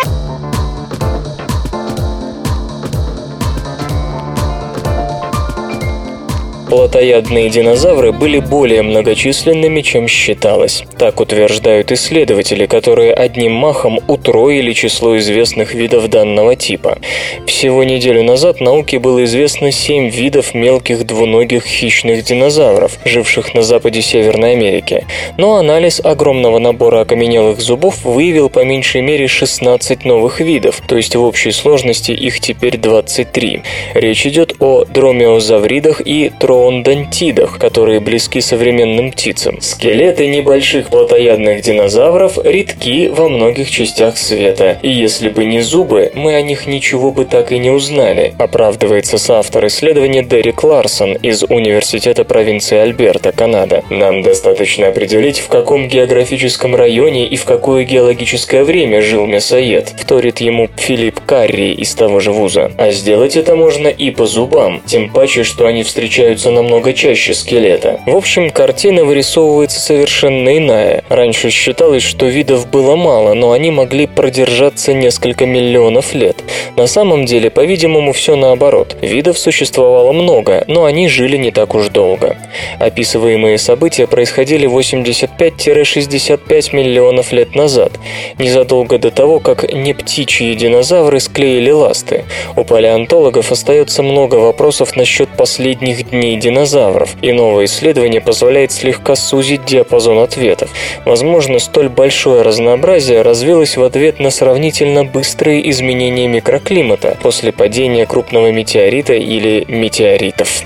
Плотоядные 6.69 7.49
динозавры 7.49 8.12
были 8.12 8.41
более 8.41 8.83
многочисленными, 8.83 9.81
чем 9.81 10.07
считалось. 10.07 10.85
Так 10.99 11.19
утверждают 11.19 11.91
исследователи, 11.93 12.66
которые 12.66 13.14
одним 13.14 13.53
махом 13.53 14.01
утроили 14.07 14.75
число 14.75 15.16
известных 15.16 15.73
видов 15.73 16.09
данного 16.11 16.57
типа. 16.57 16.99
Всего 17.47 17.85
неделю 17.85 18.23
назад 18.23 18.61
науке 18.61 18.99
было 18.99 19.25
известно 19.25 19.73
семь 19.73 20.11
видов 20.11 20.53
мелких 20.53 21.07
двуногих 21.07 21.64
хищных 21.64 22.23
динозавров, 22.23 22.99
живших 23.07 23.55
на 23.55 23.62
западе 23.62 24.03
Северной 24.03 24.53
Америки. 24.53 25.07
Но 25.39 25.57
анализ 25.57 26.01
огромного 26.05 26.59
набора 26.59 27.01
окаменелых 27.01 27.61
зубов 27.61 28.05
выявил 28.05 28.51
по 28.51 28.62
меньшей 28.62 29.01
мере 29.01 29.27
16 29.27 30.05
новых 30.05 30.41
видов, 30.41 30.83
то 30.87 30.99
есть 30.99 31.16
в 31.16 31.23
общей 31.23 31.51
сложности 31.51 32.12
их 32.12 32.41
теперь 32.41 32.77
23. 32.77 33.62
Речь 33.95 34.27
идет 34.27 34.57
о 34.61 34.85
дромеозавридах 34.85 36.03
и 36.05 36.31
тро 36.39 36.58
троодонтидах, 36.59 37.59
которые 37.59 38.01
близки 38.01 38.41
современным 38.41 39.13
птицам. 39.13 39.61
Скелеты 39.61 40.27
небольших 40.27 40.89
плотоядных 40.89 41.63
динозавров 41.63 42.39
редки 42.45 43.09
во 43.09 43.29
многих 43.29 43.71
частях 43.71 44.19
света, 44.19 44.79
и 44.83 44.91
если 44.91 45.29
бы 45.29 45.45
не 45.45 45.61
зубы, 45.61 46.11
мы 46.15 46.35
о 46.35 46.43
них 46.43 46.67
ничего 46.67 47.13
бы 47.13 47.25
так 47.25 47.53
и 47.53 47.59
не 47.59 47.71
узнали, 47.71 48.35
оправдывается 48.39 49.19
соавтор 49.19 49.67
исследования 49.67 50.25
Дерек 50.25 50.65
Ларсон 50.65 51.15
из 51.15 51.45
Университета 51.45 52.25
провинции 52.25 52.79
Альберта, 52.79 53.31
Канада. 53.31 53.85
Нам 53.89 54.23
достаточно 54.23 54.89
определить, 54.89 55.39
в 55.39 55.49
каком 55.49 55.89
географическом 55.89 56.75
районе 56.75 57.29
и 57.29 57.37
в 57.37 57.45
какое 57.45 57.85
геологическое 57.85 58.65
время 58.65 59.01
жил 59.01 59.27
мясоед, 59.27 59.95
вторит 59.97 60.41
ему 60.41 60.69
Филипп 60.77 61.21
Карри 61.25 61.73
из 61.73 61.95
того 61.95 62.19
же 62.19 62.33
вуза. 62.33 62.73
А 62.79 62.91
сделать 62.91 63.37
это 63.37 63.55
можно 63.55 63.87
и 63.89 64.11
по 64.11 64.27
зубам, 64.27 64.83
тем 64.85 65.11
паче, 65.11 65.45
что 65.45 65.67
они 65.67 65.85
встречаются 65.85 66.48
намного 66.51 66.93
чаще 66.93 67.35
скелета. 67.35 68.01
В 68.07 68.17
общем, 68.17 68.51
картина 68.51 69.05
вырисовывается 69.05 69.81
совершенно 69.81 70.57
иная. 70.57 71.05
Раньше 71.09 71.51
считалось, 71.51 72.03
что 72.03 72.27
видов 72.27 72.71
было 72.71 72.97
мало, 72.97 73.35
но 73.35 73.53
они 73.53 73.71
могли 73.71 74.07
продержаться 74.07 74.93
несколько 74.93 75.47
миллионов 75.47 76.15
лет. 76.15 76.37
На 76.77 76.87
самом 76.87 77.25
деле, 77.25 77.51
по-видимому, 77.51 78.13
все 78.13 78.37
наоборот. 78.37 78.97
Видов 79.01 79.39
существовало 79.39 80.13
много, 80.13 80.65
но 80.69 80.85
они 80.85 81.09
жили 81.09 81.37
не 81.37 81.51
так 81.51 81.75
уж 81.75 81.89
долго. 81.89 82.37
Описываемые 82.79 83.59
события 83.59 84.07
происходили 84.07 84.69
85-65 84.69 86.75
миллионов 86.75 87.33
лет 87.33 87.55
назад, 87.55 87.93
незадолго 88.39 88.99
до 88.99 89.11
того, 89.11 89.41
как 89.41 89.73
не 89.73 89.95
птичьи 89.95 90.55
динозавры 90.55 91.21
склеили 91.21 91.71
ласты. 91.71 92.25
У 92.57 92.65
палеонтологов 92.65 93.53
остается 93.53 94.03
много 94.03 94.37
вопросов 94.37 94.97
насчет 94.97 95.29
последних 95.37 96.11
дней 96.11 96.37
динозавров, 96.39 97.16
и 97.22 97.32
новое 97.32 97.66
исследование 97.66 98.20
позволяет 98.20 98.72
слегка 98.72 99.16
сузить 99.16 99.64
диапазон 99.64 100.18
ответов. 100.18 100.70
Возможно, 101.05 101.59
столь 101.59 101.89
большое 101.89 102.43
разнообразие 102.43 103.22
развилось 103.22 103.76
в 103.76 103.82
ответ 103.82 104.20
на 104.20 104.30
сравнительно 104.30 105.05
быстрые 105.05 105.68
изменения 105.70 106.28
микроклимата 106.28 107.16
после 107.22 107.53
падения 107.53 108.07
крупного 108.07 108.51
метеорита 108.51 109.14
или 109.14 109.64
метеоритов. 109.68 110.62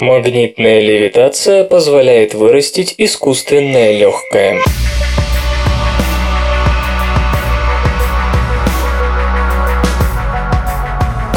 Магнитная 0.00 0.80
левитация 0.80 1.64
позволяет 1.64 2.34
вырастить 2.34 2.94
искусственное 2.98 3.92
легкое. 3.98 4.60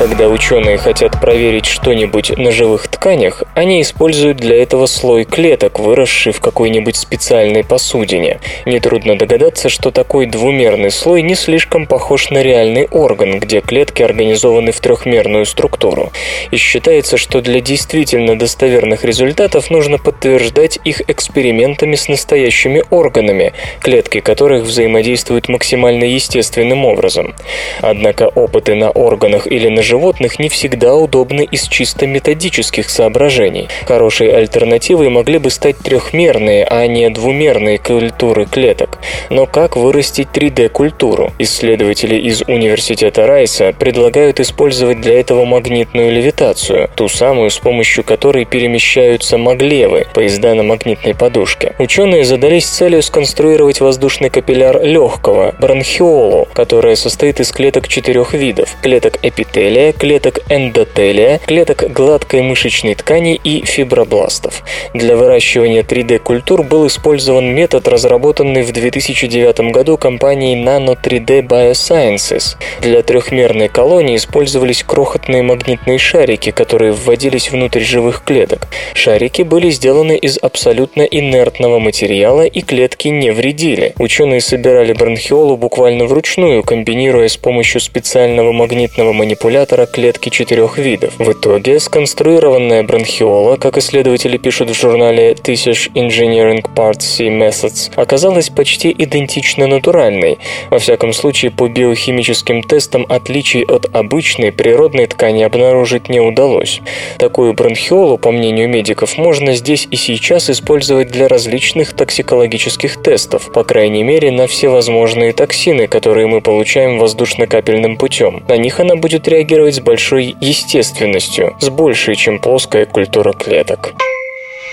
Когда 0.01 0.29
ученые 0.29 0.79
хотят 0.79 1.21
проверить 1.21 1.67
что-нибудь 1.67 2.35
на 2.35 2.49
живых 2.49 2.87
тканях, 2.87 3.43
они 3.53 3.83
используют 3.83 4.39
для 4.39 4.59
этого 4.59 4.87
слой 4.87 5.25
клеток, 5.25 5.77
выросший 5.77 6.33
в 6.33 6.39
какой-нибудь 6.39 6.95
специальной 6.95 7.63
посудине. 7.63 8.39
Нетрудно 8.65 9.15
догадаться, 9.15 9.69
что 9.69 9.91
такой 9.91 10.25
двумерный 10.25 10.89
слой 10.89 11.21
не 11.21 11.35
слишком 11.35 11.85
похож 11.85 12.31
на 12.31 12.41
реальный 12.41 12.87
орган, 12.87 13.39
где 13.39 13.61
клетки 13.61 14.01
организованы 14.01 14.71
в 14.71 14.79
трехмерную 14.79 15.45
структуру. 15.45 16.11
И 16.49 16.57
считается, 16.57 17.17
что 17.17 17.39
для 17.39 17.61
действительно 17.61 18.35
достоверных 18.35 19.05
результатов 19.05 19.69
нужно 19.69 19.99
подтверждать 19.99 20.79
их 20.83 21.07
экспериментами 21.11 21.93
с 21.93 22.07
настоящими 22.07 22.83
органами, 22.89 23.53
клетки 23.81 24.19
которых 24.19 24.63
взаимодействуют 24.63 25.47
максимально 25.47 26.05
естественным 26.05 26.85
образом. 26.85 27.35
Однако 27.81 28.23
опыты 28.29 28.73
на 28.73 28.89
органах 28.89 29.45
или 29.45 29.67
на 29.67 29.83
животных 29.91 30.39
не 30.39 30.47
всегда 30.47 30.95
удобны 30.95 31.43
из 31.43 31.67
чисто 31.67 32.07
методических 32.07 32.89
соображений. 32.89 33.67
Хорошей 33.85 34.29
альтернативой 34.29 35.09
могли 35.09 35.37
бы 35.37 35.49
стать 35.49 35.77
трехмерные, 35.79 36.63
а 36.63 36.87
не 36.87 37.09
двумерные 37.09 37.77
культуры 37.77 38.45
клеток. 38.45 38.99
Но 39.29 39.45
как 39.47 39.75
вырастить 39.75 40.29
3D-культуру? 40.33 41.33
Исследователи 41.39 42.15
из 42.15 42.41
Университета 42.43 43.27
Райса 43.27 43.73
предлагают 43.77 44.39
использовать 44.39 45.01
для 45.01 45.19
этого 45.19 45.43
магнитную 45.43 46.09
левитацию, 46.09 46.89
ту 46.95 47.09
самую, 47.09 47.49
с 47.49 47.57
помощью 47.57 48.05
которой 48.05 48.45
перемещаются 48.45 49.37
маглевы, 49.37 50.07
поезда 50.13 50.53
на 50.55 50.63
магнитной 50.63 51.15
подушке. 51.15 51.75
Ученые 51.79 52.23
задались 52.23 52.65
целью 52.65 53.01
сконструировать 53.03 53.81
воздушный 53.81 54.29
капилляр 54.29 54.81
легкого, 54.81 55.53
бронхиолу, 55.59 56.47
которая 56.53 56.95
состоит 56.95 57.41
из 57.41 57.51
клеток 57.51 57.89
четырех 57.89 58.33
видов– 58.33 58.77
клеток 58.81 59.17
эпителия, 59.21 59.80
телия, 59.81 59.93
клеток 59.93 60.39
эндотелия, 60.49 61.39
клеток 61.39 61.91
гладкой 61.91 62.41
мышечной 62.41 62.95
ткани 62.95 63.39
и 63.43 63.65
фибробластов. 63.65 64.63
Для 64.93 65.15
выращивания 65.15 65.81
3D-культур 65.81 66.63
был 66.63 66.87
использован 66.87 67.53
метод, 67.53 67.87
разработанный 67.87 68.61
в 68.61 68.71
2009 68.71 69.71
году 69.71 69.97
компанией 69.97 70.63
Nano 70.63 70.95
3D 71.01 71.47
Biosciences. 71.47 72.57
Для 72.81 73.01
трехмерной 73.01 73.69
колонии 73.69 74.17
использовались 74.17 74.83
крохотные 74.83 75.41
магнитные 75.41 75.97
шарики, 75.97 76.51
которые 76.51 76.91
вводились 76.91 77.51
внутрь 77.51 77.81
живых 77.81 78.23
клеток. 78.23 78.67
Шарики 78.93 79.41
были 79.41 79.71
сделаны 79.71 80.15
из 80.17 80.37
абсолютно 80.37 81.01
инертного 81.01 81.79
материала 81.79 82.45
и 82.45 82.61
клетки 82.61 83.07
не 83.07 83.31
вредили. 83.31 83.93
Ученые 83.97 84.41
собирали 84.41 84.93
бронхиолу 84.93 85.57
буквально 85.57 86.05
вручную, 86.05 86.63
комбинируя 86.63 87.27
с 87.27 87.37
помощью 87.37 87.81
специального 87.81 88.51
магнитного 88.51 89.13
манипулятора 89.13 89.70
генератора 89.71 89.85
клетки 89.85 90.29
четырех 90.29 90.77
видов. 90.77 91.13
В 91.17 91.31
итоге 91.31 91.79
сконструированная 91.79 92.83
бронхиола, 92.83 93.55
как 93.57 93.77
исследователи 93.77 94.37
пишут 94.37 94.69
в 94.69 94.73
журнале 94.73 95.33
Tissue 95.33 95.91
Engineering 95.93 96.63
Part 96.75 96.99
C 96.99 97.27
Methods, 97.27 97.91
оказалась 97.95 98.49
почти 98.49 98.93
идентично 98.97 99.67
натуральной. 99.67 100.37
Во 100.69 100.79
всяком 100.79 101.13
случае, 101.13 101.51
по 101.51 101.67
биохимическим 101.67 102.63
тестам 102.63 103.05
отличий 103.09 103.63
от 103.63 103.95
обычной 103.95 104.51
природной 104.51 105.07
ткани 105.07 105.43
обнаружить 105.43 106.09
не 106.09 106.19
удалось. 106.19 106.81
Такую 107.17 107.53
бронхиолу, 107.53 108.17
по 108.17 108.31
мнению 108.31 108.67
медиков, 108.69 109.17
можно 109.17 109.53
здесь 109.55 109.87
и 109.89 109.95
сейчас 109.95 110.49
использовать 110.49 111.11
для 111.11 111.27
различных 111.27 111.93
токсикологических 111.93 113.01
тестов, 113.01 113.51
по 113.53 113.63
крайней 113.63 114.03
мере, 114.03 114.31
на 114.31 114.47
все 114.47 114.69
возможные 114.69 115.33
токсины, 115.33 115.87
которые 115.87 116.27
мы 116.27 116.41
получаем 116.41 116.99
воздушно-капельным 116.99 117.97
путем. 117.97 118.43
На 118.47 118.57
них 118.57 118.79
она 118.79 118.95
будет 118.95 119.27
реагировать 119.27 119.60
реагировать 119.61 119.75
с 119.75 119.79
большой 119.79 120.35
естественностью, 120.41 121.55
с 121.59 121.69
большей, 121.69 122.15
чем 122.15 122.39
плоская 122.39 122.85
культура 122.85 123.33
клеток. 123.33 123.93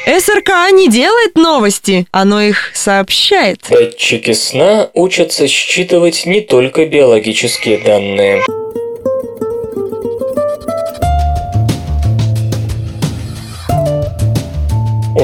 СРК 0.07 0.73
не 0.73 0.89
делает 0.89 1.37
новости, 1.37 2.07
оно 2.13 2.41
их 2.41 2.71
сообщает. 2.75 3.61
Датчики 3.69 4.33
сна 4.33 4.89
учатся 4.95 5.47
считывать 5.47 6.25
не 6.25 6.41
только 6.41 6.87
биологические 6.87 7.79
данные. 7.79 8.43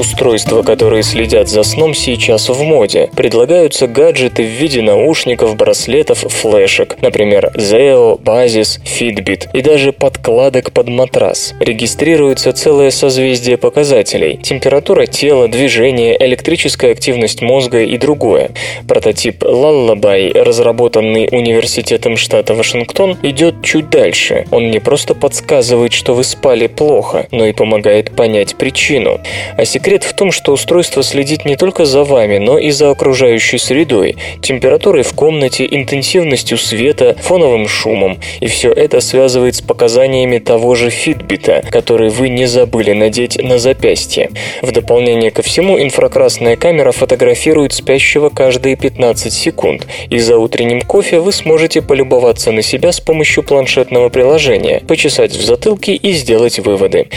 Устройства, 0.05 0.61
которые 0.61 1.01
следят 1.01 1.49
за 1.49 1.63
сном, 1.63 1.95
сейчас 1.95 2.47
в 2.47 2.61
моде. 2.61 3.09
Предлагаются 3.15 3.87
гаджеты 3.87 4.43
в 4.43 4.49
виде 4.49 4.83
наушников, 4.83 5.55
браслетов, 5.55 6.19
флешек, 6.19 6.95
например, 7.01 7.51
Zeo, 7.55 8.21
Basis, 8.21 8.79
Fitbit 8.85 9.49
и 9.51 9.61
даже 9.61 9.93
подкладок 9.93 10.71
под 10.73 10.89
матрас. 10.89 11.55
Регистрируется 11.59 12.53
целое 12.53 12.91
созвездие 12.91 13.57
показателей– 13.57 14.39
температура 14.43 15.07
тела, 15.07 15.47
движение, 15.47 16.15
электрическая 16.23 16.91
активность 16.91 17.41
мозга 17.41 17.81
и 17.81 17.97
другое. 17.97 18.51
Прототип 18.87 19.43
Lullaby, 19.43 20.39
разработанный 20.39 21.29
Университетом 21.31 22.15
штата 22.15 22.53
Вашингтон, 22.53 23.17
идет 23.23 23.55
чуть 23.63 23.89
дальше. 23.89 24.45
Он 24.51 24.69
не 24.69 24.79
просто 24.79 25.15
подсказывает, 25.15 25.93
что 25.93 26.13
вы 26.13 26.23
спали 26.23 26.67
плохо, 26.67 27.27
но 27.31 27.47
и 27.47 27.53
помогает 27.53 28.15
понять 28.15 28.55
причину. 28.55 29.19
А 29.57 29.65
Секрет 29.65 29.94
в 30.03 30.13
том, 30.13 30.31
что 30.31 30.53
устройство 30.53 31.03
следит 31.03 31.45
не 31.45 31.55
только 31.55 31.85
за 31.85 32.03
вами, 32.03 32.37
но 32.37 32.57
и 32.57 32.71
за 32.71 32.89
окружающей 32.89 33.57
средой, 33.57 34.17
температурой 34.41 35.03
в 35.03 35.13
комнате, 35.13 35.67
интенсивностью 35.69 36.57
света, 36.57 37.15
фоновым 37.21 37.67
шумом. 37.67 38.19
И 38.39 38.47
все 38.47 38.71
это 38.71 39.01
связывает 39.01 39.55
с 39.55 39.61
показаниями 39.61 40.39
того 40.39 40.75
же 40.75 40.89
фитбита, 40.89 41.63
который 41.69 42.09
вы 42.09 42.29
не 42.29 42.45
забыли 42.45 42.93
надеть 42.93 43.41
на 43.41 43.59
запястье. 43.59 44.31
В 44.61 44.71
дополнение 44.71 45.31
ко 45.31 45.41
всему, 45.41 45.79
инфракрасная 45.79 46.55
камера 46.55 46.91
фотографирует 46.91 47.73
спящего 47.73 48.29
каждые 48.29 48.75
15 48.75 49.31
секунд, 49.31 49.87
и 50.09 50.19
за 50.19 50.37
утренним 50.37 50.81
кофе 50.81 51.19
вы 51.19 51.31
сможете 51.31 51.81
полюбоваться 51.81 52.51
на 52.51 52.61
себя 52.61 52.91
с 52.91 52.99
помощью 52.99 53.43
планшетного 53.43 54.09
приложения, 54.09 54.81
почесать 54.87 55.31
в 55.31 55.43
затылке 55.43 55.93
и 55.95 56.11
сделать 56.13 56.59
выводы. 56.59 57.07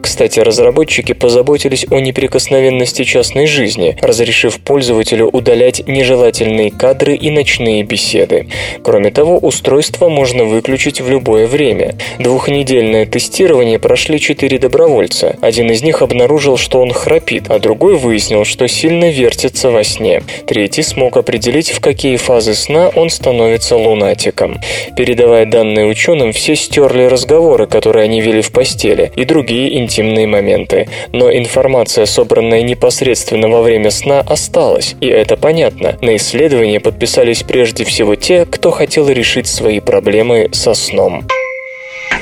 Кстати, 0.00 0.40
разработчики 0.40 1.12
позаботились 1.12 1.86
о 1.90 2.00
неприятности 2.00 2.15
неприкосновенности 2.16 3.04
частной 3.04 3.46
жизни, 3.46 3.96
разрешив 4.00 4.60
пользователю 4.60 5.28
удалять 5.28 5.86
нежелательные 5.86 6.70
кадры 6.70 7.14
и 7.14 7.30
ночные 7.30 7.82
беседы. 7.82 8.46
Кроме 8.82 9.10
того, 9.10 9.36
устройство 9.36 10.08
можно 10.08 10.44
выключить 10.44 11.00
в 11.00 11.10
любое 11.10 11.46
время. 11.46 11.94
Двухнедельное 12.18 13.04
тестирование 13.04 13.78
прошли 13.78 14.18
четыре 14.18 14.58
добровольца. 14.58 15.36
Один 15.42 15.70
из 15.70 15.82
них 15.82 16.00
обнаружил, 16.00 16.56
что 16.56 16.80
он 16.80 16.92
храпит, 16.92 17.50
а 17.50 17.58
другой 17.58 17.96
выяснил, 17.96 18.44
что 18.44 18.66
сильно 18.66 19.10
вертится 19.10 19.70
во 19.70 19.84
сне. 19.84 20.22
Третий 20.46 20.82
смог 20.82 21.18
определить, 21.18 21.70
в 21.70 21.80
какие 21.80 22.16
фазы 22.16 22.54
сна 22.54 22.90
он 22.94 23.10
становится 23.10 23.76
лунатиком. 23.76 24.58
Передавая 24.96 25.44
данные 25.44 25.86
ученым, 25.86 26.32
все 26.32 26.56
стерли 26.56 27.04
разговоры, 27.04 27.66
которые 27.66 28.04
они 28.04 28.22
вели 28.22 28.40
в 28.40 28.52
постели, 28.52 29.12
и 29.16 29.24
другие 29.24 29.78
интимные 29.78 30.26
моменты. 30.26 30.88
Но 31.12 31.30
информация 31.30 32.05
собранная 32.06 32.62
непосредственно 32.62 33.48
во 33.48 33.62
время 33.62 33.90
сна, 33.90 34.20
осталась, 34.20 34.94
и 35.00 35.06
это 35.06 35.36
понятно. 35.36 35.98
На 36.02 36.16
исследование 36.16 36.80
подписались 36.80 37.42
прежде 37.42 37.84
всего 37.84 38.14
те, 38.14 38.46
кто 38.46 38.70
хотел 38.70 39.08
решить 39.08 39.46
свои 39.46 39.80
проблемы 39.80 40.48
со 40.52 40.74
сном. 40.74 41.24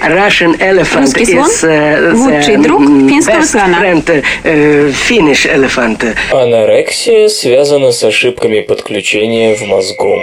Russian 0.03 0.59
elephant 0.61 1.01
Русский 1.01 1.24
слон 1.24 1.49
is 1.49 1.64
uh,– 1.64 2.12
лучший 2.14 2.57
друг 2.59 2.82
финского 2.82 3.37
best 3.37 3.45
слона. 3.47 3.80
friend, 3.80 4.24
uh, 4.45 4.95
Finnish 5.09 5.47
elephant. 5.47 6.14
Анорексия 6.30 7.28
связана 7.28 7.93
с 7.93 8.05
ошибками 8.05 8.61
подключения 8.61 9.55
в 9.55 9.62
мозгу. 9.62 10.18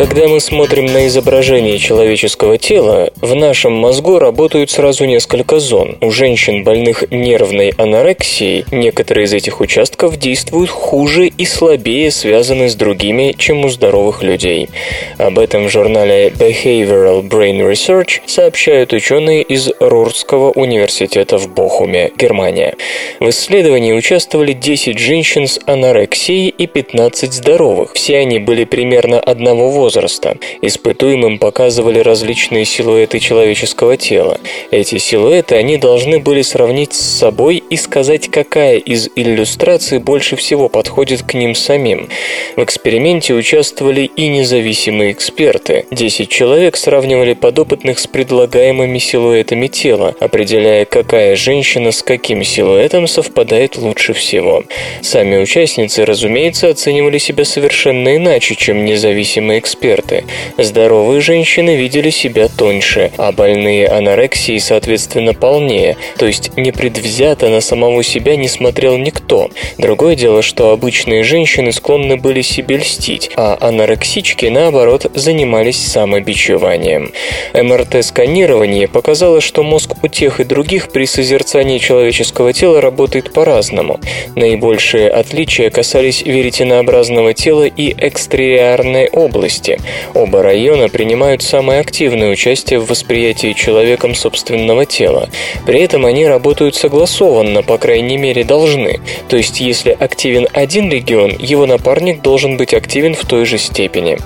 Когда 0.00 0.28
мы 0.28 0.40
смотрим 0.40 0.86
на 0.86 1.08
изображение 1.08 1.76
человеческого 1.76 2.56
тела, 2.56 3.10
в 3.20 3.34
нашем 3.34 3.74
мозгу 3.74 4.18
работают 4.18 4.70
сразу 4.70 5.04
несколько 5.04 5.58
зон. 5.60 5.98
У 6.00 6.10
женщин, 6.10 6.64
больных 6.64 7.10
нервной 7.10 7.74
анорексией, 7.76 8.64
некоторые 8.72 9.26
из 9.26 9.34
этих 9.34 9.60
участков 9.60 10.16
действуют 10.16 10.70
хуже 10.70 11.26
и 11.26 11.44
слабее 11.44 12.10
связаны 12.10 12.70
с 12.70 12.76
другими, 12.76 13.34
чем 13.36 13.66
у 13.66 13.68
здоровых 13.68 14.22
людей. 14.22 14.70
Об 15.18 15.38
этом 15.38 15.66
в 15.66 15.68
журнале 15.68 16.28
Behavioral 16.28 17.20
Brain 17.20 17.70
Research 17.70 18.20
сообщают 18.24 18.94
ученые 18.94 19.42
из 19.42 19.70
Рурского 19.80 20.50
университета 20.52 21.36
в 21.36 21.52
Бохуме, 21.52 22.10
Германия. 22.16 22.74
В 23.20 23.28
исследовании 23.28 23.92
участвовали 23.92 24.54
10 24.54 24.98
женщин 24.98 25.46
с 25.46 25.60
анорексией 25.66 26.48
и 26.48 26.66
15 26.66 27.34
здоровых. 27.34 27.92
Все 27.92 28.16
они 28.16 28.38
были 28.38 28.64
примерно 28.64 29.20
одного 29.20 29.68
возраста. 29.68 29.89
Испытуемым 30.62 31.38
показывали 31.38 32.00
различные 32.00 32.64
силуэты 32.64 33.18
человеческого 33.18 33.96
тела. 33.96 34.38
Эти 34.70 34.98
силуэты 34.98 35.54
они 35.54 35.76
должны 35.76 36.18
были 36.18 36.42
сравнить 36.42 36.94
с 36.94 37.18
собой 37.18 37.62
и 37.70 37.76
сказать, 37.76 38.28
какая 38.28 38.78
из 38.78 39.08
иллюстраций 39.16 39.98
больше 39.98 40.36
всего 40.36 40.68
подходит 40.68 41.22
к 41.22 41.34
ним 41.34 41.54
самим. 41.54 42.08
В 42.56 42.64
эксперименте 42.64 43.34
участвовали 43.34 44.10
и 44.16 44.28
независимые 44.28 45.12
эксперты. 45.12 45.86
10 45.90 46.28
человек 46.28 46.76
сравнивали 46.76 47.34
подопытных 47.34 47.98
с 47.98 48.06
предлагаемыми 48.06 48.98
силуэтами 48.98 49.66
тела, 49.66 50.14
определяя, 50.20 50.84
какая 50.84 51.36
женщина 51.36 51.92
с 51.92 52.02
каким 52.02 52.44
силуэтом 52.44 53.06
совпадает 53.06 53.76
лучше 53.76 54.12
всего. 54.12 54.64
Сами 55.02 55.36
участницы, 55.36 56.04
разумеется, 56.04 56.68
оценивали 56.68 57.18
себя 57.18 57.44
совершенно 57.44 58.16
иначе, 58.16 58.54
чем 58.54 58.84
независимые 58.84 59.58
эксперты. 59.58 59.69
Здоровые 60.58 61.20
женщины 61.20 61.76
видели 61.76 62.10
себя 62.10 62.48
тоньше, 62.48 63.10
а 63.16 63.32
больные 63.32 63.86
анорексией, 63.88 64.60
соответственно, 64.60 65.34
полнее, 65.34 65.96
то 66.18 66.26
есть 66.26 66.56
непредвзято 66.56 67.48
на 67.48 67.60
самого 67.60 68.02
себя 68.02 68.36
не 68.36 68.48
смотрел 68.48 68.96
никто. 68.98 69.50
Другое 69.78 70.14
дело, 70.14 70.42
что 70.42 70.70
обычные 70.70 71.22
женщины 71.22 71.72
склонны 71.72 72.16
были 72.16 72.42
себе 72.42 72.78
льстить, 72.78 73.30
а 73.36 73.56
анорексички, 73.60 74.46
наоборот, 74.46 75.10
занимались 75.14 75.78
самобичеванием. 75.78 77.12
МРТ-сканирование 77.54 78.88
показало, 78.88 79.40
что 79.40 79.62
мозг 79.62 79.92
у 80.02 80.08
тех 80.08 80.40
и 80.40 80.44
других 80.44 80.90
при 80.90 81.06
созерцании 81.06 81.78
человеческого 81.78 82.52
тела 82.52 82.80
работает 82.80 83.32
по-разному. 83.32 84.00
Наибольшие 84.36 85.08
отличия 85.08 85.70
касались 85.70 86.22
веретенообразного 86.22 87.34
тела 87.34 87.64
и 87.64 87.94
экстриарной 87.96 89.08
области. 89.08 89.59
Оба 90.14 90.42
района 90.42 90.88
принимают 90.88 91.42
самое 91.42 91.80
активное 91.80 92.30
участие 92.30 92.78
в 92.78 92.88
восприятии 92.88 93.52
человеком 93.52 94.14
собственного 94.14 94.86
тела. 94.86 95.28
При 95.66 95.80
этом 95.80 96.06
они 96.06 96.26
работают 96.26 96.74
согласованно, 96.74 97.62
по 97.62 97.78
крайней 97.78 98.16
мере 98.16 98.44
должны. 98.44 99.00
То 99.28 99.36
есть 99.36 99.60
если 99.60 99.90
активен 99.90 100.48
один 100.52 100.90
регион, 100.90 101.36
его 101.38 101.66
напарник 101.66 102.22
должен 102.22 102.56
быть 102.56 102.74
активен 102.74 103.14
в 103.14 103.24
той 103.24 103.44
же 103.44 103.58
степени. 103.58 104.18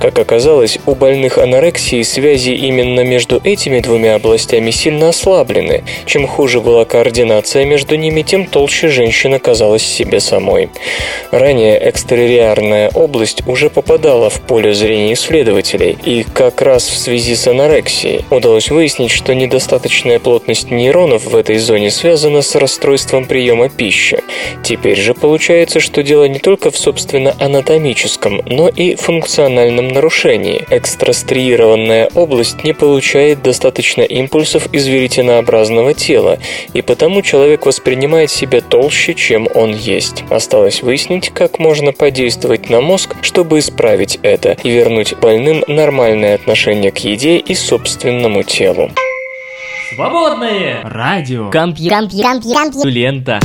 Как 0.00 0.18
оказалось, 0.18 0.78
у 0.86 0.94
больных 0.94 1.38
анорексией 1.38 2.04
связи 2.04 2.50
именно 2.50 3.00
между 3.04 3.40
этими 3.44 3.80
двумя 3.80 4.14
областями 4.14 4.70
сильно 4.70 5.10
ослаблены. 5.10 5.84
Чем 6.06 6.26
хуже 6.26 6.60
была 6.60 6.84
координация 6.84 7.64
между 7.64 7.96
ними, 7.96 8.22
тем 8.22 8.46
толще 8.46 8.88
женщина 8.88 9.38
казалась 9.38 9.82
себе 9.82 10.20
самой. 10.20 10.70
Ранее 11.30 11.78
экстериарная 11.90 12.90
область 12.94 13.46
уже 13.46 13.70
попадала 13.70 14.30
в 14.30 14.40
поле 14.40 14.74
зрения 14.78 15.12
исследователей, 15.12 15.98
и 16.04 16.24
как 16.24 16.62
раз 16.62 16.88
в 16.88 16.96
связи 16.96 17.34
с 17.34 17.46
анорексией 17.46 18.24
удалось 18.30 18.70
выяснить, 18.70 19.10
что 19.10 19.34
недостаточная 19.34 20.18
плотность 20.18 20.70
нейронов 20.70 21.24
в 21.24 21.36
этой 21.36 21.58
зоне 21.58 21.90
связана 21.90 22.40
с 22.40 22.54
расстройством 22.54 23.26
приема 23.26 23.68
пищи. 23.68 24.20
Теперь 24.62 24.96
же 24.96 25.14
получается, 25.14 25.80
что 25.80 26.02
дело 26.02 26.24
не 26.24 26.38
только 26.38 26.70
в 26.70 26.78
собственно 26.78 27.34
анатомическом, 27.38 28.40
но 28.46 28.68
и 28.68 28.94
функциональном 28.94 29.88
нарушении. 29.88 30.64
Экстрастриированная 30.70 32.10
область 32.14 32.64
не 32.64 32.72
получает 32.72 33.42
достаточно 33.42 34.02
импульсов 34.02 34.72
из 34.72 34.86
веретенообразного 34.86 35.94
тела, 35.94 36.38
и 36.72 36.82
потому 36.82 37.22
человек 37.22 37.66
воспринимает 37.66 38.30
себя 38.30 38.60
толще, 38.60 39.14
чем 39.14 39.48
он 39.54 39.74
есть. 39.74 40.24
Осталось 40.30 40.82
выяснить, 40.82 41.30
как 41.30 41.58
можно 41.58 41.92
подействовать 41.92 42.70
на 42.70 42.80
мозг, 42.80 43.16
чтобы 43.22 43.58
исправить 43.58 44.18
это 44.22 44.56
и 44.68 44.70
вернуть 44.70 45.16
больным 45.16 45.64
нормальное 45.66 46.34
отношение 46.34 46.90
к 46.90 46.98
еде 46.98 47.38
и 47.38 47.54
собственному 47.54 48.42
телу. 48.42 48.90
Свободное 49.94 50.82
радио. 50.84 51.50
Компью... 51.50 51.90
Компью... 51.90 52.22
Компью... 52.22 52.54
Компью... 52.54 52.84
Лента. 52.84 53.40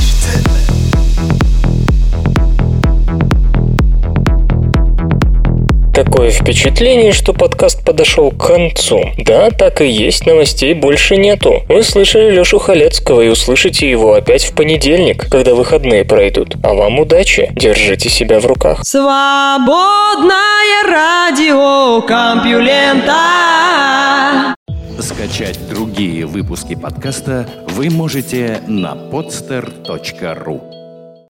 Такое 5.94 6.30
впечатление, 6.30 7.12
что 7.12 7.32
подкаст 7.32 7.84
подошел 7.84 8.32
к 8.32 8.48
концу. 8.48 9.00
Да, 9.16 9.50
так 9.50 9.80
и 9.80 9.86
есть, 9.86 10.26
новостей 10.26 10.74
больше 10.74 11.16
нету. 11.16 11.62
Вы 11.68 11.84
слышали 11.84 12.32
Лешу 12.32 12.58
Халецкого 12.58 13.20
и 13.20 13.28
услышите 13.28 13.88
его 13.88 14.14
опять 14.14 14.42
в 14.42 14.56
понедельник, 14.56 15.28
когда 15.30 15.54
выходные 15.54 16.04
пройдут. 16.04 16.56
А 16.64 16.74
вам 16.74 16.98
удачи, 16.98 17.52
держите 17.54 18.08
себя 18.08 18.40
в 18.40 18.46
руках. 18.46 18.80
Свободное 18.82 20.34
радио 20.84 22.02
Компьюлента. 22.02 23.14
Скачать 24.98 25.60
другие 25.68 26.26
выпуски 26.26 26.74
подкаста 26.74 27.48
вы 27.68 27.88
можете 27.90 28.58
на 28.66 28.94
podster.ru 29.12 30.73